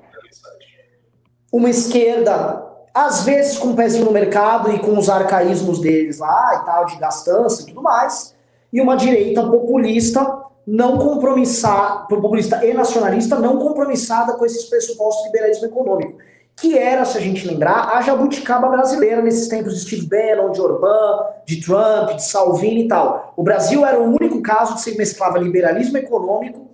[1.52, 6.60] uma esquerda, às vezes com um pezinho no mercado e com os arcaísmos deles lá
[6.60, 8.34] e tal, de gastança e tudo mais,
[8.72, 15.28] e uma direita populista não compromissada, populista e nacionalista não compromissada com esses pressupostos de
[15.28, 16.18] liberalismo econômico,
[16.58, 20.60] que era, se a gente lembrar, a jabuticaba brasileira nesses tempos de Steve Bannon, de
[20.60, 23.34] Orbán, de Trump, de Salvini e tal.
[23.36, 26.66] O Brasil era o único caso de se mesclava liberalismo econômico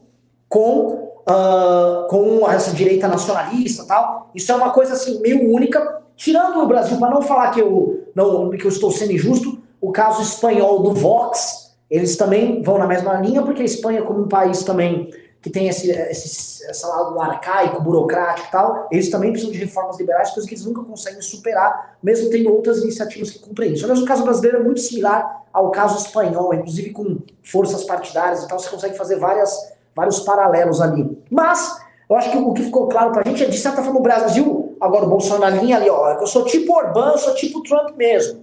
[0.48, 4.30] com uh, com essa direita nacionalista tal.
[4.34, 6.00] Isso é uma coisa assim meio única.
[6.14, 9.90] Tirando o Brasil, para não falar que eu, não, que eu estou sendo injusto, o
[9.90, 14.28] caso espanhol do Vox, eles também vão na mesma linha, porque a Espanha, como um
[14.28, 15.10] país também
[15.42, 19.98] que tem esse, esse, esse lado arcaico, burocrático e tal, eles também precisam de reformas
[19.98, 23.84] liberais, coisas que eles nunca conseguem superar, mesmo tendo outras iniciativas que cumprem isso.
[23.84, 28.48] Aliás, o caso brasileiro é muito similar ao caso espanhol, inclusive com forças partidárias e
[28.48, 31.18] tal, você consegue fazer várias vários paralelos ali.
[31.30, 31.78] Mas,
[32.08, 34.76] eu acho que o que ficou claro pra gente é, de certa forma, o Brasil,
[34.80, 38.42] agora o Bolsonaro ali, ó, eu sou tipo Orbán, eu sou tipo Trump mesmo.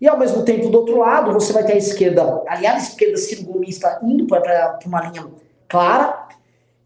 [0.00, 3.16] E ao mesmo tempo, do outro lado, você vai ter a esquerda, aliás, a esquerda
[3.16, 5.26] cirgomista indo para uma linha
[5.68, 6.26] clara.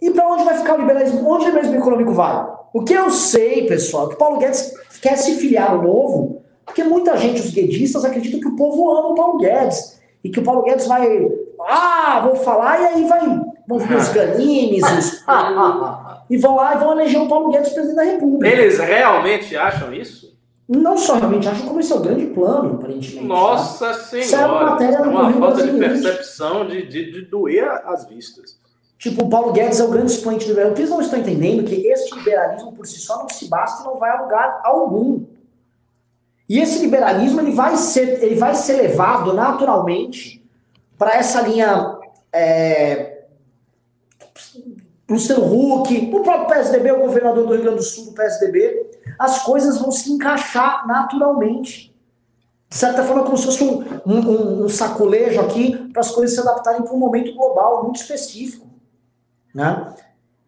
[0.00, 1.28] E para onde vai ficar o liberalismo?
[1.28, 2.46] Onde o liberalismo econômico vai?
[2.72, 6.84] O que eu sei, pessoal, é que Paulo Guedes quer se filiar ao novo, porque
[6.84, 9.98] muita gente, os guedistas, acreditam que o povo ama o Paulo Guedes.
[10.22, 11.28] E que o Paulo Guedes vai,
[11.66, 13.20] ah, vou falar, e aí vai
[13.68, 15.24] vão vir os ganimes, os...
[16.30, 18.48] e vão lá e vão eleger o Paulo Guedes presidente da República.
[18.48, 20.36] Eles realmente acham isso?
[20.68, 23.26] Não só realmente acham, como esse é o grande plano, aparentemente.
[23.26, 23.94] Nossa tá?
[23.94, 24.26] Senhora!
[24.26, 28.58] Isso é uma matéria é uma falta de percepção de, de, de doer as vistas.
[28.98, 30.80] Tipo, o Paulo Guedes é o grande expoente do liberalismo.
[30.80, 33.96] Eles não estão entendendo que este liberalismo por si só não se basta e não
[33.96, 35.24] vai a lugar algum.
[36.48, 40.44] E esse liberalismo ele vai ser, ele vai ser levado naturalmente
[40.96, 41.96] para essa linha
[42.32, 43.18] é,
[45.08, 49.42] Luciano Huck, o próprio PSDB, o governador do Rio Grande do Sul do PSDB, as
[49.42, 51.94] coisas vão se encaixar naturalmente.
[52.68, 56.40] De certa forma, como se fosse um, um, um sacolejo aqui para as coisas se
[56.40, 58.67] adaptarem para um momento global muito específico.
[59.54, 59.94] Né?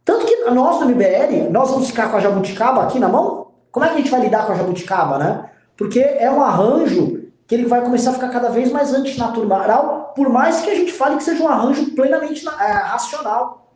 [0.04, 3.52] Tanto que nós do MBL, nós vamos ficar com a jabuticaba aqui na mão?
[3.70, 5.50] Como é que a gente vai lidar com a jabuticaba, né?
[5.76, 10.28] Porque é um arranjo que ele vai começar a ficar cada vez mais antinatural, por
[10.28, 13.74] mais que a gente fale que seja um arranjo plenamente é, racional.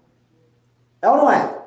[1.01, 1.65] É ou não é?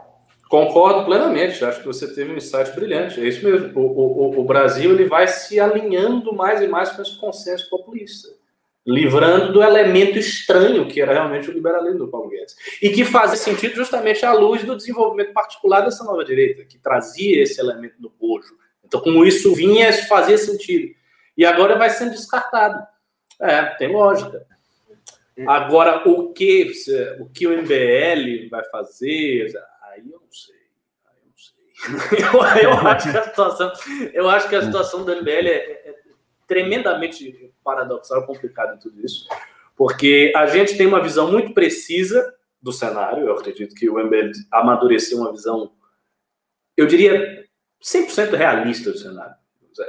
[0.50, 1.64] Concordo plenamente.
[1.64, 3.20] Acho que você teve um insight brilhante.
[3.20, 3.78] É isso mesmo.
[3.78, 8.30] O, o, o Brasil ele vai se alinhando mais e mais com esse consenso populista,
[8.88, 13.36] livrando do elemento estranho que era realmente o liberalismo do Paulo Guedes e que fazia
[13.36, 18.10] sentido justamente à luz do desenvolvimento particular dessa nova direita, que trazia esse elemento do
[18.10, 18.56] bojo.
[18.86, 20.96] Então, como isso vinha, isso fazia sentido.
[21.36, 22.82] E agora vai sendo descartado.
[23.42, 24.48] É, tem lógica.
[25.46, 26.72] Agora, o que,
[27.20, 29.54] o que o MBL vai fazer,
[29.84, 30.56] aí eu não sei.
[32.18, 33.74] Eu eu, eu, acho que a situação,
[34.14, 35.96] eu acho que a situação do MBL é, é
[36.48, 39.28] tremendamente paradoxal, complicada em tudo isso,
[39.76, 43.28] porque a gente tem uma visão muito precisa do cenário.
[43.28, 45.72] Eu acredito que o MBL amadureceu uma visão,
[46.76, 47.46] eu diria,
[47.84, 49.36] 100% realista do cenário.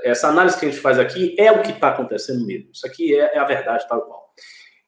[0.02, 2.70] Essa análise que a gente faz aqui é o que está acontecendo mesmo.
[2.72, 4.34] Isso aqui é, é a verdade tal qual.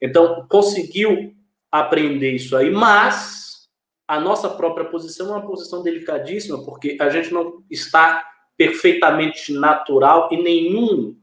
[0.00, 1.34] Então, conseguiu
[1.70, 3.68] aprender isso aí, mas
[4.06, 8.26] a nossa própria posição é uma posição delicadíssima, porque a gente não está
[8.56, 11.16] perfeitamente natural em nenhum,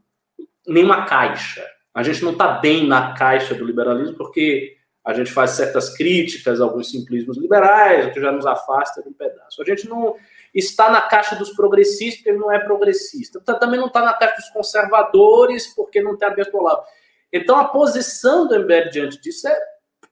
[0.68, 1.64] nenhuma caixa.
[1.94, 6.60] A gente não está bem na caixa do liberalismo, porque a gente faz certas críticas
[6.60, 9.62] alguns simplismos liberais, o que já nos afasta de um pedaço.
[9.62, 10.14] A gente não
[10.54, 13.40] está na caixa dos progressistas, porque não é progressista.
[13.40, 16.84] Também não está na caixa dos conservadores, porque não tem a mesma palavra.
[17.32, 19.58] Então, a posição do MBL diante disso é,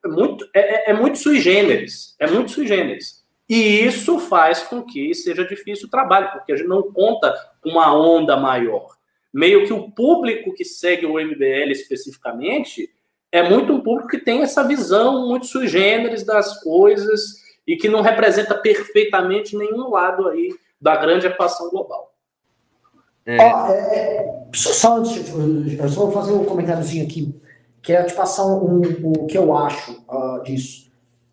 [0.05, 2.15] é muito, é, é, é muito sui generis.
[2.19, 3.25] É muito sui generis.
[3.49, 7.71] E isso faz com que seja difícil o trabalho, porque a gente não conta com
[7.71, 8.97] uma onda maior.
[9.37, 12.89] Meio que o público que segue o MBL especificamente
[13.31, 17.87] é muito um público que tem essa visão muito sui generis das coisas e que
[17.87, 20.49] não representa perfeitamente nenhum lado aí
[20.81, 22.15] da grande equação global.
[23.27, 23.37] É.
[23.37, 27.35] É, é só, eu só vou fazer um comentáriozinho aqui,
[27.83, 30.91] que é te passar um, um, o que eu acho uh, disso.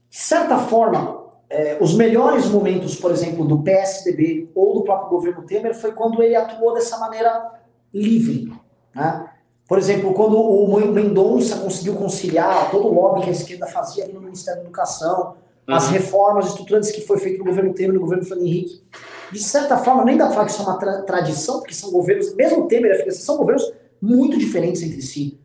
[0.10, 5.44] De certa forma, é, os melhores momentos, por exemplo, do PSDB ou do próprio governo
[5.44, 7.62] Temer foi quando ele atuou dessa maneira
[7.94, 8.52] livre.
[8.95, 9.30] Né?
[9.68, 14.14] Por exemplo, quando o Mendonça conseguiu conciliar todo o lobby que a esquerda fazia ali
[14.14, 15.36] no Ministério da Educação,
[15.68, 15.76] uhum.
[15.76, 18.84] as reformas estruturantes que foi feito no governo Temer e no governo Fernando Henrique,
[19.32, 21.91] de certa forma, nem dá para falar que isso é uma tra tradição, porque são
[21.91, 25.40] governos, mesmo Temer e a FHC, são governos muito diferentes entre si.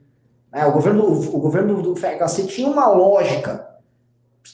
[0.52, 3.66] É, o governo, o governo do FHC tinha uma lógica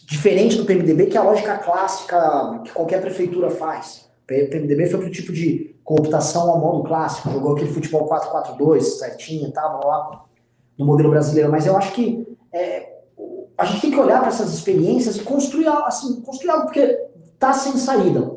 [0.06, 4.08] diferente do PMDB, que é a lógica clássica que qualquer prefeitura faz.
[4.22, 9.52] O PMDB foi pro tipo de cooptação ao modo clássico, jogou aquele futebol 4-4-2, certinho,
[9.52, 10.24] tava lá
[10.78, 11.50] no modelo brasileiro.
[11.50, 12.94] Mas eu acho que é,
[13.56, 16.86] a gente tem que olhar para essas experiências e construir, assim, construir algo, porque
[17.38, 18.32] tá sem saída.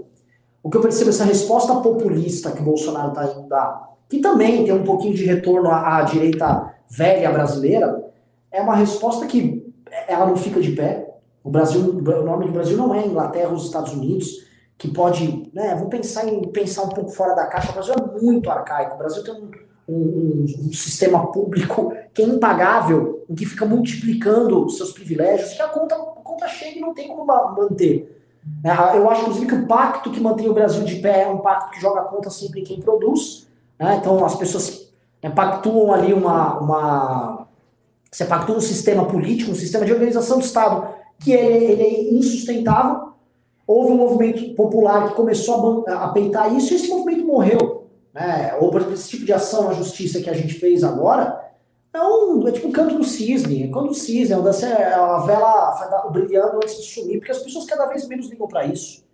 [0.61, 4.65] O que eu percebo, essa resposta populista que o Bolsonaro está indo dar, que também
[4.65, 8.11] tem um pouquinho de retorno à, à direita velha brasileira,
[8.52, 9.65] é uma resposta que
[10.07, 11.15] ela não fica de pé.
[11.44, 14.47] O Brasil, o nome do Brasil não é Inglaterra os Estados Unidos,
[14.77, 18.21] que pode, né, vou pensar em pensar um pouco fora da caixa, o Brasil é
[18.21, 19.51] muito arcaico, o Brasil tem um,
[19.89, 25.95] um, um sistema público que é impagável, que fica multiplicando seus privilégios, que a conta,
[25.95, 28.15] a conta chega e não tem como manter.
[28.63, 31.39] É, eu acho, inclusive, que o pacto que mantém o Brasil de pé é um
[31.39, 33.47] pacto que joga a conta sempre em quem produz.
[33.79, 33.97] Né?
[33.97, 34.91] Então, as pessoas
[35.21, 37.47] né, pactuam ali uma, uma...
[38.11, 40.87] Você pactua um sistema político, um sistema de organização do Estado
[41.19, 43.13] que ele, ele é insustentável.
[43.68, 47.88] Houve um movimento popular que começou a, a peitar isso e esse movimento morreu.
[48.14, 48.56] Né?
[48.61, 51.45] Ou, por exemplo, esse tipo de ação na justiça que a gente fez agora
[51.94, 53.64] é, um, é tipo um canto do cisne.
[53.64, 57.65] É quando o cisne, é onde a vela brilhando antes de sumir, porque as pessoas
[57.65, 59.06] cada vez menos ligam para isso.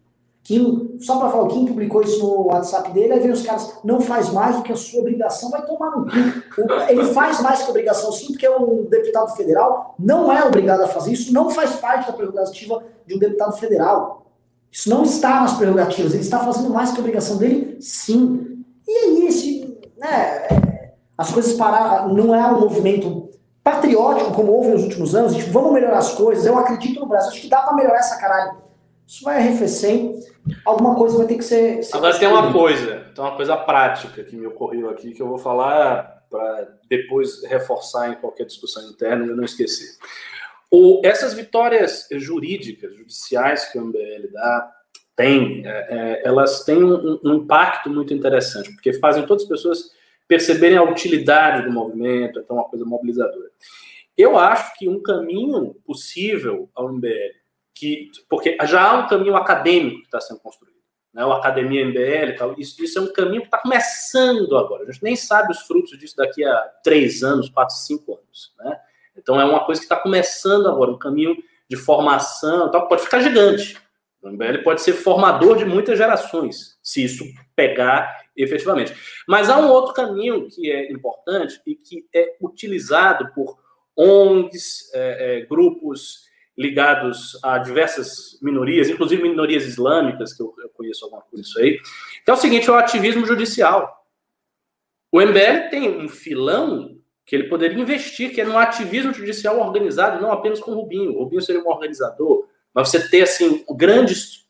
[0.43, 4.01] Kim, só para falar, o publicou isso no WhatsApp dele, aí vem os caras, não
[4.01, 6.73] faz mais do que a sua obrigação, vai tomar no cu.
[6.89, 10.87] Ele faz mais que obrigação sim, porque é um deputado federal, não é obrigado a
[10.87, 14.22] fazer isso, não faz parte da prerrogativa de um deputado federal.
[14.73, 18.63] Isso não está nas prerrogativas, ele está fazendo mais que a obrigação dele, sim.
[18.87, 20.47] E aí, esse, né,
[21.15, 23.29] as coisas pararam, não é um movimento
[23.63, 27.29] patriótico como houve nos últimos anos, tipo, vamos melhorar as coisas, eu acredito no Brasil,
[27.29, 28.63] acho que dá para melhorar essa caralho.
[29.05, 30.11] Isso vai arrefecer,
[30.65, 31.83] alguma coisa vai ter que ser.
[31.83, 35.27] ser Agora tem uma coisa, tem uma coisa prática que me ocorreu aqui que eu
[35.27, 39.99] vou falar para depois reforçar em qualquer discussão interna e eu não esquecer.
[40.75, 44.75] O, essas vitórias jurídicas, judiciais que o MBL dá,
[45.15, 49.91] tem, é, é, elas têm um, um, impacto muito interessante, porque fazem todas as pessoas
[50.27, 53.51] perceberem a utilidade do movimento, então uma coisa mobilizadora.
[54.17, 57.43] Eu acho que um caminho possível ao MBL
[57.75, 60.77] que porque já há um caminho acadêmico que está sendo construído,
[61.13, 61.23] né?
[61.23, 62.55] O Academia MBL tal.
[62.57, 64.83] Isso, isso é um caminho que está começando agora.
[64.83, 68.79] A gente nem sabe os frutos disso daqui a três anos, quatro, cinco anos, né?
[69.15, 71.35] Então é uma coisa que está começando agora, um caminho
[71.69, 73.77] de formação, tal, pode ficar gigante.
[74.21, 77.25] O MBL pode ser formador de muitas gerações, se isso
[77.55, 78.95] pegar efetivamente.
[79.27, 83.57] Mas há um outro caminho que é importante e que é utilizado por
[83.95, 86.23] ONGs, é, é, grupos
[86.57, 91.79] ligados a diversas minorias, inclusive minorias islâmicas, que eu, eu conheço alguma coisa disso aí,
[92.23, 94.05] que é o seguinte, é o ativismo judicial.
[95.11, 100.21] O MBL tem um filão que ele poderia investir, que é no ativismo judicial organizado,
[100.21, 101.13] não apenas com o Rubinho.
[101.13, 104.45] O Rubinho seria um organizador, mas você ter, assim, grandes,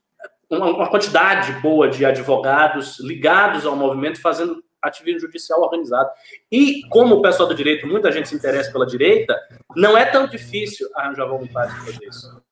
[0.49, 6.09] uma, uma quantidade boa de advogados ligados ao movimento, fazendo ativismo judicial organizado.
[6.51, 9.39] E como o pessoal do direito, muita gente se interessa pela direita,
[9.75, 12.42] não é tão difícil arranjar voluntários para fazer isso.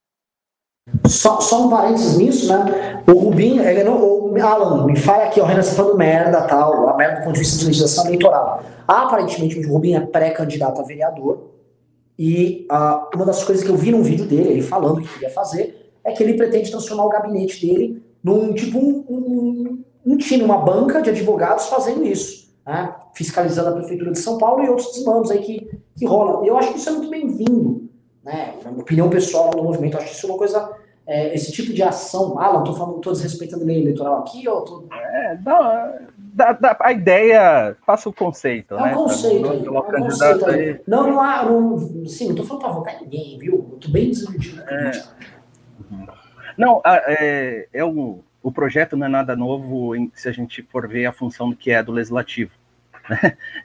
[1.08, 3.04] Só, só um parênteses nisso, né?
[3.08, 6.90] O Rubinho, ele não, o Alan, me fala aqui, o Renan está falando merda, tal,
[6.90, 8.64] a merda do ponto de vista de legislação eleitoral.
[8.88, 11.52] Aparentemente, o Rubinho é pré-candidato a vereador,
[12.18, 15.30] e uh, uma das coisas que eu vi num vídeo dele, ele falando que queria
[15.30, 20.44] fazer, é que ele pretende transformar o gabinete dele num tipo um, um, um time,
[20.44, 22.94] uma banca de advogados fazendo isso, né?
[23.14, 26.46] fiscalizando a Prefeitura de São Paulo e outros desmandos aí que, que rolam.
[26.46, 27.90] Eu acho que isso é muito bem-vindo,
[28.24, 28.56] né?
[28.64, 30.78] na minha opinião pessoal no movimento, acho que isso é uma coisa,
[31.08, 34.62] é, esse tipo de ação, não estou falando, estou desrespeitando a lei eleitoral aqui, ou
[34.64, 34.86] tô...
[34.92, 38.94] É, dá, dá, a ideia, faça o conceito, é né?
[38.94, 40.82] Um conceito, aí, é um conceito aí.
[40.88, 43.68] Não, não há, não, sim, não estou falando para votar ninguém, viu?
[43.70, 44.62] Eu estou bem desiludido.
[44.62, 44.92] É.
[46.58, 50.88] Não, é, é um o projeto não é nada novo em, se a gente for
[50.88, 52.52] ver a função que é do legislativo.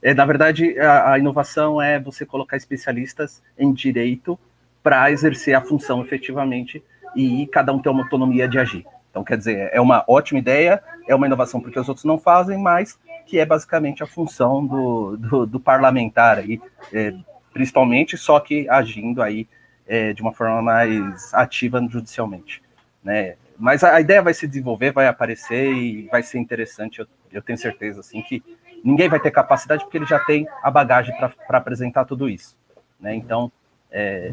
[0.02, 4.38] É, na verdade, a, a, inovação é você colocar especialistas em direito
[4.82, 6.82] para exercer a função efetivamente
[7.14, 8.86] e cada um ter uma autonomia de agir.
[9.10, 12.58] Então, quer dizer, é uma ótima ideia, é uma inovação porque os outros não fazem,
[12.58, 16.60] mas que é basicamente a função do, do, do parlamentar aí,
[16.92, 17.14] é,
[17.52, 19.48] principalmente, só que agindo aí
[19.86, 22.62] é, de uma forma mais ativa judicialmente.
[23.02, 23.36] Né?
[23.58, 27.00] Mas a, a, ideia vai se desenvolver, vai aparecer e vai ser interessante.
[27.00, 28.42] Eu, eu tenho certeza assim que
[28.84, 32.56] ninguém vai ter capacidade porque ele já tem a bagagem para apresentar tudo isso.
[33.00, 33.14] Né?
[33.14, 33.50] Então,
[33.90, 34.30] é,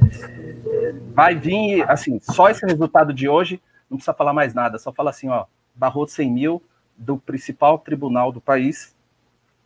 [1.13, 5.09] vai vir, assim, só esse resultado de hoje, não precisa falar mais nada, só fala
[5.09, 5.45] assim, ó,
[5.75, 6.63] barrou 100 mil
[6.97, 8.95] do principal tribunal do país,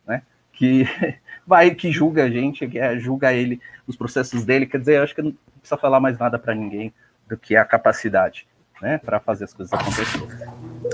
[0.06, 0.22] né,
[0.52, 0.84] que
[1.46, 5.14] vai, que julga a gente, que é, julga ele, os processos dele, quer dizer, acho
[5.14, 6.92] que não precisa falar mais nada para ninguém
[7.28, 8.46] do que a capacidade,
[8.80, 10.28] né, para fazer as coisas acontecerem.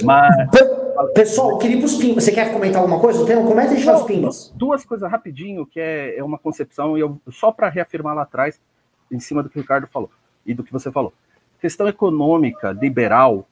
[0.03, 0.84] Mas...
[1.15, 2.25] Pessoal, queria ir para os pimbas.
[2.25, 3.23] Você quer comentar alguma coisa?
[3.23, 3.43] O tema?
[3.47, 4.53] Comenta e a gente vai os pimbas.
[4.55, 8.61] Duas coisas rapidinho, que é, é uma concepção, e eu, só para reafirmar lá atrás,
[9.11, 10.11] em cima do que o Ricardo falou
[10.45, 11.13] e do que você falou.
[11.61, 13.49] Questão econômica, liberal,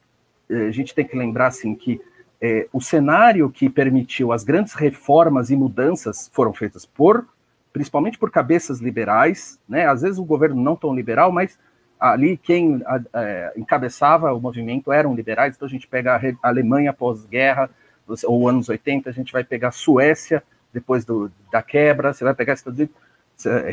[0.49, 1.99] eh, a gente tem que lembrar assim que
[2.41, 7.25] é, o cenário que permitiu as grandes reformas e mudanças foram feitas por,
[7.71, 9.87] principalmente por cabeças liberais, né?
[9.87, 11.57] Às vezes o governo não tão liberal, mas
[12.03, 15.55] ali quem a, a, encabeçava o movimento eram liberais.
[15.55, 17.69] Então a gente pega a, Alemanha pós-guerra,
[18.25, 20.43] ou anos 80, a gente vai pegar Suécia
[20.73, 22.95] depois do, da quebra, você vai pegar Estados Unidos,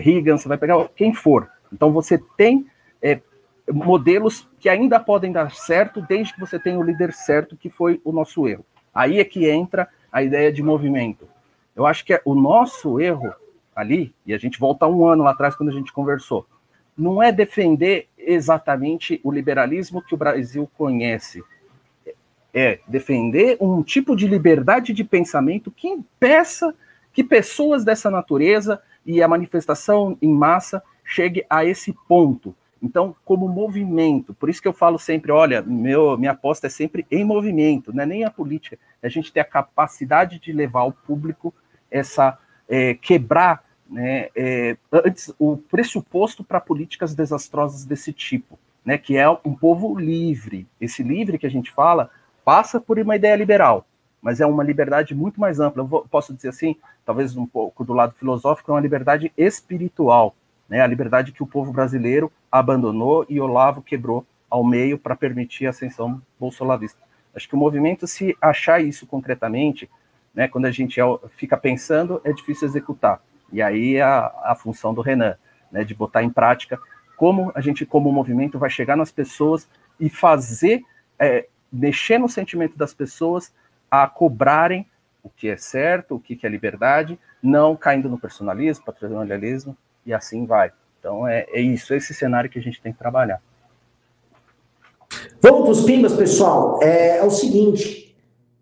[0.01, 1.51] Reagan, você vai pegar quem for.
[1.73, 2.67] Então você tem
[3.03, 3.21] é,
[3.69, 8.01] modelos que ainda podem dar certo desde que você tenha o líder certo, que foi
[8.05, 8.65] o nosso erro.
[8.95, 11.29] Aí é que entra a ideia de movimento.
[11.75, 13.35] Eu acho que é o nosso erro
[13.75, 16.47] ali, e a gente volta um ano lá atrás quando a gente conversou,
[16.97, 21.43] não é defender exatamente o liberalismo que o Brasil conhece.
[22.53, 26.75] É defender um tipo de liberdade de pensamento que impeça
[27.13, 32.55] que pessoas dessa natureza e a manifestação em massa chegue a esse ponto.
[32.83, 37.07] Então, como movimento, por isso que eu falo sempre, olha, meu, minha aposta é sempre
[37.11, 40.81] em movimento, não é nem a política, é a gente ter a capacidade de levar
[40.81, 41.53] ao público
[41.91, 42.39] essa,
[42.69, 49.29] é, quebrar né, é, antes, o pressuposto para políticas desastrosas desse tipo, né, que é
[49.29, 50.67] um povo livre.
[50.81, 52.09] Esse livre que a gente fala
[52.45, 53.85] passa por uma ideia liberal,
[54.23, 55.83] mas é uma liberdade muito mais ampla.
[55.83, 60.35] Eu vou, posso dizer assim, talvez um pouco do lado filosófico, é uma liberdade espiritual
[60.71, 65.67] né, a liberdade que o povo brasileiro abandonou e Olavo quebrou ao meio para permitir
[65.67, 67.01] a ascensão bolsonarista.
[67.35, 69.91] Acho que o movimento, se achar isso concretamente,
[70.33, 71.01] né, quando a gente
[71.37, 73.21] fica pensando, é difícil executar.
[73.53, 75.37] E aí é a, a função do Renan,
[75.71, 76.79] né, de botar em prática
[77.17, 79.69] como a gente, como movimento, vai chegar nas pessoas
[79.99, 80.83] e fazer,
[81.19, 83.53] é, mexer no sentimento das pessoas
[83.91, 84.87] a cobrarem
[85.23, 90.47] o que é certo, o que é liberdade, não caindo no personalismo, patrimonialismo, e assim
[90.47, 90.73] vai.
[90.99, 93.43] Então é, é isso, esse cenário que a gente tem que trabalhar.
[95.43, 96.79] Vamos para os pimbas, pessoal.
[96.83, 98.10] É, é, o seguinte,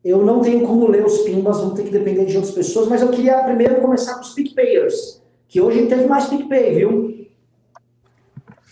[0.05, 3.03] eu não tenho como ler os pimbas, vou ter que depender de outras pessoas, mas
[3.03, 7.29] eu queria primeiro começar com os PicPayers, que hoje teve mais PicPay, viu?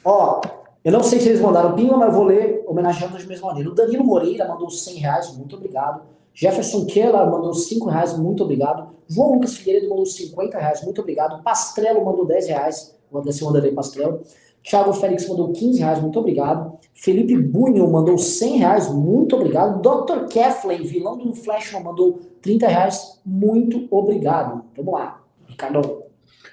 [0.04, 0.40] Ó,
[0.84, 3.68] eu não sei se eles mandaram pimba, mas eu vou ler homenageando de mesma maneira.
[3.68, 6.02] O Danilo Moreira mandou 100 reais, muito obrigado.
[6.32, 8.94] Jefferson Keller mandou 5 reais, muito obrigado.
[9.08, 11.42] João Lucas Figueiredo mandou 50 reais, muito obrigado.
[11.42, 14.20] Pastrello mandou 10 reais, o André Wanderlei Pastrello.
[14.62, 16.78] Thiago Félix mandou 15 reais, muito obrigado.
[16.96, 19.82] Felipe Bunho mandou 100 reais, muito obrigado.
[19.82, 20.28] Dr.
[20.28, 24.64] Keflin, vilão do Flashman, mandou 30 reais, muito obrigado.
[24.74, 26.04] Vamos lá, Ricardo.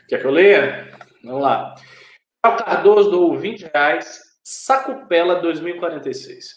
[0.07, 0.91] Quer que eu leia?
[1.23, 1.75] Vamos lá.
[2.45, 6.55] O Cardoso dou 20 reais, Sacupela 2046.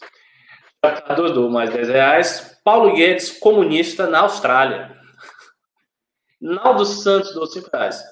[0.82, 4.96] Cardoso dou mais 10 reais, Paulo Guedes, comunista na Austrália.
[6.42, 8.02] Naldo Santos, do 5 reais.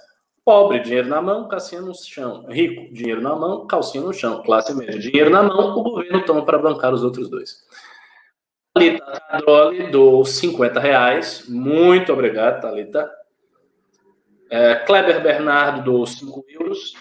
[0.44, 2.44] Pobre, dinheiro na mão, calcinha no chão.
[2.46, 4.42] Rico, dinheiro na mão, calcinha no chão.
[4.42, 7.64] Classe média, dinheiro na mão, o governo toma para bancar os outros dois.
[8.74, 11.44] Thalita Cadroli, do 50 reais.
[11.48, 13.10] Muito obrigado, Thalita.
[14.50, 16.92] É, Kleber Bernardo, do 5 euros.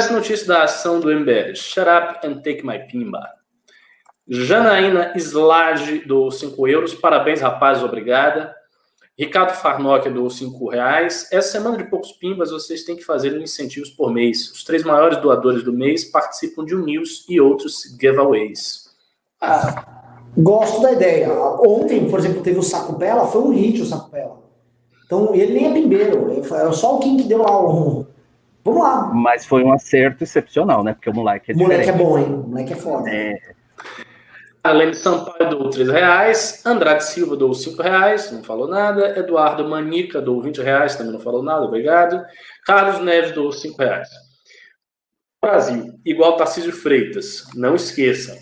[0.00, 1.56] Essa notícia da ação do MBL.
[1.56, 3.28] Shut up and take my pimba.
[4.28, 6.94] Janaína Slage, do 5 euros.
[6.94, 8.54] Parabéns, rapazes, obrigada.
[9.20, 11.28] Ricardo Farnock, do 5 reais.
[11.30, 14.50] Essa semana de poucos pimbas, vocês têm que fazer incentivos por mês.
[14.50, 18.88] Os três maiores doadores do mês participam de um news e outros giveaways.
[19.38, 21.30] Ah, gosto da ideia.
[21.34, 24.40] Ontem, por exemplo, teve o Sacupela, foi um hit o Sacupela.
[25.04, 26.32] Então, ele nem é pimbeiro.
[26.32, 28.06] É só o Kim que deu lá um...
[28.64, 29.12] Vamos lá.
[29.12, 30.94] Mas foi um acerto excepcional, né?
[30.94, 31.90] Porque o moleque é diferente.
[31.90, 32.42] O moleque é bom, hein?
[32.42, 33.10] O moleque é foda.
[33.10, 33.38] É...
[34.62, 39.18] Além de Sampaio dou 3 reais, Andrade Silva dou 5 reais, não falou nada.
[39.18, 42.22] Eduardo Manica dou 20 reais, também não falou nada, obrigado.
[42.66, 44.08] Carlos Neves dou 5 reais.
[45.42, 48.36] Brasil, igual Tarcísio Freitas, não esqueçam.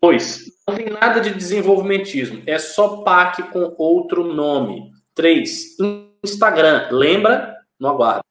[0.00, 4.90] Dois, não tem nada de desenvolvimentismo, é só PAC com outro nome.
[5.14, 5.76] Três,
[6.24, 7.54] Instagram, lembra?
[7.78, 8.22] Não aguarda.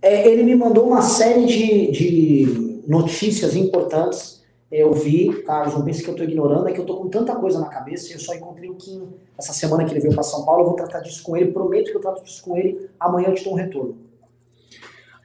[0.00, 4.37] É, ele me mandou uma série de, de notícias importantes
[4.70, 7.34] Eu vi, Carlos, não pense que eu tô ignorando, é que eu tô com tanta
[7.34, 9.08] coisa na cabeça, eu só encontrei o Kim
[9.38, 11.90] essa semana que ele veio para São Paulo, eu vou tratar disso com ele, prometo
[11.90, 13.96] que eu trato disso com ele, amanhã eu te dou um retorno.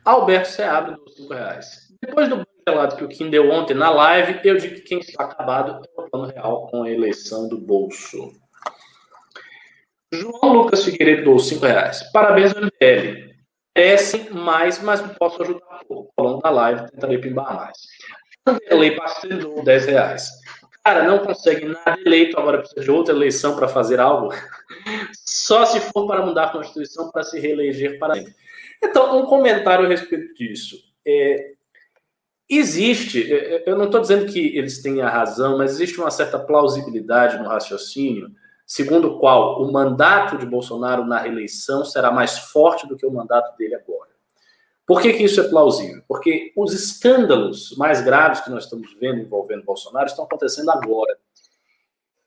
[0.06, 1.94] Alberto Seabra, dos 5 reais.
[2.02, 5.26] Depois do relato que o Kim deu ontem na live, eu digo que quem está
[5.26, 8.34] acabado é o plano real com a eleição do bolso.
[10.14, 12.03] João Lucas Figueiredo dou 5 reais.
[12.11, 13.34] Parabéns, MBL.
[13.76, 16.11] S mais, mas posso ajudar pouco.
[16.15, 17.78] Falando da live, tentarei pimbar mais.
[18.45, 20.30] Vanderlei Pastor 10 reais.
[20.84, 24.34] Cara, não consegue nada eleito, agora precisa de outra eleição para fazer algo.
[25.26, 28.36] Só se for para mudar a Constituição para se reeleger para sempre.
[28.84, 30.76] Então, um comentário a respeito disso.
[31.07, 31.53] É,
[32.49, 36.11] existe, é, é, eu não estou dizendo que eles têm a razão, mas existe uma
[36.11, 38.30] certa plausibilidade no raciocínio,
[38.65, 43.11] segundo o qual o mandato de Bolsonaro na reeleição será mais forte do que o
[43.11, 44.11] mandato dele agora.
[44.86, 46.04] Por que, que isso é plausível?
[46.08, 51.18] Porque os escândalos mais graves que nós estamos vendo envolvendo Bolsonaro estão acontecendo agora.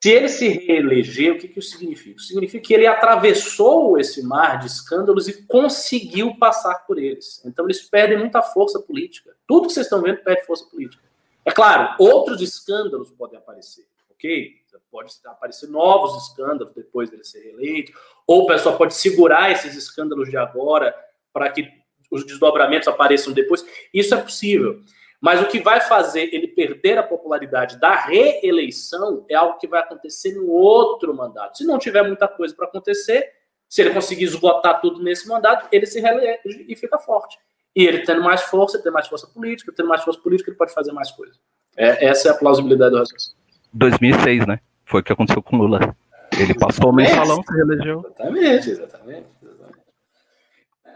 [0.02, 2.20] Se ele se reeleger, o que, que isso significa?
[2.20, 7.42] Significa que ele atravessou esse mar de escândalos e conseguiu passar por eles.
[7.44, 9.34] Então, eles perdem muita força política.
[9.46, 11.02] Tudo que vocês estão vendo perde força política.
[11.44, 14.52] É claro, outros escândalos podem aparecer, ok?
[14.90, 17.92] Pode aparecer novos escândalos depois dele ser reeleito,
[18.26, 20.94] ou o pessoal pode segurar esses escândalos de agora
[21.32, 21.68] para que
[22.10, 23.64] os desdobramentos apareçam depois.
[23.92, 24.80] Isso é possível.
[25.20, 29.80] Mas o que vai fazer ele perder a popularidade da reeleição é algo que vai
[29.80, 31.58] acontecer no outro mandato.
[31.58, 33.32] Se não tiver muita coisa para acontecer,
[33.68, 37.38] se ele conseguir esgotar tudo nesse mandato, ele se reelege e fica forte.
[37.74, 40.72] E ele tendo mais força, tendo mais força política, tendo mais força política, ele pode
[40.72, 41.38] fazer mais coisas.
[41.76, 43.36] É, essa é a plausibilidade do raciocínio.
[43.72, 44.60] 2006, né?
[44.84, 45.94] Foi o que aconteceu com Lula.
[46.38, 48.00] Ele passou o mensalão, se reelegeu.
[48.00, 49.26] Exatamente, exatamente.
[49.42, 49.78] exatamente.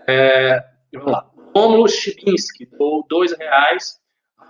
[0.07, 0.65] É,
[0.99, 1.31] vamos lá.
[1.55, 4.01] Romulo Chibinski, dou dois reais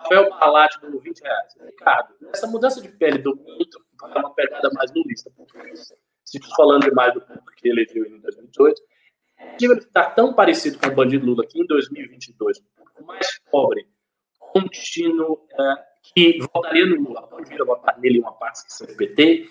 [0.01, 1.55] Rafael Balate do 20 reais.
[1.67, 5.31] Ricardo, essa mudança de pele do muito é uma pegada mais lulista.
[6.25, 8.83] Se falando demais do público que ele elegeu em 2018,
[9.61, 12.59] ele ficar tão parecido com o bandido Lula aqui em 2022,
[12.99, 13.87] o mais pobre,
[14.39, 18.97] contínuo, é, que votaria no Lula, pode vir a votar nele uma parte que do
[18.97, 19.49] PT,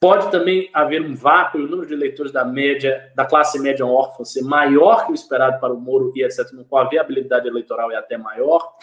[0.00, 4.24] pode também haver um vácuo, o número de eleitores da média, da classe média órfã
[4.24, 7.96] ser maior que o esperado para o Moro e etc., com a viabilidade eleitoral é
[7.96, 8.76] até maior,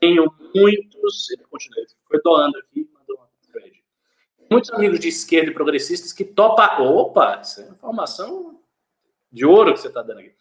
[0.00, 3.28] tenho muitos, ele foi doando aqui, mandou uma.
[4.50, 6.94] Muitos amigos de esquerda e progressistas que topam.
[6.96, 8.60] Opa, isso é informação
[9.32, 10.32] de ouro que você está dando aqui.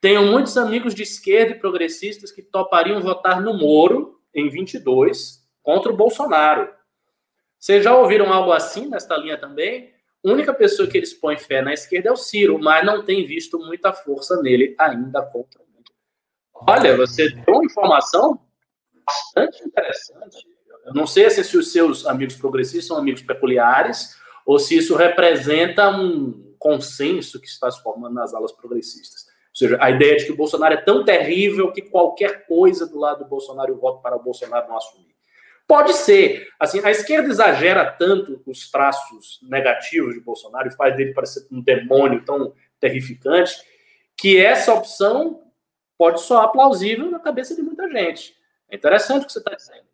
[0.00, 5.92] Tenho muitos amigos de esquerda e progressistas que topariam votar no Moro em 22 contra
[5.92, 6.72] o Bolsonaro.
[7.58, 9.92] Vocês já ouviram algo assim nesta linha também?
[10.24, 13.24] A única pessoa que eles põem fé na esquerda é o Ciro, mas não tem
[13.24, 15.68] visto muita força nele ainda contra o
[16.66, 18.40] Olha, você deu uma informação
[19.06, 20.46] bastante interessante.
[20.84, 25.88] Eu não sei se os seus amigos progressistas são amigos peculiares ou se isso representa
[25.90, 29.26] um consenso que está se formando nas alas progressistas.
[29.50, 32.98] Ou seja, a ideia de que o Bolsonaro é tão terrível que qualquer coisa do
[32.98, 35.14] lado do Bolsonaro eu voto para o Bolsonaro não assumir.
[35.68, 36.48] Pode ser.
[36.58, 41.60] Assim, a esquerda exagera tanto os traços negativos de Bolsonaro e faz dele parecer um
[41.60, 43.54] demônio tão terrificante
[44.16, 45.42] que essa opção
[45.98, 48.34] pode soar plausível na cabeça de muita gente.
[48.70, 49.86] É interessante o que você está dizendo.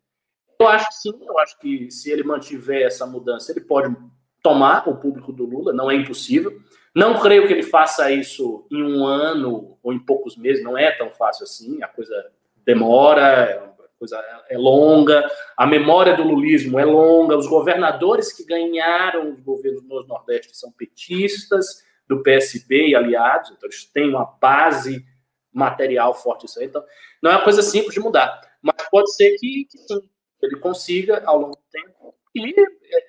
[0.57, 3.93] Eu acho que sim, eu acho que se ele mantiver essa mudança, ele pode
[4.41, 6.57] tomar o público do Lula, não é impossível.
[6.95, 10.89] Não creio que ele faça isso em um ano ou em poucos meses, não é
[10.91, 12.31] tão fácil assim, a coisa
[12.63, 15.25] demora, a coisa é longa,
[15.57, 20.71] a memória do lulismo é longa, os governadores que ganharam os governos no Nordeste são
[20.71, 25.05] petistas, do PSB e aliados, então eles têm uma base
[25.51, 26.83] material forte isso aí, então
[27.21, 28.41] não é uma coisa simples de mudar.
[28.61, 30.09] Mas pode ser que, que sim,
[30.41, 32.15] ele consiga ao longo do tempo.
[32.35, 32.53] E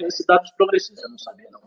[0.00, 1.60] esse dado progressistas eu não sabia, não.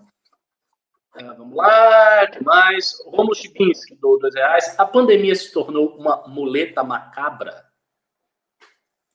[1.18, 2.94] É, vamos lá, que mais?
[3.06, 4.80] Romulo Chibinski, do dois reais.
[4.80, 7.66] A pandemia se tornou uma muleta macabra?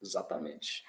[0.04, 0.84] Exatamente.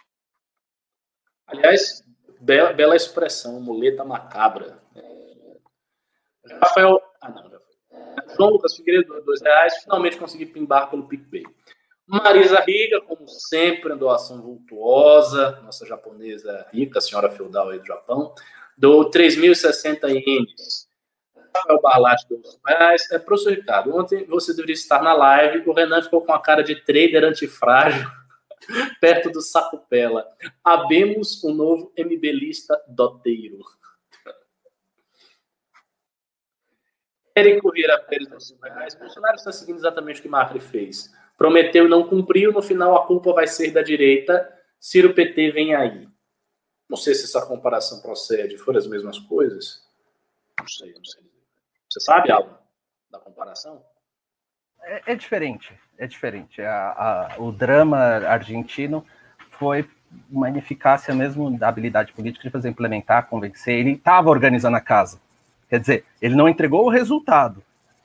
[1.47, 2.03] Aliás,
[2.41, 4.79] bela, bela expressão, muleta macabra.
[4.95, 6.55] É...
[6.61, 7.01] Rafael.
[7.21, 8.35] Ah, não, já foi.
[8.35, 9.83] João Lucas Figueiredo, dois reais.
[9.83, 11.43] Finalmente consegui pimbar pelo PicPay.
[12.07, 18.35] Marisa Riga, como sempre, doação vultuosa, nossa japonesa rica, senhora feudal aí do Japão,
[18.77, 20.87] do 3.060 ienes.
[21.55, 23.09] Rafael Barlatti, do reais.
[23.11, 26.63] É, professor Ricardo, ontem você deveria estar na live, o Renan ficou com a cara
[26.63, 28.07] de trader antifrágil,
[28.99, 30.27] perto do Sacupela.
[30.63, 33.59] Abemos um novo MBLista doteiro.
[37.35, 38.95] Érico Vieira Pérez, do reais.
[38.95, 43.05] Bolsonaro está seguindo exatamente o que Macri fez prometeu e não cumpriu, no final a
[43.05, 44.51] culpa vai ser da direita.
[44.79, 46.07] Ciro PT vem aí.
[46.89, 49.83] Não sei se essa comparação procede, foram as mesmas coisas.
[50.59, 51.23] Não sei, não sei.
[51.89, 52.57] Você sabe algo
[53.09, 53.83] da comparação?
[54.85, 56.61] É, é diferente, é diferente.
[56.61, 59.03] A, a, o drama argentino
[59.51, 59.87] foi
[60.29, 63.77] uma ineficácia mesmo da habilidade política de fazer implementar, convencer.
[63.77, 65.19] Ele estava organizando a casa.
[65.69, 67.63] Quer dizer, ele não entregou o resultado,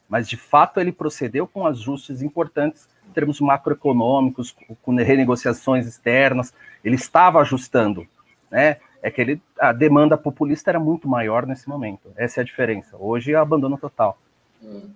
[0.08, 6.54] mas de fato ele procedeu com ajustes importantes em termos macroeconômicos, com renegociações externas.
[6.82, 8.06] Ele estava ajustando,
[8.50, 8.78] né?
[9.02, 12.12] É que ele, a demanda populista era muito maior nesse momento.
[12.16, 12.96] Essa é a diferença.
[12.98, 14.18] Hoje é abandono total.
[14.62, 14.90] Hum.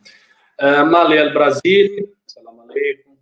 [0.60, 3.14] Uh, Malel Brasil, salam aleikum.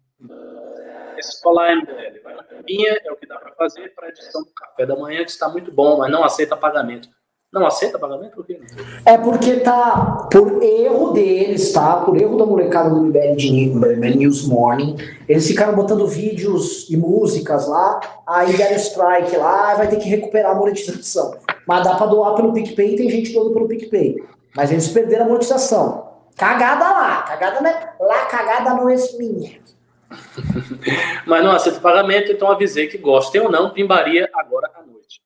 [1.19, 4.51] Escolar MBL, vai na caminha, é o que dá para fazer para a edição do
[4.51, 7.09] café da manhã, que está muito bom, mas não aceita pagamento.
[7.51, 8.35] Não aceita pagamento?
[8.35, 8.61] Por quê?
[9.07, 11.97] É porque tá, por erro deles, tá?
[12.03, 14.97] Por erro da molecada do MBL, News Morning,
[15.29, 20.53] eles ficaram botando vídeos e músicas lá, aí deram strike lá, vai ter que recuperar
[20.53, 21.35] a monetização.
[21.67, 24.23] Mas dá pra doar pelo PicPay, tem gente doando pelo PicPay.
[24.55, 26.12] Mas eles perderam a monetização.
[26.37, 27.95] Cagada lá, cagada né?
[28.01, 29.63] Lá cagada não é minha.
[31.27, 35.23] Mas não aceita pagamento, então avisei que gostem ou não, pimbaria agora à noite.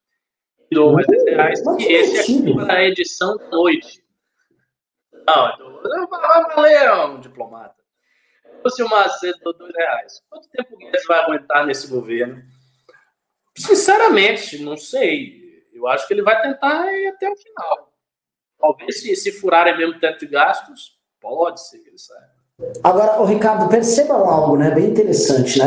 [0.70, 4.04] Dou mais 10 reais, e esse aqui para a edição da noite.
[5.26, 7.74] Não, valeu, um diplomata.
[8.68, 10.20] Se o Macedo dou 2 reais.
[10.28, 12.42] Quanto tempo o Guedes vai aguentar nesse governo?
[13.56, 15.64] Sinceramente, não sei.
[15.72, 17.92] Eu acho que ele vai tentar ir até o final.
[18.58, 20.95] Talvez se, se furarem mesmo teto de gastos,
[21.26, 22.36] pode ser que ele saia.
[22.82, 24.70] Agora, o Ricardo, percebam algo, né?
[24.70, 25.66] Bem interessante, né?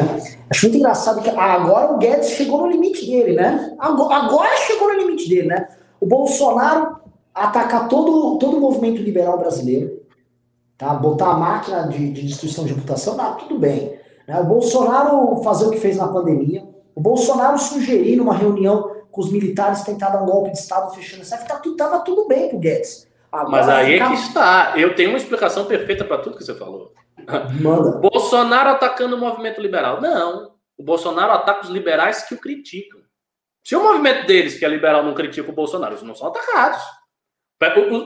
[0.50, 3.76] Acho muito engraçado que agora o Guedes chegou no limite dele, né?
[3.78, 5.68] Agora chegou no limite dele, né?
[6.02, 6.98] O Bolsonaro
[7.34, 10.02] atacar todo, todo o movimento liberal brasileiro,
[10.78, 10.94] tá?
[10.96, 14.00] Botar a máquina de, de destruição de reputação, tá, tudo bem.
[14.28, 14.40] Né?
[14.40, 19.32] O Bolsonaro fazer o que fez na pandemia, o Bolsonaro sugerir numa reunião com os
[19.32, 23.09] militares tentar dar um golpe de Estado fechando essa tá tava tudo bem pro Guedes.
[23.32, 24.74] Agora, Mas aí é que está.
[24.76, 26.94] Eu tenho uma explicação perfeita para tudo que você falou.
[27.62, 27.98] Manda.
[28.10, 30.02] Bolsonaro atacando o movimento liberal.
[30.02, 30.56] Não.
[30.78, 33.02] O Bolsonaro ataca os liberais que o criticam.
[33.64, 36.82] Se o movimento deles, que é liberal, não critica o Bolsonaro, eles não são atacados.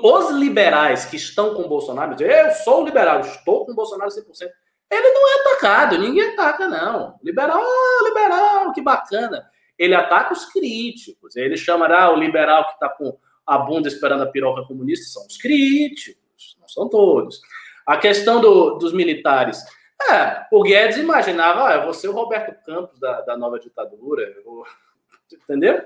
[0.03, 4.09] Os liberais que estão com o Bolsonaro dizem, eu sou liberal, estou com o Bolsonaro
[4.09, 4.49] 100%.
[4.91, 7.19] Ele não é atacado, ninguém ataca, não.
[7.23, 9.47] Liberal, oh, liberal, que bacana.
[9.77, 11.35] Ele ataca os críticos.
[11.35, 15.37] Ele chamará o liberal que está com a bunda esperando a piroca comunista são os
[15.37, 17.41] críticos, não são todos.
[17.85, 19.61] A questão do, dos militares.
[20.09, 24.33] É, o Guedes imaginava, ah, eu vou ser o Roberto Campos da, da nova ditadura,
[24.43, 24.65] vou...
[25.31, 25.83] entendeu?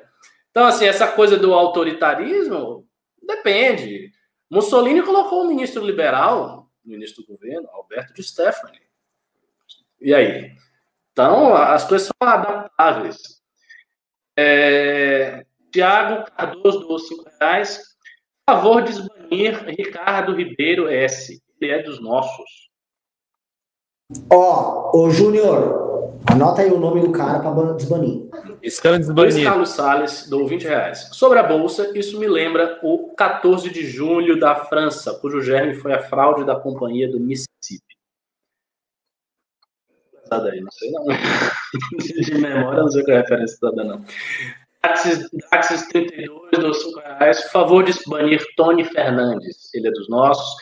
[0.50, 2.88] Então, assim, essa coisa do autoritarismo
[3.22, 4.12] depende.
[4.50, 8.82] Mussolini colocou um ministro liberal, ministro do governo, Alberto de Stefani.
[10.00, 10.56] E aí?
[11.12, 13.18] Então, as coisas são adaptáveis.
[14.36, 15.47] É,
[15.78, 17.84] Tiago Cardoso doou 5 reais.
[18.50, 21.40] Favor de desbanir Ricardo Ribeiro S.
[21.62, 22.50] Ele é dos nossos.
[24.32, 28.28] Ó, oh, ô Júnior, anota aí o nome do cara para desbanir.
[28.64, 29.44] Estão desbanindo.
[29.44, 31.10] Carlos Salles dou 20 reais.
[31.12, 35.94] Sobre a bolsa, isso me lembra o 14 de julho da França, cujo germe foi
[35.94, 37.86] a fraude da companhia do Mississippi.
[40.28, 41.06] Daí, não sei não.
[42.26, 44.04] De memória, não sei qual é a referência da não.
[44.88, 47.42] Daxis, Daxis 32 dos 5 reais.
[47.42, 49.74] Por favor de banir Tony Fernandes.
[49.74, 50.56] Ele é dos nossos.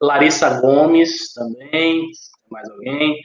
[0.00, 2.08] Larissa Gomes também.
[2.50, 3.20] Mais alguém?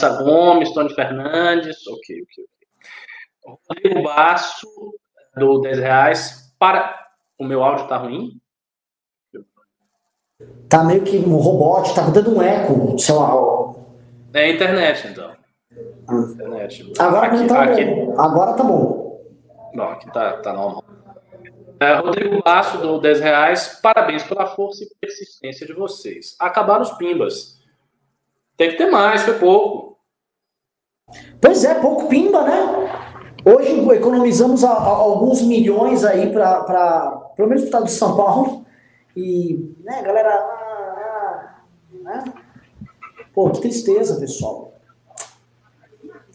[0.00, 1.86] Larissa Gomes, Tony Fernandes.
[1.86, 3.56] Ok, ok, ok.
[3.68, 4.66] Rodrigo Basso,
[5.36, 6.54] do 10 reais.
[6.58, 7.00] Para.
[7.38, 8.40] O meu áudio tá ruim?
[10.68, 13.32] Tá meio que um robô, tá dando um eco, sei lá.
[14.34, 15.41] É a internet, então.
[16.98, 17.84] Agora aqui, tá aqui...
[17.84, 18.20] bom.
[18.20, 19.20] Agora tá bom.
[19.74, 20.84] Não, aqui tá, tá normal.
[21.80, 23.80] É, Rodrigo Laço do 10 reais.
[23.82, 26.36] Parabéns pela força e persistência de vocês.
[26.38, 27.60] Acabaram os pimbas.
[28.56, 29.98] Tem que ter mais, foi pouco.
[31.40, 33.12] Pois é, pouco pimba, né?
[33.44, 38.64] Hoje economizamos a, a, alguns milhões aí para, pelo menos o estado de São Paulo.
[39.16, 40.30] E, né, galera.
[40.30, 41.62] Ah, ah,
[41.92, 42.24] né?
[43.34, 44.71] Pô, que tristeza, pessoal.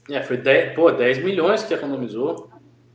[0.10, 2.50] É, foi 10, pô, 10 milhões que economizou.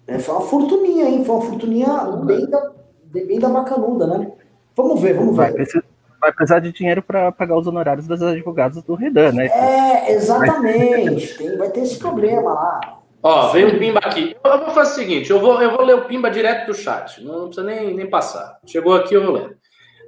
[0.06, 1.24] É, foi uma fortuninha, hein?
[1.24, 1.88] Foi uma fortuninha
[2.24, 2.70] bem da,
[3.04, 4.32] bem da bacanuda, né?
[4.74, 5.42] Vamos ver, vamos ver.
[5.42, 5.84] Vai precisar,
[6.20, 9.46] vai precisar de dinheiro para pagar os honorários dos advogados do Redan, né?
[9.46, 11.36] É, exatamente.
[11.36, 13.02] Tem, vai ter esse problema lá.
[13.22, 14.34] Ó, veio um pimba aqui.
[14.42, 17.22] Eu vou fazer o seguinte, eu vou, eu vou ler o pimba direto do chat.
[17.22, 18.58] Não precisa nem, nem passar.
[18.66, 19.56] Chegou aqui, eu vou ler.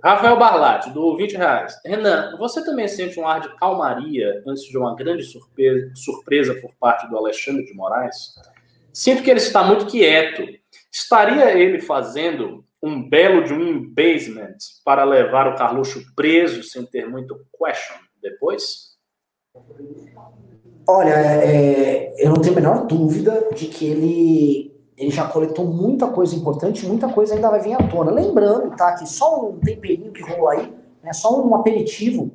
[0.05, 1.75] Rafael Barlatti, do 20 reais.
[1.85, 6.75] Renan, você também sente um ar de calmaria antes de uma grande surpresa, surpresa por
[6.75, 8.35] parte do Alexandre de Moraes?
[8.95, 10.43] sinto que ele está muito quieto.
[10.91, 17.09] Estaria ele fazendo um belo de um embasement para levar o Carluxo preso sem ter
[17.09, 18.95] muito question depois?
[20.87, 26.07] Olha, é, eu não tenho a menor dúvida de que ele, ele já coletou muita
[26.07, 28.11] coisa importante, muita coisa ainda vai vir à tona.
[28.11, 30.73] Lembrando, tá, que só um temperinho que rolou aí,
[31.03, 32.31] né, só um aperitivo,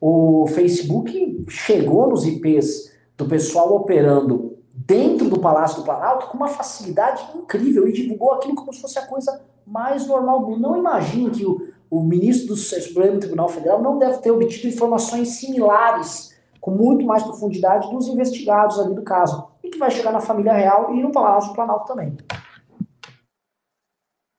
[0.00, 6.48] o Facebook chegou nos IPs do pessoal operando dentro do Palácio do Planalto com uma
[6.48, 10.60] facilidade incrível e divulgou aquilo como se fosse a coisa mais normal do mundo.
[10.60, 15.28] Não imagine que o, o ministro do Supremo Tribunal Federal não deve ter obtido informações
[15.28, 19.51] similares com muito mais profundidade dos investigados ali do caso.
[19.82, 22.16] Que vai chegar na família real e no Palácio do Planalto também.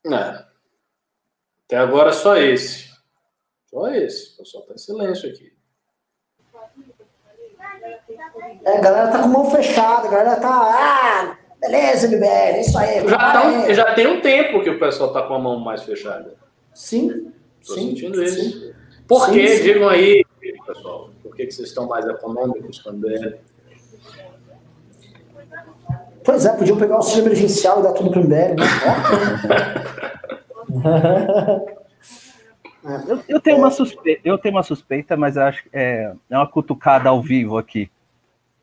[0.05, 0.45] É.
[1.65, 2.89] Até agora só esse.
[3.69, 4.35] Só esse.
[4.35, 5.53] O pessoal tá em silêncio aqui.
[8.63, 10.47] É, a galera tá com mão fechada, a galera tá.
[10.49, 13.05] Ah, beleza, MBL, é isso aí.
[13.05, 15.83] Já, tá um, já tem um tempo que o pessoal tá com a mão mais
[15.83, 16.37] fechada.
[16.73, 17.33] Sim.
[17.65, 18.39] Tô sim, sentindo isso.
[18.39, 18.73] sim.
[19.05, 19.47] Por Sim, quê?
[19.57, 19.63] sim.
[19.63, 20.25] Digam aí,
[20.65, 21.09] pessoal.
[21.21, 23.39] Por que, que vocês estão mais econômicos com o MBL?
[26.23, 28.65] Pois é, podiam pegar o auxílio emergencial e dar tudo pro MBL, né?
[33.07, 36.45] Eu, eu tenho uma suspeita, eu tenho uma suspeita, mas acho que é, é uma
[36.45, 37.89] cutucada ao vivo aqui.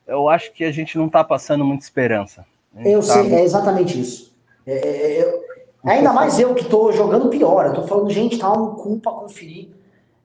[0.07, 2.45] Eu acho que a gente não está passando muita esperança.
[2.77, 4.35] A Eu tá- sei, é exatamente isso.
[4.67, 5.41] É, é, é, eu-
[5.87, 7.65] ainda mais eu que tô jogando pior.
[7.65, 9.71] Eu tô falando, gente, tá um cu conferir.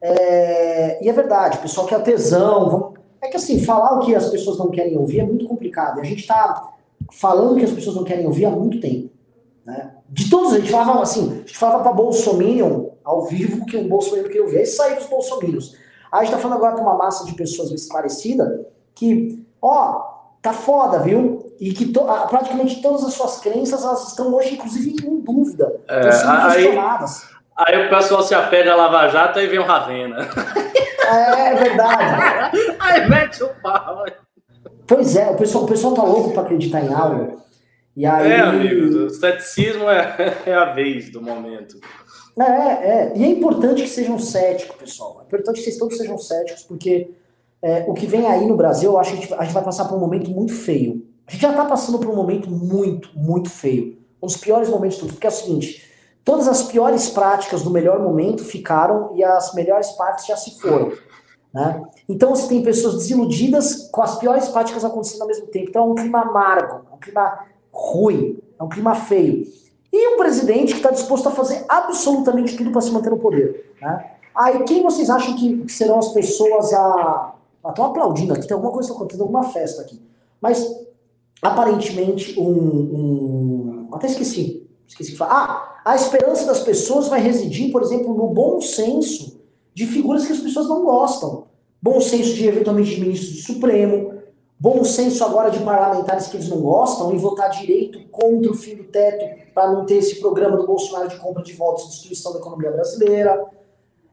[0.02, 2.70] É, e é verdade, o pessoal quer tesão.
[2.70, 6.02] vamos- É que assim, falar o que as pessoas não querem ouvir é muito complicado.
[6.02, 6.68] A gente tá
[7.12, 9.10] falando que as pessoas não querem ouvir há muito tempo.
[9.66, 9.92] Né?
[10.10, 13.88] De todos, a gente falava assim, a gente falava pra Bolsominion ao vivo que o
[13.88, 14.58] Bolsonaro queria ouvir.
[14.60, 15.74] Aí saiu os Bolsominions.
[16.12, 20.02] Aí a gente tá falando agora pra uma massa de pessoas esclarecida que, ó,
[20.42, 21.52] tá foda, viu?
[21.60, 25.74] E que to- praticamente todas as suas crenças elas estão hoje, inclusive, em dúvida.
[25.88, 27.24] É, sendo aí- questionadas.
[27.58, 30.28] Aí o pessoal se apega a Lava Jato e vem o Ravena.
[31.08, 32.58] É, é verdade.
[32.80, 34.04] Aí mete o pau.
[34.88, 37.42] Pois é, o pessoal, o pessoal tá louco pra acreditar em algo.
[37.96, 38.32] E aí.
[38.32, 41.80] É, amigos, o ceticismo é, é a vez do momento.
[42.38, 43.14] É, é.
[43.16, 45.20] E é importante que sejam céticos, pessoal.
[45.22, 47.12] É importante que vocês todos sejam céticos, porque
[47.62, 49.64] é, o que vem aí no Brasil, eu acho que a gente, a gente vai
[49.64, 51.06] passar por um momento muito feio.
[51.26, 53.98] A gente já tá passando por um momento muito, muito feio.
[54.22, 55.14] Um dos piores momentos de tudo.
[55.14, 55.90] Porque é o seguinte:
[56.24, 60.92] todas as piores práticas do melhor momento ficaram e as melhores partes já se foram.
[61.56, 61.82] Né?
[62.10, 65.70] Então você tem pessoas desiludidas com as piores práticas acontecendo ao mesmo tempo.
[65.70, 69.48] Então é um clima amargo, é um clima ruim, é um clima feio.
[69.92, 73.74] E um presidente que está disposto a fazer absolutamente tudo para se manter no poder.
[73.82, 74.12] Né?
[74.36, 77.36] Aí quem vocês acham que, serão as pessoas a.
[77.70, 80.00] Estão aplaudindo aqui, tem alguma coisa acontecendo, alguma festa aqui.
[80.42, 80.70] Mas
[81.42, 82.50] aparentemente um.
[82.50, 84.68] um- até esqueci.
[84.86, 85.80] Esqueci de falar.
[85.86, 89.35] Ah, a esperança das pessoas vai residir, por exemplo, no bom senso
[89.76, 91.48] de figuras que as pessoas não gostam.
[91.82, 94.14] Bom senso de, eventualmente, de ministros do Supremo,
[94.58, 98.76] bom senso agora de parlamentares que eles não gostam e votar direito contra o fim
[98.76, 102.32] do teto para não ter esse programa do Bolsonaro de compra de votos e destruição
[102.32, 103.46] da economia brasileira.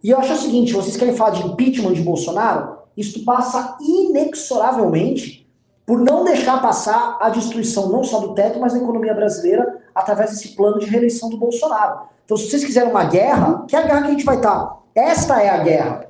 [0.03, 2.79] E eu acho o seguinte, vocês querem falar de impeachment de Bolsonaro?
[2.97, 5.49] Isso passa inexoravelmente
[5.87, 10.31] por não deixar passar a destruição não só do teto, mas da economia brasileira através
[10.31, 12.09] desse plano de reeleição do Bolsonaro.
[12.25, 14.82] Então, se vocês quiserem uma guerra, que é a guerra que a gente vai estar?
[14.95, 16.07] Esta é a guerra.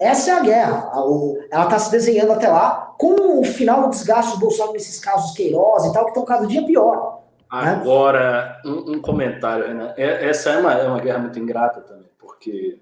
[0.00, 0.90] Essa é a guerra.
[1.50, 5.32] Ela está se desenhando até lá, com o final do desgaste do Bolsonaro nesses casos
[5.36, 7.22] Queiroz e tal, que estão cada dia pior.
[7.48, 9.94] Agora, um, um comentário, Renan.
[9.96, 12.80] É- Essa é uma, é uma guerra muito ingrata também, porque.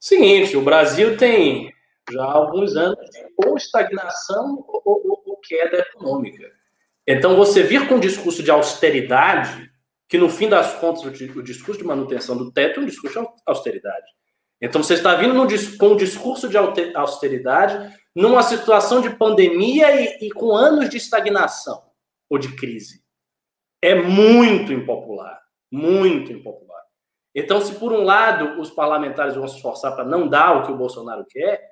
[0.00, 1.72] Seguinte, o Brasil tem
[2.10, 2.98] já alguns anos
[3.44, 6.44] ou estagnação ou, ou- ou queda econômica.
[7.06, 9.70] Então, você vir com um discurso de austeridade,
[10.08, 12.86] que no fim das contas o, di- o discurso de manutenção do teto é um
[12.86, 14.06] discurso de au- austeridade.
[14.60, 16.56] Então, você está vindo dis- com um discurso de
[16.94, 21.82] austeridade numa situação de pandemia e- e com anos de estagnação
[22.30, 23.02] ou de crise
[23.82, 25.40] é muito impopular,
[25.70, 26.82] muito impopular.
[27.34, 30.72] Então, se por um lado os parlamentares vão se esforçar para não dar o que
[30.72, 31.68] o Bolsonaro quer,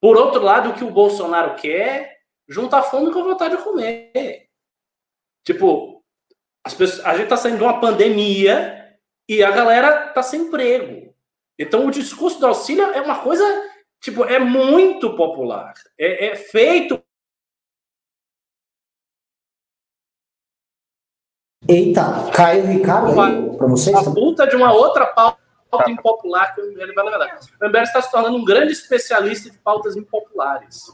[0.00, 2.18] por outro lado, o que o Bolsonaro quer
[2.48, 4.48] junta a fome com a vontade de comer.
[5.44, 6.01] Tipo,
[6.64, 8.96] as pessoas, a gente está saindo de uma pandemia
[9.28, 11.12] e a galera está sem emprego.
[11.58, 13.44] Então, o discurso do auxílio é uma coisa,
[14.00, 15.74] tipo, é muito popular.
[15.98, 17.02] É, é feito
[21.68, 23.96] Eita, caiu o Ricardo pra vocês?
[23.96, 25.38] a puta de uma outra pauta
[25.88, 27.40] impopular que o MBL vai levar.
[27.60, 30.92] O MBL está se tornando um grande especialista de pautas impopulares.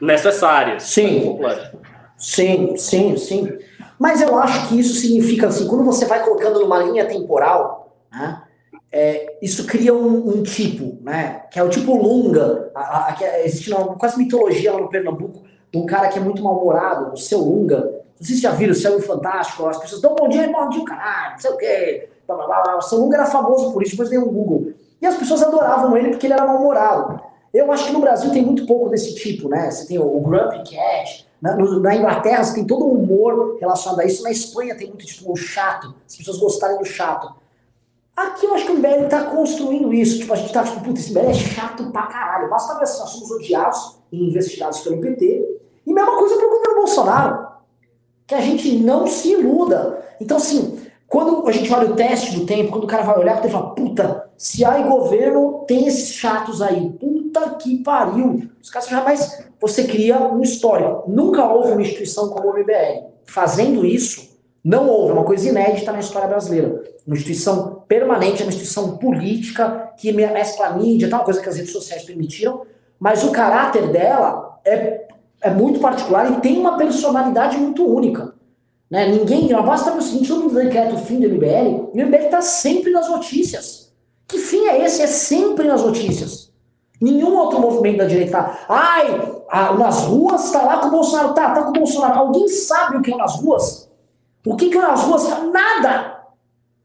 [0.00, 0.82] Necessárias.
[0.84, 1.38] Sim.
[2.16, 3.58] Sim, sim, sim.
[4.00, 8.42] Mas eu acho que isso significa assim, quando você vai colocando numa linha temporal, né,
[8.90, 13.44] é, isso cria um, um, tipo, né, que é o tipo Lunga, a, a, a,
[13.44, 17.16] existe uma, quase mitologia lá no Pernambuco, de um cara que é muito mal-humorado, o
[17.18, 18.00] seu Lunga.
[18.18, 21.32] Se já viram o Céu Fantástico, as pessoas dão bom dia e bom dia, caralho,
[21.32, 22.08] não sei o quê.
[22.26, 22.76] Blá, blá, blá.
[22.78, 24.72] O seu Lunga era famoso por isso, depois deu um Google.
[25.00, 27.20] E as pessoas adoravam ele porque ele era mal-humorado.
[27.52, 29.70] Eu acho que no Brasil tem muito pouco desse tipo, né?
[29.70, 34.00] Você tem o, o Grumpy Cat, na, na, Inglaterra você tem todo um humor relacionado
[34.00, 37.34] a isso, na Espanha tem muito tipo o chato, as pessoas gostarem do chato.
[38.14, 40.18] Aqui eu acho que o MBL está construindo isso.
[40.18, 42.50] Tipo, a gente está tipo, puta, esse MBL é chato pra caralho.
[42.50, 45.60] Basta ver assim, nós somos odiados e investigados pelo PT.
[45.86, 47.46] E mesma coisa para o governo Bolsonaro.
[48.26, 50.04] Que a gente não se iluda.
[50.20, 53.38] Então, assim, quando a gente olha o teste do tempo, quando o cara vai olhar,
[53.38, 56.90] ele fala, puta, se há governo, tem esses chatos aí.
[56.90, 57.19] Puta
[57.58, 58.48] que pariu.
[58.62, 59.44] Os caras jamais.
[59.60, 61.04] Você cria um histórico.
[61.10, 63.10] Nunca houve uma instituição como o MBL.
[63.24, 64.30] Fazendo isso,
[64.64, 65.10] não houve.
[65.10, 66.82] É uma coisa inédita na história brasileira.
[67.06, 71.72] Uma instituição permanente, uma instituição política que mescla mídia, tal, uma coisa que as redes
[71.72, 72.62] sociais permitiram.
[72.98, 75.08] Mas o caráter dela é,
[75.40, 78.34] é muito particular e tem uma personalidade muito única.
[78.90, 79.08] Né?
[79.08, 82.42] Ninguém, não basta o seguinte, todo mundo quer o fim do MBL, o MBL está
[82.42, 83.92] sempre nas notícias.
[84.26, 85.00] Que fim é esse?
[85.00, 86.49] É sempre nas notícias.
[87.00, 88.58] Nenhum outro movimento da direita tá.
[88.68, 91.32] Ai, a, nas ruas está lá com o Bolsonaro.
[91.32, 92.18] Tá, tá com o Bolsonaro.
[92.18, 93.88] Alguém sabe o que é nas ruas?
[94.46, 95.26] O que, que é nas ruas?
[95.50, 96.20] Nada!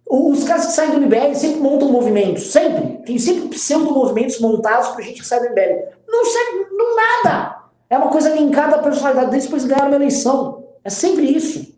[0.07, 2.51] Os caras que saem do MBL sempre montam movimentos.
[2.51, 3.01] Sempre.
[3.05, 5.89] Tem sempre pseudo-movimentos montados por gente que sai do MBL.
[6.07, 7.63] Não sai não nada.
[7.89, 10.63] É uma coisa linkada à personalidade deles, depois ganharam uma eleição.
[10.83, 11.75] É sempre isso.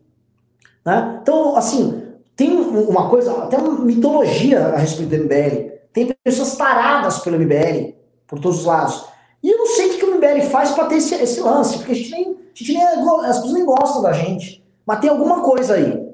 [0.86, 1.20] Né?
[1.22, 2.04] Então, assim,
[2.36, 5.72] tem uma coisa, até uma mitologia a respeito do MBL.
[5.92, 7.97] Tem pessoas paradas pelo MBL,
[8.28, 9.06] por todos os lados.
[9.42, 11.92] E eu não sei o que, o MBL faz para ter esse, esse, lance, porque
[11.92, 14.64] a gente nem, a gente nem, é as pessoas nem gostam da gente.
[14.86, 16.08] Mas tem alguma coisa aí.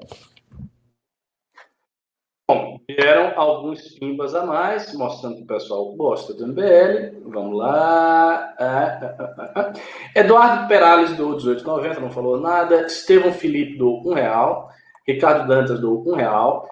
[2.46, 7.22] Bom, vieram alguns pimbas a mais, mostrando que o pessoal gosta do MBL.
[7.24, 8.54] Vamos lá.
[8.58, 12.86] É, é, Eduardo Perales, do 1890, não falou nada.
[12.86, 14.68] Estevão Felipe, do R$1,00.
[15.06, 16.66] Ricardo Dantas, do R$1,00.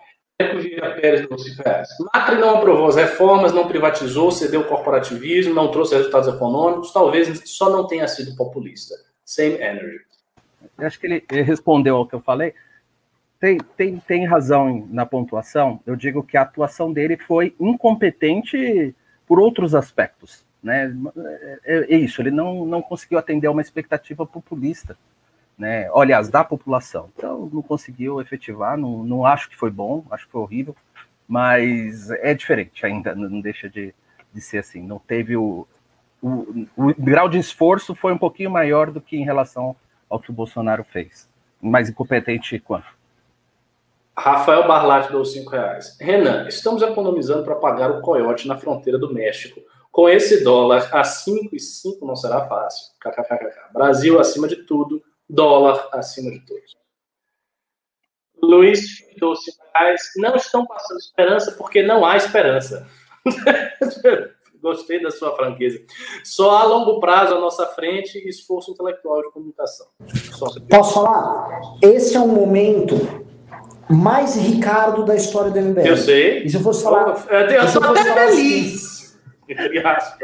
[0.60, 1.88] Gira Pérez não se fez.
[2.12, 7.42] Macri não aprovou as reformas, não privatizou, cedeu o corporativismo, não trouxe resultados econômicos, talvez
[7.44, 8.94] só não tenha sido populista.
[9.24, 10.00] Same energy.
[10.78, 12.54] Eu acho que ele, ele respondeu ao que eu falei.
[13.40, 15.80] Tem, tem, tem razão na pontuação.
[15.84, 18.94] Eu digo que a atuação dele foi incompetente
[19.26, 20.44] por outros aspectos.
[20.62, 20.94] Né?
[21.16, 24.96] É, é, é isso, ele não, não conseguiu atender a uma expectativa populista
[25.62, 25.88] né?
[25.94, 27.08] aliás, da população.
[27.16, 30.74] Então, não conseguiu efetivar, não, não acho que foi bom, acho que foi horrível,
[31.28, 33.94] mas é diferente ainda, não deixa de,
[34.34, 34.82] de ser assim.
[34.82, 35.64] Não teve o,
[36.20, 39.76] o, o grau de esforço foi um pouquinho maior do que em relação
[40.10, 41.28] ao que o Bolsonaro fez.
[41.60, 42.88] Mais incompetente quanto?
[44.18, 45.96] Rafael Barlatti deu 5 reais.
[46.00, 49.60] Renan, estamos economizando para pagar o coiote na fronteira do México.
[49.92, 52.92] Com esse dólar a 5 e 5 não será fácil.
[53.00, 53.72] KKKK.
[53.72, 55.02] Brasil acima de tudo,
[55.32, 56.76] dólar acima de todos.
[58.42, 59.34] Luiz 5
[59.74, 60.02] reais.
[60.16, 62.86] Não estão passando esperança porque não há esperança.
[64.60, 65.80] Gostei da sua franqueza.
[66.22, 69.86] Só a longo prazo à nossa frente esforço intelectual de comunicação.
[70.32, 70.46] Só...
[70.68, 71.60] Posso falar?
[71.82, 72.94] Esse é um momento
[73.90, 75.86] mais Ricardo da história do MBL.
[75.86, 76.44] Eu sei.
[76.44, 77.26] E se eu fosse falar.
[77.28, 79.18] Eu, eu sou até feliz.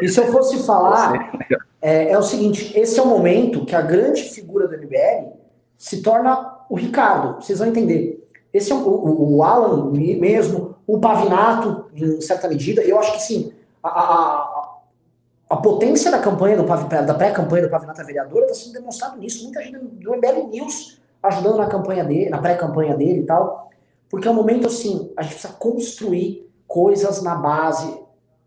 [0.00, 1.32] e se eu fosse falar,
[1.80, 5.32] é, é, o seguinte: esse é o momento que a grande figura do MBL
[5.76, 7.42] se torna o Ricardo.
[7.42, 8.28] Vocês vão entender.
[8.52, 12.82] Esse é o, o, o Alan mesmo, o Pavinato, em certa medida.
[12.82, 13.52] Eu acho que sim,
[13.82, 14.76] a, a,
[15.50, 19.44] a potência da campanha, do, da pré-campanha do Pavinato a vereadora está sendo demonstrado nisso.
[19.44, 23.70] Muita gente do MBL News ajudando na campanha dele, na pré-campanha dele e tal.
[24.08, 28.00] Porque é um momento assim, a gente precisa construir coisas na base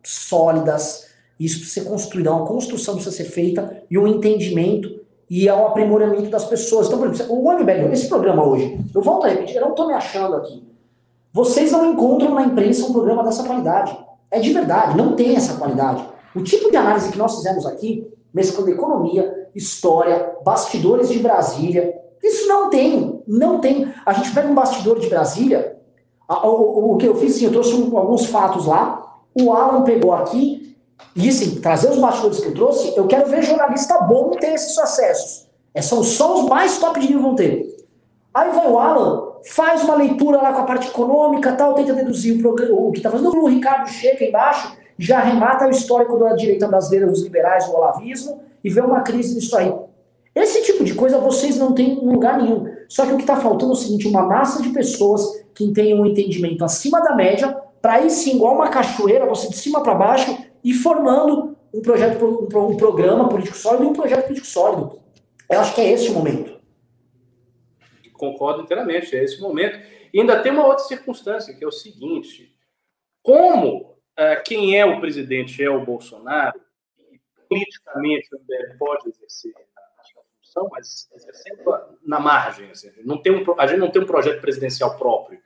[0.04, 1.11] sólidas.
[1.42, 5.54] Isso precisa ser construído, é uma construção precisa ser feita e um entendimento e é
[5.54, 6.86] um aprimoramento das pessoas.
[6.86, 9.88] Então, por exemplo, o MBL, esse programa hoje, eu volto a repetir, eu não estou
[9.88, 10.64] me achando aqui.
[11.34, 13.98] Vocês não encontram na imprensa um programa dessa qualidade.
[14.30, 16.06] É de verdade, não tem essa qualidade.
[16.36, 22.48] O tipo de análise que nós fizemos aqui, mesclando economia, história, bastidores de Brasília, isso
[22.48, 23.92] não tem, não tem.
[24.06, 25.76] A gente pega um bastidor de Brasília,
[26.30, 29.82] o, o, o que eu fiz, sim, eu trouxe um, alguns fatos lá, o Alan
[29.84, 30.71] pegou aqui,
[31.16, 34.78] e assim, trazer os bastidores que eu trouxe, eu quero ver jornalista bom ter esses
[34.78, 35.48] acessos.
[35.74, 37.66] É, são só os mais top de nível vão ter.
[38.34, 42.46] Aí vai o Alan, faz uma leitura lá com a parte econômica tal, tenta deduzir
[42.46, 43.36] o, o que está fazendo.
[43.36, 48.42] O Ricardo chega embaixo, já remata o histórico da direita brasileira, dos liberais, do olavismo,
[48.64, 49.74] e vê uma crise nisso aí.
[50.34, 52.68] Esse tipo de coisa vocês não têm em lugar nenhum.
[52.88, 56.00] Só que o que está faltando é o seguinte: uma massa de pessoas que tenham
[56.00, 59.96] um entendimento acima da média, para aí sim, igual uma cachoeira, você de cima para
[59.96, 65.02] baixo, e formando um projeto, um, programa político sólido e um projeto político sólido.
[65.50, 66.60] Eu acho que é esse o momento.
[68.14, 69.80] Concordo inteiramente, é esse o momento.
[70.14, 72.56] E ainda tem uma outra circunstância, que é o seguinte:
[73.24, 76.60] como uh, quem é o presidente é o Bolsonaro,
[77.50, 81.64] politicamente o MBL pode exercer a função, mas exercendo
[82.06, 82.70] na margem.
[82.70, 85.40] Assim, não tem um, a gente não tem um projeto presidencial próprio.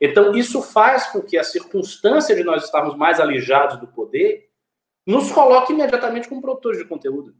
[0.00, 4.49] Então, isso faz com que a circunstância de nós estarmos mais alijados do poder
[5.06, 7.34] nos coloque imediatamente como produtores de conteúdo.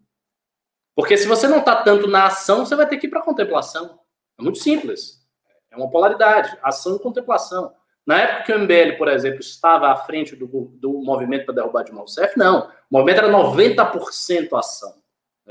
[0.94, 3.24] Porque se você não está tanto na ação, você vai ter que ir para a
[3.24, 3.98] contemplação.
[4.38, 5.20] É muito simples.
[5.70, 7.72] É uma polaridade, ação e contemplação.
[8.06, 11.84] Na época que o MBL, por exemplo, estava à frente do, do movimento para derrubar
[11.84, 12.68] Dilma Rousseff, não.
[12.90, 14.94] O movimento era 90% ação.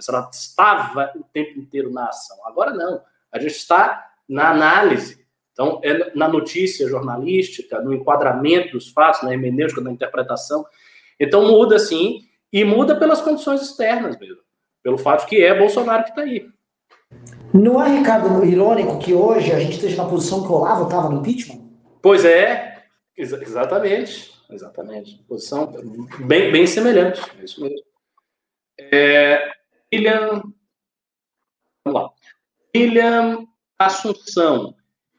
[0.07, 2.37] Ela estava o tempo inteiro na ação.
[2.45, 3.01] Agora não.
[3.31, 5.25] A gente está na análise.
[5.51, 10.65] Então, é na notícia jornalística, no enquadramento dos fatos, na hermenêutica, na interpretação.
[11.19, 12.21] Então, muda sim,
[12.51, 14.41] e muda pelas condições externas mesmo.
[14.81, 16.47] Pelo fato que é Bolsonaro que está aí.
[17.53, 21.09] Não é, Ricardo, irônico que hoje a gente esteja na posição que o Olavo estava
[21.09, 21.67] no impeachment?
[22.01, 22.83] Pois é,
[23.17, 24.39] ex exatamente.
[24.49, 25.23] Exatamente.
[25.27, 25.71] Posição
[26.25, 27.21] bem, bem semelhante.
[27.39, 27.83] É isso mesmo.
[28.79, 29.51] É,
[29.93, 30.41] William.
[31.85, 32.09] Vamos lá.
[32.75, 33.45] William
[33.77, 34.75] Assunção.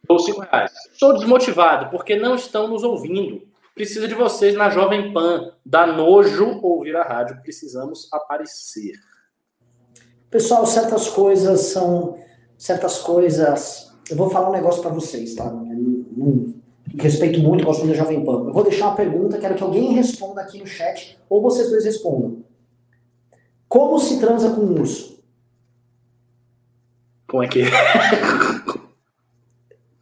[0.09, 0.73] Ou cinco reais.
[0.93, 3.50] Estou desmotivado porque não estão nos ouvindo.
[3.81, 5.55] Precisa de vocês na Jovem Pan.
[5.65, 7.41] Dá nojo ouvir a rádio.
[7.41, 8.93] Precisamos aparecer.
[10.31, 12.19] Pessoal, certas coisas são.
[12.59, 13.91] Certas coisas.
[14.11, 15.51] Eu vou falar um negócio para vocês, tá?
[16.99, 18.49] Respeito muito, gosto muito da Jovem Pan.
[18.49, 21.87] Eu vou deixar uma pergunta, quero que alguém responda aqui no chat, ou vocês dois
[21.87, 22.45] respondam.
[23.67, 25.25] Como se transa com um urso?
[27.27, 27.71] Como é que é?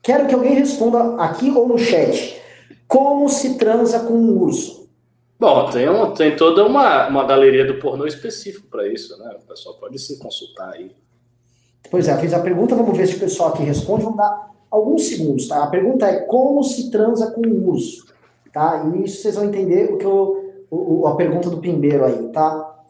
[0.02, 2.47] Quero que alguém responda aqui ou no chat.
[2.88, 4.88] Como se transa com um urso?
[5.38, 9.36] Bom, tem, um, tem toda uma, uma galeria do pornô específico para isso, né?
[9.40, 10.90] O pessoal pode se consultar aí.
[11.90, 14.02] Pois é, fiz a pergunta, vamos ver se o pessoal aqui responde.
[14.02, 15.62] Vamos dar alguns segundos, tá?
[15.62, 18.06] A pergunta é como se transa com um urso,
[18.52, 18.90] tá?
[18.94, 22.84] E isso vocês vão entender o que eu, o, a pergunta do Pimbeiro aí, tá?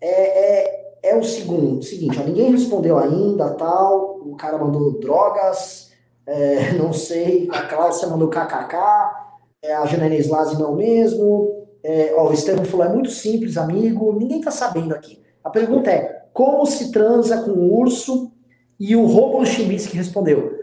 [0.00, 5.92] É, é, é o segundo, seguinte, ó, ninguém respondeu ainda, tal, o cara mandou drogas,
[6.26, 9.23] é, não sei, a Cláudia mandou kkk,
[9.72, 14.40] a Janine Slazzi não mesmo, é, ó, o Estevam falou, é muito simples, amigo, ninguém
[14.40, 15.22] tá sabendo aqui.
[15.42, 18.32] A pergunta é, como se transa com um urso?
[18.80, 20.58] E o Schmitz que respondeu,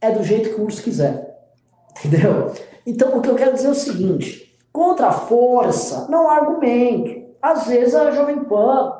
[0.00, 1.38] é do jeito que o urso quiser.
[2.04, 2.52] Entendeu?
[2.86, 7.20] Então, o que eu quero dizer é o seguinte: contra a força, não há argumento.
[7.42, 8.92] Às vezes a Jovem Pan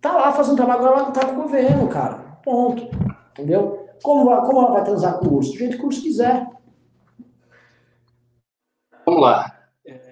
[0.00, 2.18] tá lá fazendo trabalho, agora ela tá com o governo, cara.
[2.44, 2.88] Ponto.
[3.32, 3.86] Entendeu?
[4.02, 5.52] Como, como ela vai transar com o urso?
[5.52, 6.46] Do jeito que o urso quiser.
[9.04, 9.58] Vamos lá.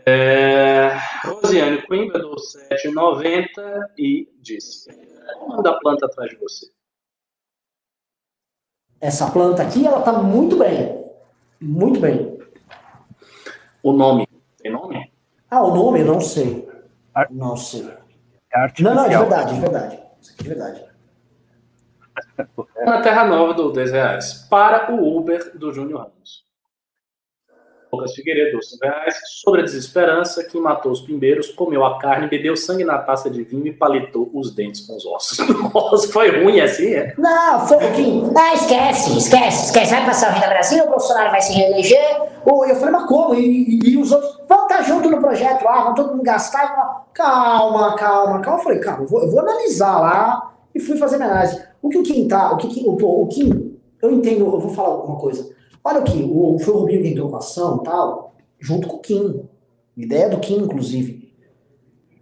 [0.07, 0.91] É...
[1.25, 4.91] Rosiane Coimbra do 790 e disse:
[5.47, 6.67] Manda a planta atrás de você.
[9.01, 11.05] Essa planta aqui, ela tá muito bem.
[11.61, 12.39] Muito bem.
[13.83, 14.29] O nome.
[14.59, 15.11] Tem nome?
[15.51, 16.03] Ah, o nome?
[16.05, 16.69] Não sei.
[17.31, 17.89] Não sei.
[18.53, 20.03] É não, não, de verdade, de verdade.
[20.21, 20.91] Isso aqui é de verdade.
[22.85, 24.47] Na Terra Nova do 10 reais.
[24.51, 26.50] Para o Uber do Júnior Ramos.
[27.93, 29.15] Lucas Figueiredo, 5 reais.
[29.43, 33.43] Sobre a desesperança, quem matou os pimbeiros, comeu a carne, bebeu sangue na taça de
[33.43, 35.39] vinho e palitou os dentes com os ossos.
[35.75, 37.15] Nossa, foi ruim assim, é?
[37.19, 38.33] Não, foi pouquinho.
[38.37, 39.91] Ah, esquece, esquece, esquece.
[39.91, 42.31] Vai passar o Renda Brasil, o Bolsonaro vai se reeleger.
[42.47, 43.35] Eu falei, mas como?
[43.35, 47.07] E, e, e os outros vão estar junto no projeto lá, vão todo mundo gastar.
[47.13, 48.59] Calma, calma, calma.
[48.61, 51.63] Eu falei, calma, eu vou, eu vou analisar lá e fui fazer análise.
[51.83, 54.89] O que o Kim tá, o que o, o Kim, eu entendo, eu vou falar
[54.89, 55.55] alguma coisa.
[55.83, 59.01] Olha aqui, o, foi o Rubinho que entrou com a ação tal, junto com o
[59.01, 59.49] Kim.
[59.97, 61.33] Ideia do Kim, inclusive.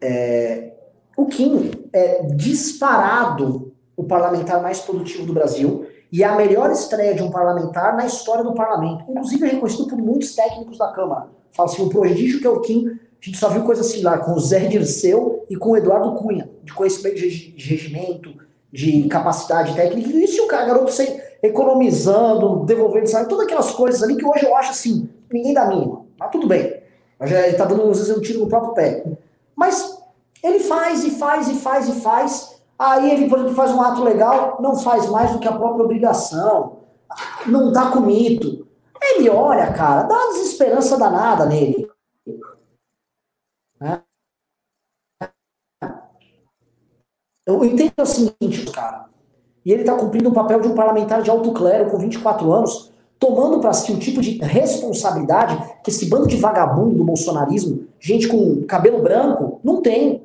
[0.01, 0.73] É,
[1.17, 7.15] o Kim é disparado o parlamentar mais produtivo do Brasil e é a melhor estreia
[7.15, 9.05] de um parlamentar na história do parlamento.
[9.11, 11.29] Inclusive é reconhecido por muitos técnicos da Câmara.
[11.51, 14.33] Fala assim, o prodígio que é o Kim, a gente só viu coisa similar com
[14.33, 18.33] o Zé Dirceu e com o Eduardo Cunha, de conhecimento de regimento,
[18.73, 20.09] de capacidade técnica.
[20.09, 24.45] E isso o cara, garoto, sem economizando, devolvendo salário, todas aquelas coisas ali que hoje
[24.45, 26.05] eu acho assim, ninguém dá mínima.
[26.19, 26.83] Mas tudo bem.
[27.19, 29.05] Mas ele tá dando, às vezes, um tiro no próprio pé.
[29.57, 30.01] Mas
[30.43, 32.63] ele faz e faz e faz e faz.
[32.79, 35.85] Aí ele, por exemplo, faz um ato legal, não faz mais do que a própria
[35.85, 36.79] obrigação.
[37.47, 38.67] Não tá com mito.
[39.01, 41.91] Ele olha, cara, dá uma desesperança danada nele.
[43.81, 44.03] Né?
[47.47, 49.08] Eu entendo o seguinte, cara.
[49.69, 52.91] E ele está cumprindo o papel de um parlamentar de alto clero com 24 anos,
[53.19, 58.29] tomando para si o tipo de responsabilidade que esse bando de vagabundo do bolsonarismo, gente
[58.29, 60.23] com cabelo branco, não tem.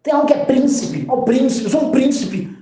[0.00, 1.04] Tem algo que é príncipe.
[1.08, 2.56] Ó, oh, príncipe, sou um príncipe.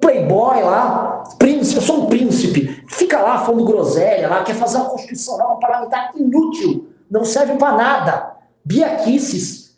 [0.00, 2.84] Playboy lá, príncipe, eu sou um príncipe.
[2.88, 7.54] Fica lá falando groselha lá, quer fazer uma constituição não, um parlamentar inútil, não serve
[7.54, 8.36] para nada.
[8.64, 9.76] Biaquices,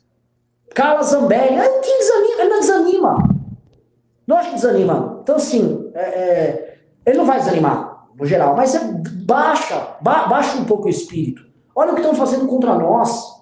[0.74, 2.44] Carla Zambelli, quem desanima?
[2.44, 3.37] Não desanima.
[4.36, 5.20] Acho que desanima.
[5.22, 8.80] Então, assim, é, é, ele não vai desanimar, no geral, mas é,
[9.24, 11.46] baixa, ba, baixa um pouco o espírito.
[11.74, 13.38] Olha o que estão fazendo contra nós.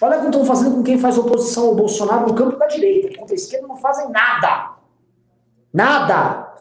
[0.00, 3.16] Olha o que estão fazendo com quem faz oposição ao Bolsonaro no campo da direita,
[3.18, 4.76] contra a esquerda não fazem nada.
[5.72, 6.54] Nada.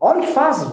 [0.00, 0.68] Olha o que fazem.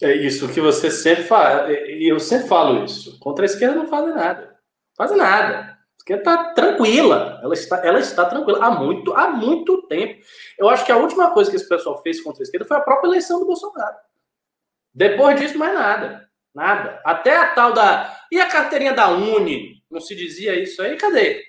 [0.00, 1.70] É isso que você sempre fala.
[1.70, 3.18] E eu sempre falo isso.
[3.18, 4.56] Contra a esquerda não fazem nada.
[4.96, 5.77] Fazem nada.
[6.08, 7.38] Esquerda está tranquila.
[7.42, 10.24] Ela está, ela está tranquila há muito, há muito tempo.
[10.56, 12.80] Eu acho que a última coisa que esse pessoal fez contra a esquerda foi a
[12.80, 13.96] própria eleição do Bolsonaro.
[14.94, 16.28] Depois disso, mais nada.
[16.54, 17.00] Nada.
[17.04, 18.24] Até a tal da.
[18.32, 19.82] E a carteirinha da Uni?
[19.90, 20.96] Não se dizia isso aí?
[20.96, 21.44] Cadê?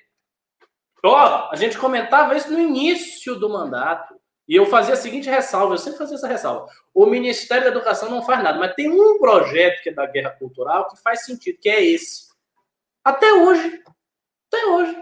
[1.04, 4.20] Ó, a gente comentava isso no início do mandato.
[4.46, 6.68] E eu fazia a seguinte ressalva, eu sempre fazia essa ressalva.
[6.94, 10.32] O Ministério da Educação não faz nada, mas tem um projeto que é da guerra
[10.32, 12.30] cultural que faz sentido, que é esse.
[13.04, 13.84] Até hoje.
[14.52, 14.96] Até hoje.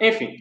[0.00, 0.36] Enfim.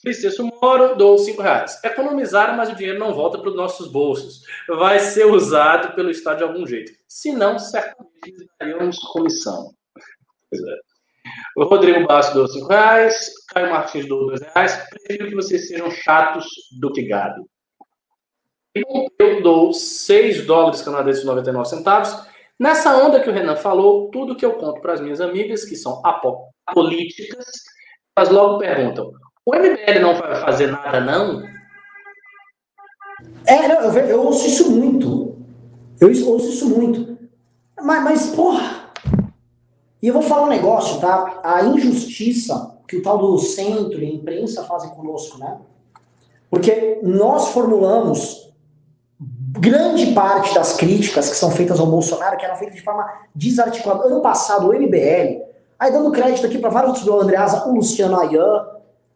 [0.00, 1.78] Francisco Moro dou cinco reais.
[1.84, 4.42] Economizaram, mas o dinheiro não volta para os nossos bolsos.
[4.66, 6.92] Vai ser usado pelo Estado de algum jeito.
[7.06, 9.74] Se não, certamente daríamos comissão.
[10.48, 10.76] Pois é.
[11.56, 14.88] O Rodrigo Basso deu 5 reais, Caio Martins deu 2 reais.
[14.88, 16.46] Prefiro que vocês sejam chatos
[16.80, 17.46] do que gado.
[19.18, 22.30] Eu dou 6 dólares canadenses e 99 centavos.
[22.60, 25.74] Nessa onda que o Renan falou, tudo que eu conto para as minhas amigas, que
[25.74, 27.46] são apolíticas,
[28.14, 29.10] elas logo perguntam:
[29.46, 31.42] o MBL não vai fazer nada, não?
[33.46, 35.38] É, não, eu, eu ouço isso muito.
[35.98, 37.18] Eu ouço isso muito.
[37.82, 38.92] Mas, mas porra,
[40.02, 41.40] e eu vou falar um negócio, tá?
[41.42, 45.58] A injustiça que o tal do centro e a imprensa fazem conosco, né?
[46.50, 48.49] Porque nós formulamos
[49.58, 54.06] grande parte das críticas que são feitas ao Bolsonaro, que eram feitas de forma desarticulada.
[54.06, 55.42] Ano passado, o MBL,
[55.78, 58.66] aí dando crédito aqui para vários do Andreasa, o Luciano Ayan,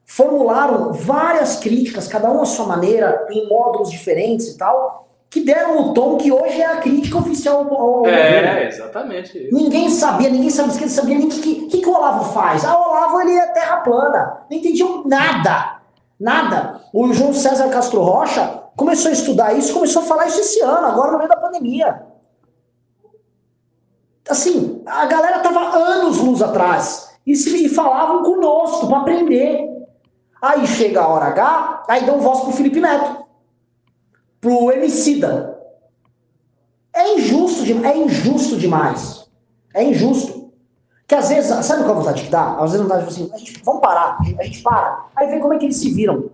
[0.06, 5.80] formularam várias críticas, cada uma à sua maneira, em módulos diferentes e tal, que deram
[5.80, 8.68] o tom que hoje é a crítica oficial ao, É, governo.
[8.68, 9.48] exatamente.
[9.52, 12.64] Ninguém sabia, ninguém sabia, sabia nem o que, que, que, o Olavo faz.
[12.64, 14.38] Ah, o Olavo ele é terra plana.
[14.48, 15.78] Não entendiam nada.
[16.20, 16.80] Nada.
[16.92, 20.86] O João César Castro Rocha começou a estudar isso, começou a falar isso esse ano,
[20.86, 22.06] agora no meio da pandemia.
[24.28, 29.68] Assim, a galera tava anos luz atrás e, se, e falavam conosco para aprender.
[30.40, 33.24] Aí chega a hora H, aí dão voz pro Felipe Neto
[34.44, 35.58] pro Emicida.
[36.94, 39.26] É injusto, é injusto demais.
[39.72, 40.52] É injusto.
[41.06, 42.56] Que às vezes, sabe qual é a vontade que dá?
[42.56, 45.06] Às vezes a vontade assim, a gente, vamos parar, a gente para.
[45.16, 46.30] Aí vê como é que eles se viram.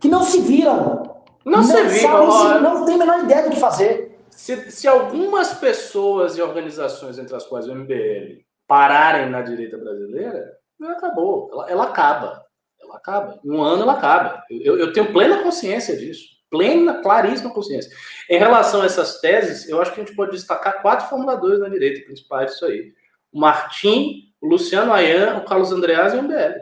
[0.00, 1.22] Que não se viram.
[1.44, 2.60] Não, não se viram.
[2.60, 4.18] Não tem a menor ideia do que fazer.
[4.30, 10.52] Se, se algumas pessoas e organizações, entre as quais o MBL, pararem na direita brasileira,
[10.96, 11.48] acabou.
[11.52, 12.44] Ela, ela acaba.
[12.80, 13.40] Ela acaba.
[13.44, 14.42] Em um ano ela acaba.
[14.50, 17.90] Eu, eu tenho plena consciência disso plena, claríssima consciência.
[18.28, 21.68] Em relação a essas teses, eu acho que a gente pode destacar quatro formuladores na
[21.68, 22.92] direita principais disso aí.
[23.32, 26.60] O Martim, o Luciano Ayan, o Carlos Andreas e o MBL.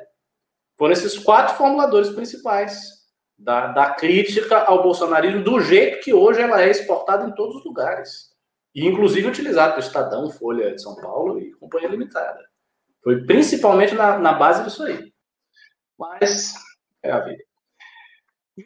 [0.76, 2.93] Foram esses quatro formuladores principais
[3.44, 7.64] da, da crítica ao bolsonarismo do jeito que hoje ela é exportada em todos os
[7.64, 8.32] lugares.
[8.74, 12.40] E inclusive utilizada pelo Estadão, Folha de São Paulo e Companhia Limitada.
[13.02, 15.12] Foi principalmente na, na base disso aí.
[15.98, 16.54] Mas
[17.02, 17.44] é a vida.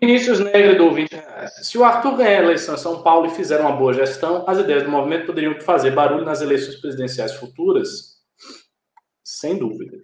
[0.01, 1.55] Vinícius Negre do 20 reais.
[1.67, 4.59] Se o Arthur ganhar a eleição em São Paulo e fizer uma boa gestão, as
[4.59, 8.23] ideias do movimento poderiam fazer barulho nas eleições presidenciais futuras?
[9.25, 9.99] Sem dúvida.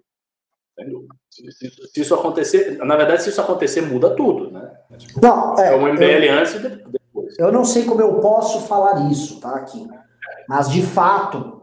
[0.75, 1.15] Sem dúvida.
[1.35, 4.71] Se, isso acontecer, na verdade, se isso acontecer, muda tudo, né?
[4.93, 7.39] É, tipo, não, é, é o MBL eu, antes e depois.
[7.39, 9.57] Eu não sei como eu posso falar isso, tá?
[9.57, 9.89] Aqui.
[10.49, 11.63] Mas, de fato,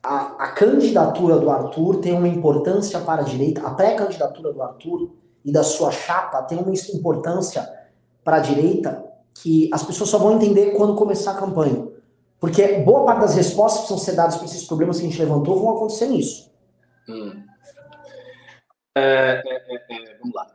[0.00, 5.10] a, a candidatura do Arthur tem uma importância para a direita, a pré-candidatura do Arthur
[5.44, 7.68] e da sua chapa tem uma importância
[8.22, 11.88] para a direita que as pessoas só vão entender quando começar a campanha.
[12.38, 15.18] Porque boa parte das respostas que são ser dadas para esses problemas que a gente
[15.18, 16.50] levantou vão acontecer nisso.
[17.08, 17.42] Hum.
[18.94, 20.46] É, é, é, é vamos lá.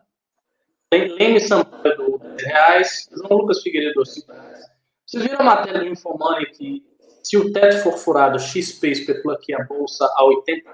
[0.94, 4.66] Leme Sampaio do 10 reais, João Lucas Figueiredo do 5 reais.
[5.06, 6.86] Vocês viram a matéria do Infomoney que
[7.24, 10.70] se o teto for furado, XP especula aqui a bolsa a 80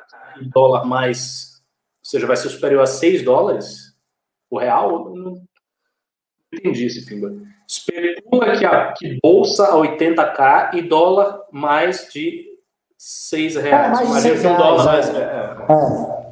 [0.54, 1.64] dólares mais,
[2.00, 3.94] ou seja, vai ser superior a 6 dólares?
[4.54, 5.44] o real, não
[6.54, 7.34] entendi esse Pimba.
[7.68, 12.46] Especula que a que bolsa a 80k e dólar mais de
[12.96, 13.66] 6 reais.
[13.66, 15.24] É, mais de Imagina seis que um dólar reais, mais.
[15.24, 16.20] é.
[16.20, 16.23] É,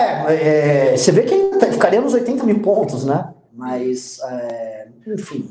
[0.00, 3.32] é, é, você vê que ainda ficaria nos 80 mil pontos, né?
[3.52, 5.50] Mas, é, enfim.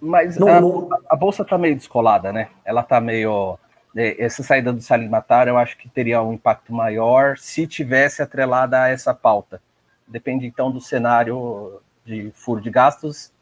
[0.00, 2.48] Mas Não- a, não- a bolsa tá meio descolada, né?
[2.64, 3.58] Ela tá meio.
[3.96, 8.22] é, Essa saída do Salim Matar, eu acho que teria um impacto maior se tivesse
[8.22, 9.60] atrelada a essa pauta.
[10.06, 13.32] Depende então do cenário de furo de gastos,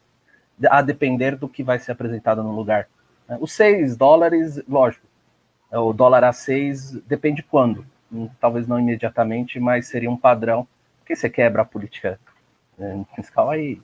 [0.69, 2.87] a depender do que vai ser apresentado no lugar.
[3.39, 5.05] Os 6 dólares, lógico,
[5.71, 7.85] o dólar a 6 depende quando.
[8.11, 10.67] Hum, Talvez não imediatamente, mas seria um padrão.
[10.99, 12.19] Porque você quebra a política
[12.77, 13.81] né, fiscal, aí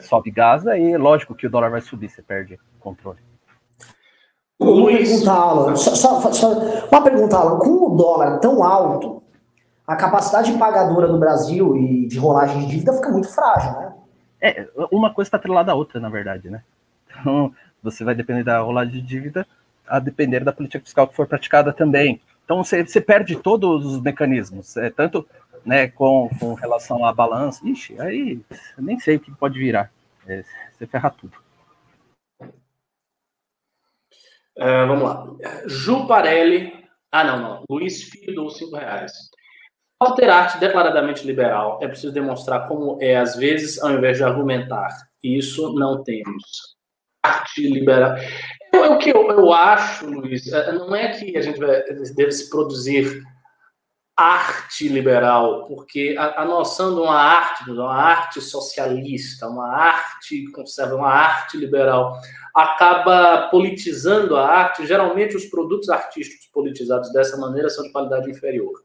[0.00, 3.18] sobe gás, aí lógico que o dólar vai subir, você perde o controle.
[4.60, 5.76] Uma pergunta, Alan.
[5.76, 7.58] Só, só- só- uma pergunta, Alan.
[7.58, 9.22] Com o dólar tão alto,
[9.86, 13.92] a capacidade pagadora do Brasil e de rolagem de dívida fica muito frágil, né?
[14.40, 16.62] É, uma coisa está atrelada à outra, na verdade, né?
[17.20, 17.52] Então,
[17.82, 19.46] você vai depender da rolagem de dívida,
[19.86, 22.20] a depender da política fiscal que for praticada também.
[22.52, 25.26] Então, você, você perde todos os mecanismos, é, tanto
[25.64, 27.66] né, com, com relação à balança.
[27.66, 28.42] Ixi, aí
[28.76, 29.90] nem sei o que pode virar.
[30.26, 31.32] É, você ferra tudo.
[34.54, 35.26] É, vamos lá.
[35.64, 36.70] Ju Parelli.
[37.10, 37.64] Ah, não, não.
[37.70, 39.12] Luiz Filho dou 5 reais.
[39.98, 44.24] Ao ter arte declaradamente liberal, é preciso demonstrar como é, às vezes, ao invés de
[44.24, 44.90] argumentar.
[45.24, 46.76] Isso não temos.
[47.22, 48.16] Arte liberal.
[48.74, 51.58] É o que eu, eu acho, Luiz, é, não é que a gente
[52.14, 53.22] deve se produzir
[54.16, 60.50] arte liberal, porque a, a noção de uma arte, de uma arte socialista, uma arte
[60.52, 62.18] conserva, uma arte liberal,
[62.54, 64.86] acaba politizando a arte.
[64.86, 68.82] Geralmente, os produtos artísticos politizados dessa maneira são de qualidade inferior.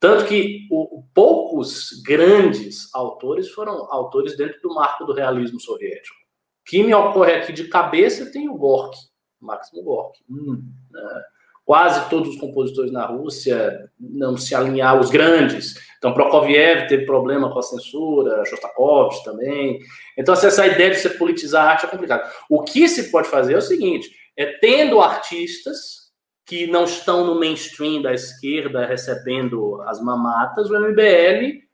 [0.00, 6.25] Tanto que o- poucos grandes autores foram autores dentro do marco do realismo soviético.
[6.66, 8.98] Que me ocorre aqui de cabeça tem o Gorky,
[9.40, 10.24] Máximo Gorky.
[10.28, 11.22] Hum, né?
[11.64, 15.74] Quase todos os compositores na Rússia não se alinharam, os grandes.
[15.98, 19.80] Então, Prokofiev teve problema com a censura, Shostakovich também.
[20.16, 22.30] Então, assim, essa ideia de você politizar a arte é complicada.
[22.48, 26.06] O que se pode fazer é o seguinte: é tendo artistas
[26.46, 31.66] que não estão no mainstream da esquerda recebendo as mamatas, o MBL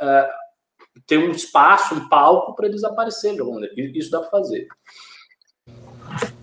[0.00, 0.30] eh,
[1.06, 3.60] tem um espaço, um palco para eles aparecerem alguma.
[3.76, 4.66] Isso dá para fazer.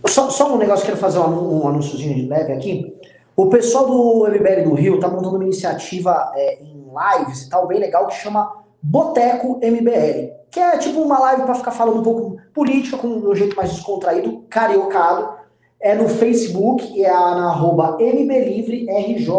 [0.08, 2.96] Só, só um negócio, quero fazer um, um anúnciozinho de leve aqui.
[3.36, 7.68] O pessoal do MBL do Rio tá montando uma iniciativa é, em lives e tal,
[7.68, 10.34] bem legal, que chama Boteco MBL.
[10.52, 13.72] Que é tipo uma live para ficar falando um pouco política, com um jeito mais
[13.72, 15.38] descontraído, cariocado.
[15.80, 19.30] É no Facebook e é na arroba MBLivreRJ,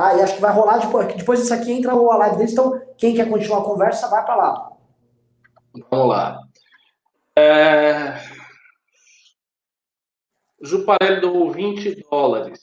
[0.00, 0.16] tá?
[0.16, 3.14] E acho que vai rolar depois, depois disso aqui entra a live deles, então quem
[3.14, 4.72] quer continuar a conversa, vai para lá.
[5.90, 6.40] Vamos lá.
[7.36, 8.14] É...
[10.62, 12.60] Juparelli dou 20 dólares.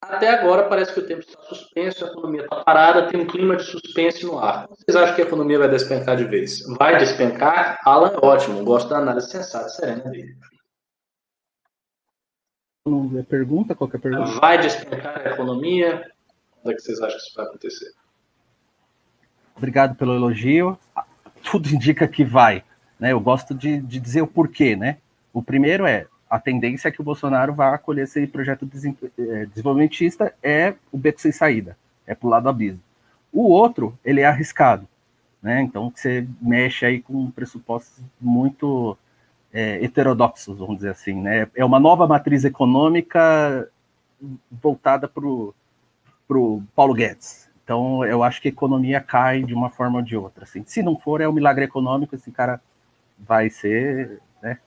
[0.00, 3.56] Até agora parece que o tempo está suspenso, a economia está parada, tem um clima
[3.56, 4.68] de suspense no ar.
[4.68, 6.60] Vocês acham que a economia vai despencar de vez?
[6.76, 7.78] Vai despencar?
[7.84, 10.36] Alan é ótimo, gosto da análise sensata e serena dele.
[12.86, 13.74] Não vê pergunta?
[13.74, 14.38] Qualquer pergunta?
[14.40, 16.13] Vai despencar a economia?
[16.64, 17.92] É que vocês acham que isso vai acontecer?
[19.56, 20.78] Obrigado pelo elogio.
[21.42, 22.64] Tudo indica que vai.
[22.98, 23.12] Né?
[23.12, 24.98] Eu gosto de, de dizer o porquê, né?
[25.32, 28.68] O primeiro é a tendência é que o Bolsonaro vá acolher esse projeto
[29.18, 32.80] eh, desenvolvimentista é o beco sem saída, é pular do abismo.
[33.32, 34.88] O outro, ele é arriscado,
[35.40, 35.62] né?
[35.62, 38.98] Então você mexe aí com pressupostos muito
[39.52, 41.48] eh, heterodoxos, vamos dizer assim, né?
[41.54, 43.68] É uma nova matriz econômica
[44.50, 45.54] voltada para o
[46.74, 47.48] Paulo Guedes.
[47.62, 50.44] Então eu acho que a economia cai de uma forma ou de outra.
[50.44, 50.62] Assim.
[50.66, 52.60] Se não for, é um milagre econômico, esse cara
[53.18, 54.58] vai ser né,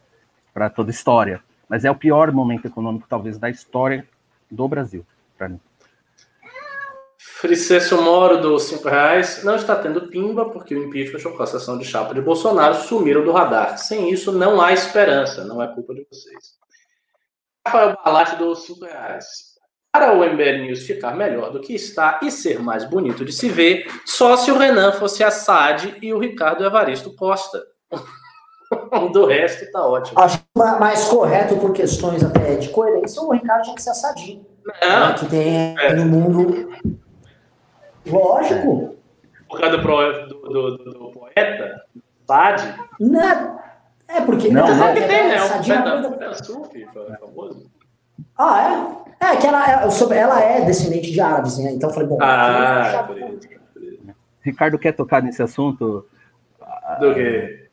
[0.53, 1.41] para toda a história.
[1.69, 4.07] Mas é o pior momento econômico, talvez, da história
[4.49, 5.05] do Brasil,
[5.38, 5.59] para mim.
[7.17, 9.43] Fricesso Moro dos 5 reais.
[9.43, 13.31] Não está tendo pimba porque o impeachment ou cassação de chapa de Bolsonaro sumiram do
[13.31, 13.77] radar.
[13.77, 15.43] Sem isso, não há esperança.
[15.43, 16.57] Não é culpa de vocês.
[17.65, 19.56] Rafael Balate dos 5 reais.
[19.97, 23.49] Para o MBL News ficar melhor do que está e ser mais bonito de se
[23.49, 27.63] ver, só se o Renan fosse a SAD e o Ricardo Evaristo Costa.
[29.11, 30.19] do resto tá ótimo.
[30.19, 34.45] Acho ma- mais correto por questões até de coerência, o Ricardo tinha que ser assadinho.
[34.83, 35.93] Não, né, que tem é.
[35.95, 36.69] no mundo.
[38.05, 38.97] Lógico.
[39.49, 41.81] por causa do, pro- do, do- do- do poeta,
[42.27, 42.75] SAD.
[42.99, 43.57] Né?
[44.07, 44.93] É porque Não, né, não.
[44.93, 45.41] que tem, né?
[45.41, 47.17] O assadinho é uma poeta coisa- poeta sufi, famoso.
[47.17, 47.17] Ah, é?
[47.17, 47.76] É, que ela é,
[49.91, 51.72] sobre- ela é descendente de árabes, né?
[51.72, 52.18] Então eu falei, bom.
[52.22, 53.57] Ah, já- por isso.
[54.44, 56.06] Ricardo quer tocar nesse assunto?
[56.99, 57.68] Do que?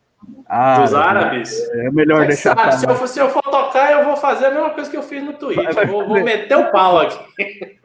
[0.49, 1.61] Ah, Dos árabes?
[1.71, 4.51] É melhor deixar sabe, se, eu, for- se eu for tocar, eu vou fazer a
[4.51, 5.73] mesma coisa que eu fiz no tweet.
[5.75, 7.19] Vai Vou, vou meter o pau aqui.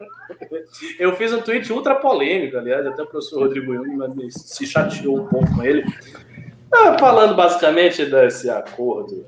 [0.98, 5.26] Eu fiz um tweet ultra polêmico, aliás, até o professor Rodrigo Jung se chateou um
[5.26, 5.84] pouco com ele.
[6.72, 9.26] Ah, falando basicamente desse acordo.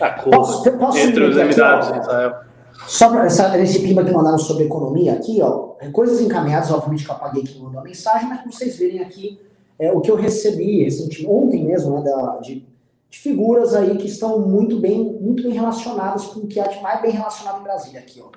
[0.00, 2.48] Acordo Posso- posso entre os meter aqui, Emirados ó?
[2.86, 7.04] Só para essa, esse clima que mandaram sobre economia aqui, ó, é coisas encaminhadas, obviamente
[7.04, 9.40] que eu apaguei quem mandou a mensagem, mas para vocês verem aqui
[9.78, 10.86] é, o que eu recebi
[11.26, 12.64] ontem mesmo, né, da- de,
[13.10, 16.80] de figuras aí que estão muito bem, muito bem relacionadas com o que há de
[16.80, 18.28] mais bem relacionado em Brasília aqui, ó.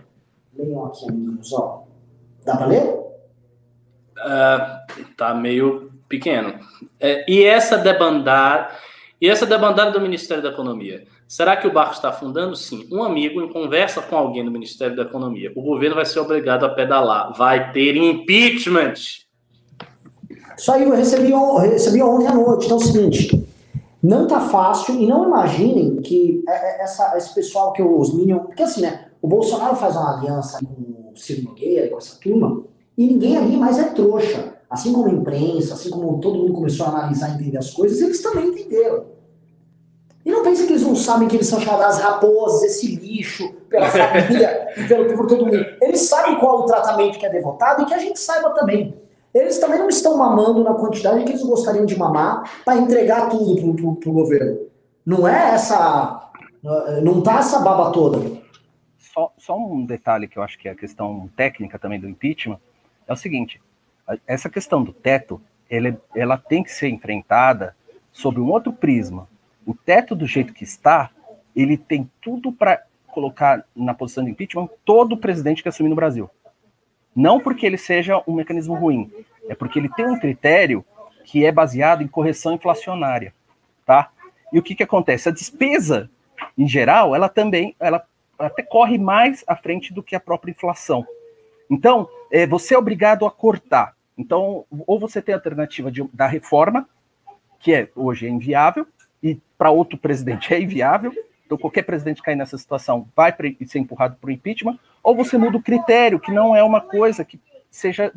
[0.57, 1.83] Leiam aqui, amiguinhos, ó.
[2.43, 2.99] Dá para ler?
[4.19, 4.81] Ah,
[5.17, 6.59] tá meio pequeno.
[6.99, 8.69] É, e essa debandada,
[9.19, 12.57] e essa debandada do Ministério da Economia, será que o barco está afundando?
[12.57, 12.85] Sim.
[12.91, 16.65] Um amigo em conversa com alguém do Ministério da Economia, o governo vai ser obrigado
[16.65, 18.95] a pedalar, vai ter impeachment.
[20.57, 21.31] Isso aí eu recebi,
[21.69, 22.65] recebi ontem à noite.
[22.65, 23.47] Então é o seguinte,
[24.03, 28.39] não tá fácil e não imaginem que é- é- essa, esse pessoal que os Minion...
[28.39, 32.61] Porque assim, né, o Bolsonaro faz uma aliança com o Ciro Nogueira, com essa turma,
[32.97, 34.55] e ninguém ali mais é trouxa.
[34.69, 38.01] Assim como a imprensa, assim como todo mundo começou a analisar e entender as coisas,
[38.01, 39.20] eles também entenderam.
[40.23, 43.87] E não pensem que eles não sabem que eles são chamadas raposas, esse lixo, pela
[43.89, 45.65] família e pelo, por todo mundo.
[45.81, 48.93] Eles sabem qual o tratamento que é devotado e que a gente saiba também.
[49.33, 53.73] Eles também não estão mamando na quantidade que eles gostariam de mamar para entregar tudo
[53.73, 54.67] pro, pro governo.
[55.05, 56.29] Não é essa.
[57.01, 58.41] Não tá essa baba toda.
[58.97, 62.59] Só, só um detalhe que eu acho que é a questão técnica também do impeachment
[63.07, 63.61] é o seguinte:
[64.27, 65.41] essa questão do teto,
[66.15, 67.75] ela tem que ser enfrentada
[68.11, 69.27] sob um outro prisma.
[69.71, 71.09] O teto, do jeito que está,
[71.55, 76.29] ele tem tudo para colocar na posição de impeachment todo presidente que assumir no Brasil.
[77.15, 79.09] Não porque ele seja um mecanismo ruim,
[79.47, 80.83] é porque ele tem um critério
[81.23, 83.33] que é baseado em correção inflacionária,
[83.85, 84.11] tá?
[84.51, 85.29] E o que que acontece?
[85.29, 86.09] A despesa,
[86.57, 88.05] em geral, ela também, ela
[88.37, 91.07] até corre mais à frente do que a própria inflação.
[91.69, 93.95] Então, é, você é obrigado a cortar.
[94.17, 96.89] Então, ou você tem a alternativa de- da reforma,
[97.57, 98.85] que é hoje é inviável,
[99.61, 101.13] para outro presidente é inviável.
[101.45, 103.31] Então, qualquer presidente cair nessa situação vai
[103.67, 107.23] ser empurrado para o impeachment, ou você muda o critério, que não é uma coisa
[107.23, 107.39] que
[107.69, 108.11] seja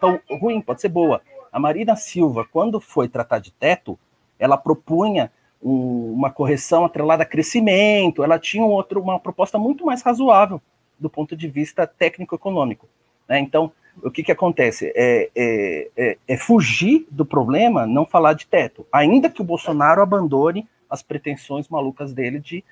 [0.00, 1.20] tão ruim, pode ser boa.
[1.52, 3.98] A Marina Silva, quando foi tratar de teto,
[4.38, 5.30] ela propunha
[5.62, 10.62] um- uma correção atrelada a crescimento, ela tinha um outro, uma proposta muito mais razoável
[10.98, 12.88] do ponto de vista técnico-econômico.
[13.28, 13.38] né?
[13.38, 13.70] Então,
[14.02, 14.90] o que, que acontece?
[14.96, 20.00] É, é- é- é fugir do problema, não falar de teto, ainda que o Bolsonaro
[20.00, 22.64] abandone as pretensões malucas dele de,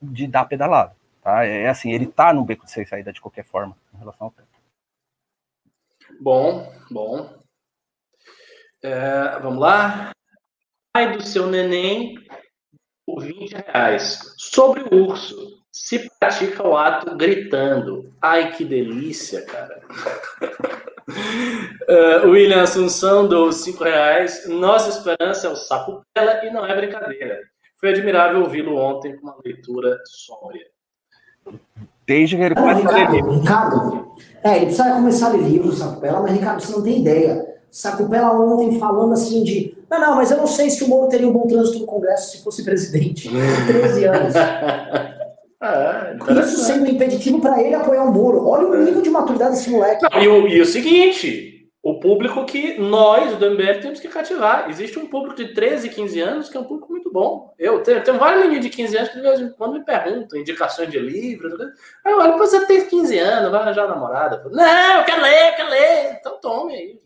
[0.00, 0.94] de dar pedalada.
[1.22, 1.44] Tá?
[1.44, 4.30] É assim, ele está no beco de sem saída de qualquer forma em relação ao
[4.32, 4.48] teto.
[6.20, 7.42] Bom, bom.
[8.82, 10.10] É, vamos lá.
[10.92, 12.14] Pai do seu neném
[13.06, 14.34] por 20 reais.
[14.36, 15.62] Sobre o urso.
[15.72, 18.14] Se pratica o ato gritando.
[18.20, 19.82] Ai, que delícia, cara.
[21.88, 24.48] É, William Assunção dou 5 reais.
[24.48, 27.40] Nossa esperança é o sapo pela e não é brincadeira.
[27.82, 30.64] Foi admirável ouvi-lo ontem com uma leitura sóbria.
[32.06, 33.30] Desde que ele começa a ler Ricardo.
[33.32, 34.14] Ricardo,
[34.44, 37.44] é, ele precisa começar a ler livros, Sacupela, mas Ricardo, você não tem ideia.
[37.72, 39.76] Sacupela ontem falando assim de.
[39.90, 42.36] Não, não, mas eu não sei se o Moro teria um bom trânsito no Congresso
[42.36, 43.28] se fosse presidente.
[43.66, 44.34] 13 anos.
[45.64, 48.48] É, Isso sendo impeditivo para ele apoiar o Moro.
[48.48, 50.02] Olha o nível de maturidade desse moleque.
[50.02, 51.51] Não, e, o, e o seguinte,
[51.82, 54.70] o público que nós, do MBL, temos que cativar.
[54.70, 57.52] Existe um público de 13, 15 anos que é um público muito bom.
[57.58, 60.38] Eu tenho, tenho vários meninos de 15 anos que de vez em quando me perguntam
[60.38, 61.52] indicações de livros.
[62.04, 64.44] Aí eu olho, "Pô, você tem 15 anos, vai arranjar namorada.
[64.50, 66.16] Não, eu quero ler, eu quero ler.
[66.20, 67.00] Então tome aí.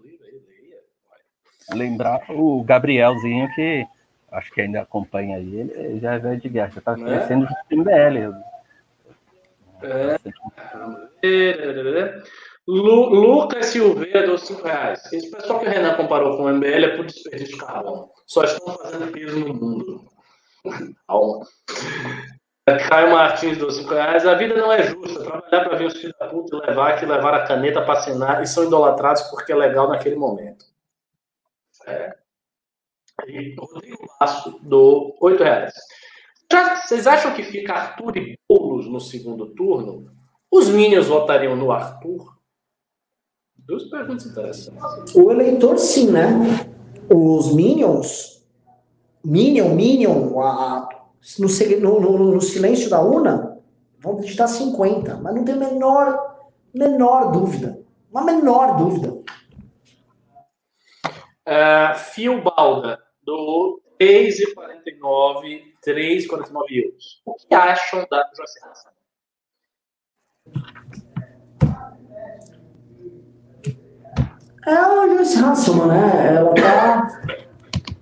[1.74, 3.84] Lembrar o Gabrielzinho, que
[4.30, 7.16] acho que ainda acompanha aí, ele já é velho de guerra, já está Né?
[7.16, 8.34] crescendo junto com o MBL.
[9.82, 10.16] É.
[12.68, 15.12] Lu, Lucas Silveira deu 5 reais.
[15.12, 18.10] Esse pessoal que o Renan comparou com o MBL é por desperdício de carbono.
[18.26, 20.04] Só estão fazendo peso no mundo.
[22.88, 24.26] Caio Martins deu 5 reais.
[24.26, 25.22] A vida não é justa.
[25.22, 28.42] Trabalhar para ver os filhos da puta e levar que levar a caneta para assinar
[28.42, 30.64] e são idolatrados porque é legal naquele momento.
[31.86, 32.16] É.
[33.28, 35.72] E Rodrigo Lasso do 8 reais.
[36.50, 40.10] Já- vocês acham que fica Arthur e Boulos no segundo turno?
[40.50, 42.35] Os Minions votariam no Arthur?
[43.66, 45.14] Duas perguntas interessantes.
[45.14, 46.22] O eleitor, sim, né?
[47.12, 48.44] Os Minions.
[49.24, 50.88] Minion, Minion, a-
[51.38, 51.48] no,
[52.00, 53.60] no- no- no silêncio da urna,
[53.98, 56.36] vão digitar 50, mas não tem a menor,
[56.72, 57.80] menor dúvida.
[58.10, 59.16] Uma menor dúvida.
[61.44, 67.22] É, Fio Balda, do 3,49, 3,49 euros.
[67.24, 68.96] O que acham da Hasselman?
[74.66, 76.36] É a Joyce Hasselman, né?
[76.36, 77.08] Ela tá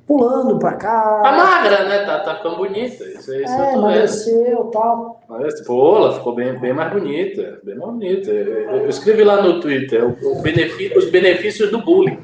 [0.07, 1.21] pulando pra cá.
[1.23, 2.05] Tá magra, né?
[2.05, 3.05] Tá, tá ficando bonita.
[3.05, 5.21] Isso, isso É, emagreceu e tal.
[5.29, 7.61] Mas, pô, ela ficou bem, bem mais bonita.
[7.63, 8.31] Bem mais bonita.
[8.31, 12.19] Eu, eu escrevi lá no Twitter o, o benefi- os benefícios do bullying.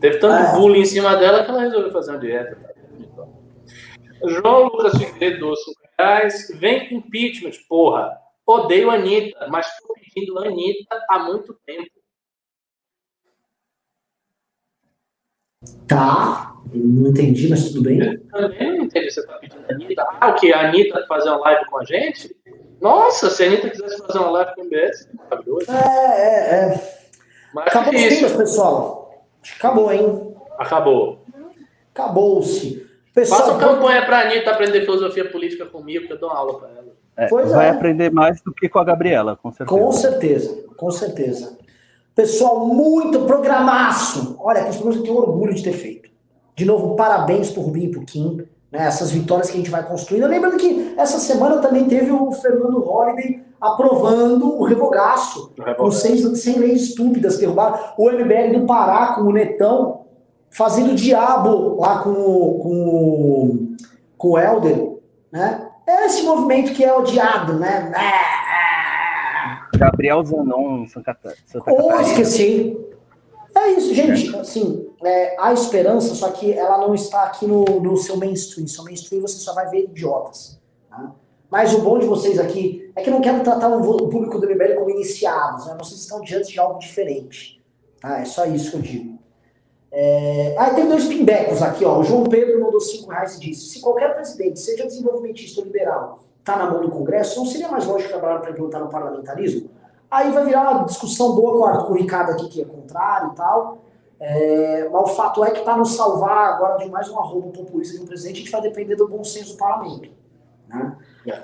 [0.00, 0.52] Teve tanto É.
[0.56, 2.56] bullying em cima dela que ela resolveu fazer uma dieta.
[4.24, 6.48] João Lucas Figueiredo, doou 5 reais.
[6.54, 8.12] Vem impeachment, porra.
[8.46, 11.90] Odeio a Anitta, mas tô pedindo a Anitta há muito tempo.
[15.86, 16.54] Tá.
[16.72, 18.00] Não entendi, mas tudo bem.
[18.00, 20.06] Eu também não entendi você tá pedindo a Anitta.
[20.20, 20.52] Ah, o que?
[20.52, 22.36] A Anitta fazer uma live com a gente?
[22.80, 25.66] Nossa, se a Anitta quisesse fazer uma live com o MBS, maravilhoso.
[25.70, 26.98] É, é, é.
[27.54, 29.24] Mas Acabou os temas, pessoal.
[29.56, 30.34] Acabou, hein?
[30.58, 31.24] Acabou.
[31.94, 32.86] Acabou-se.
[33.14, 36.98] Pessoal, Faça campanha pra Anitta aprender filosofia política comigo, que eu dou aula pra ela.
[37.16, 37.70] É, Pois vai é.
[37.70, 39.80] aprender mais do que com a Gabriela, com certeza.
[39.80, 41.58] Com certeza, com certeza.
[42.22, 44.34] Pessoal, muito programaço.
[44.40, 46.10] Olha, que eu tenho orgulho de ter feito.
[46.56, 48.38] De novo, parabéns pro Rubinho e pro Kim,
[48.72, 48.86] né?
[48.88, 50.26] Essas vitórias que a gente vai construindo.
[50.26, 55.52] Lembrando que essa semana também teve o Fernando Holliday aprovando o revogaço.
[55.76, 57.78] Com 100, 100 leis estúpidas que derrubaram.
[57.96, 60.00] O MBL do Pará com o Netão
[60.50, 63.76] fazendo diabo lá com, o- com, o-
[64.16, 64.96] com o Helder,
[65.30, 65.68] né?
[65.86, 67.92] É esse movimento que é odiado, né?
[69.76, 71.16] Gabriel Zanon, em Santa,
[71.46, 72.02] Santa Catarina.
[72.02, 72.78] esqueci.
[73.54, 74.36] É isso, gente.
[74.36, 78.66] Assim, é, há esperança, só que ela não está aqui no, no seu mainstream.
[78.66, 80.60] Seu mainstream você só vai ver idiotas.
[80.88, 81.12] tá?
[81.50, 84.46] Mas o bom de vocês aqui é que eu não quero tratar o público do
[84.46, 85.66] MBL como iniciados.
[85.66, 85.76] Né?
[85.78, 87.60] Vocês estão diante de algo diferente.
[88.00, 88.20] Tá?
[88.20, 89.18] É só isso que eu digo.
[89.90, 90.54] É...
[90.58, 91.84] Ah, tem dois pimbecos aqui.
[91.84, 91.98] Ó.
[91.98, 96.27] O João Pedro mandou 5 reais e disse: se qualquer presidente, seja desenvolvimentista ou liberal,
[96.48, 99.68] está na mão do Congresso, não seria mais lógico trabalhar para implantar no parlamentarismo?
[100.10, 103.32] Aí vai virar uma discussão boa com o Arthur- o Ricardo aqui, que é contrário
[103.32, 103.78] e tal.
[104.18, 107.96] É, mas o fato é que para nos salvar agora de mais um arrobo populista
[107.96, 110.10] de um presidente, a gente vai depender do bom senso do parlamento.
[110.66, 110.96] Né?
[111.26, 111.42] É.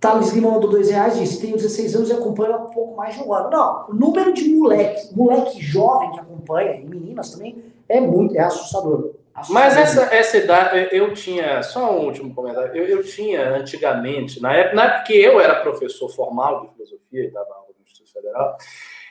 [0.00, 3.16] Thales Lima mandou dois reais e disse: tenho 16 anos e acompanho há pouco mais
[3.16, 3.50] de um ano.
[3.50, 8.40] Não, o número de moleque, moleque jovem que acompanha, e meninas também, é muito, é
[8.40, 9.10] assustador.
[9.48, 14.52] Mas essa, essa idade, eu tinha, só um último comentário, eu, eu tinha antigamente, na
[14.52, 18.12] época, na época que eu era professor formal de filosofia e dava aula no Instituto
[18.12, 18.56] Federal,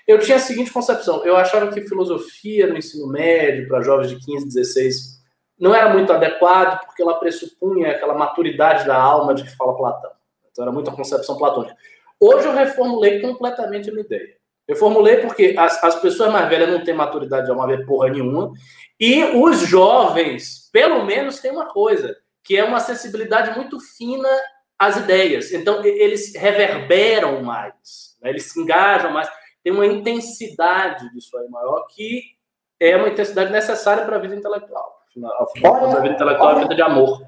[0.08, 4.20] eu tinha a seguinte concepção, eu achava que filosofia no ensino médio, para jovens de
[4.26, 5.18] 15, 16,
[5.60, 10.12] não era muito adequado, porque ela pressupunha aquela maturidade da alma de que fala Platão.
[10.52, 11.76] Então era muita concepção platônica.
[12.20, 14.37] Hoje eu reformulei completamente a minha ideia.
[14.68, 18.52] Eu formulei porque as, as pessoas mais velhas não têm maturidade de alma porra nenhuma,
[19.00, 24.30] e os jovens, pelo menos, têm uma coisa, que é uma sensibilidade muito fina
[24.78, 25.52] às ideias.
[25.52, 28.30] Então, eles reverberam mais, né?
[28.30, 29.30] eles se engajam mais,
[29.64, 32.22] tem uma intensidade disso aí maior, que
[32.80, 34.98] é uma intensidade necessária para a vida intelectual.
[35.10, 36.64] Afinal, Olha, a vida intelectual é olha.
[36.64, 37.22] vida de amor.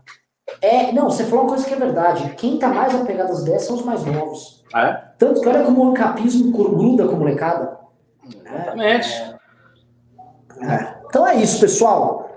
[0.61, 2.33] É, não, você falou uma coisa que é verdade.
[2.35, 4.59] Quem tá mais apegado às ideias são os mais novos.
[4.75, 4.93] É?
[5.17, 7.77] Tanto que olha como o ancapismo gruda com a molecada.
[8.25, 9.09] Exatamente.
[10.61, 10.95] É.
[11.07, 12.29] Então é isso, pessoal.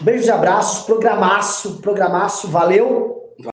[0.00, 3.13] Beijos e abraços, programaço, programaço, valeu.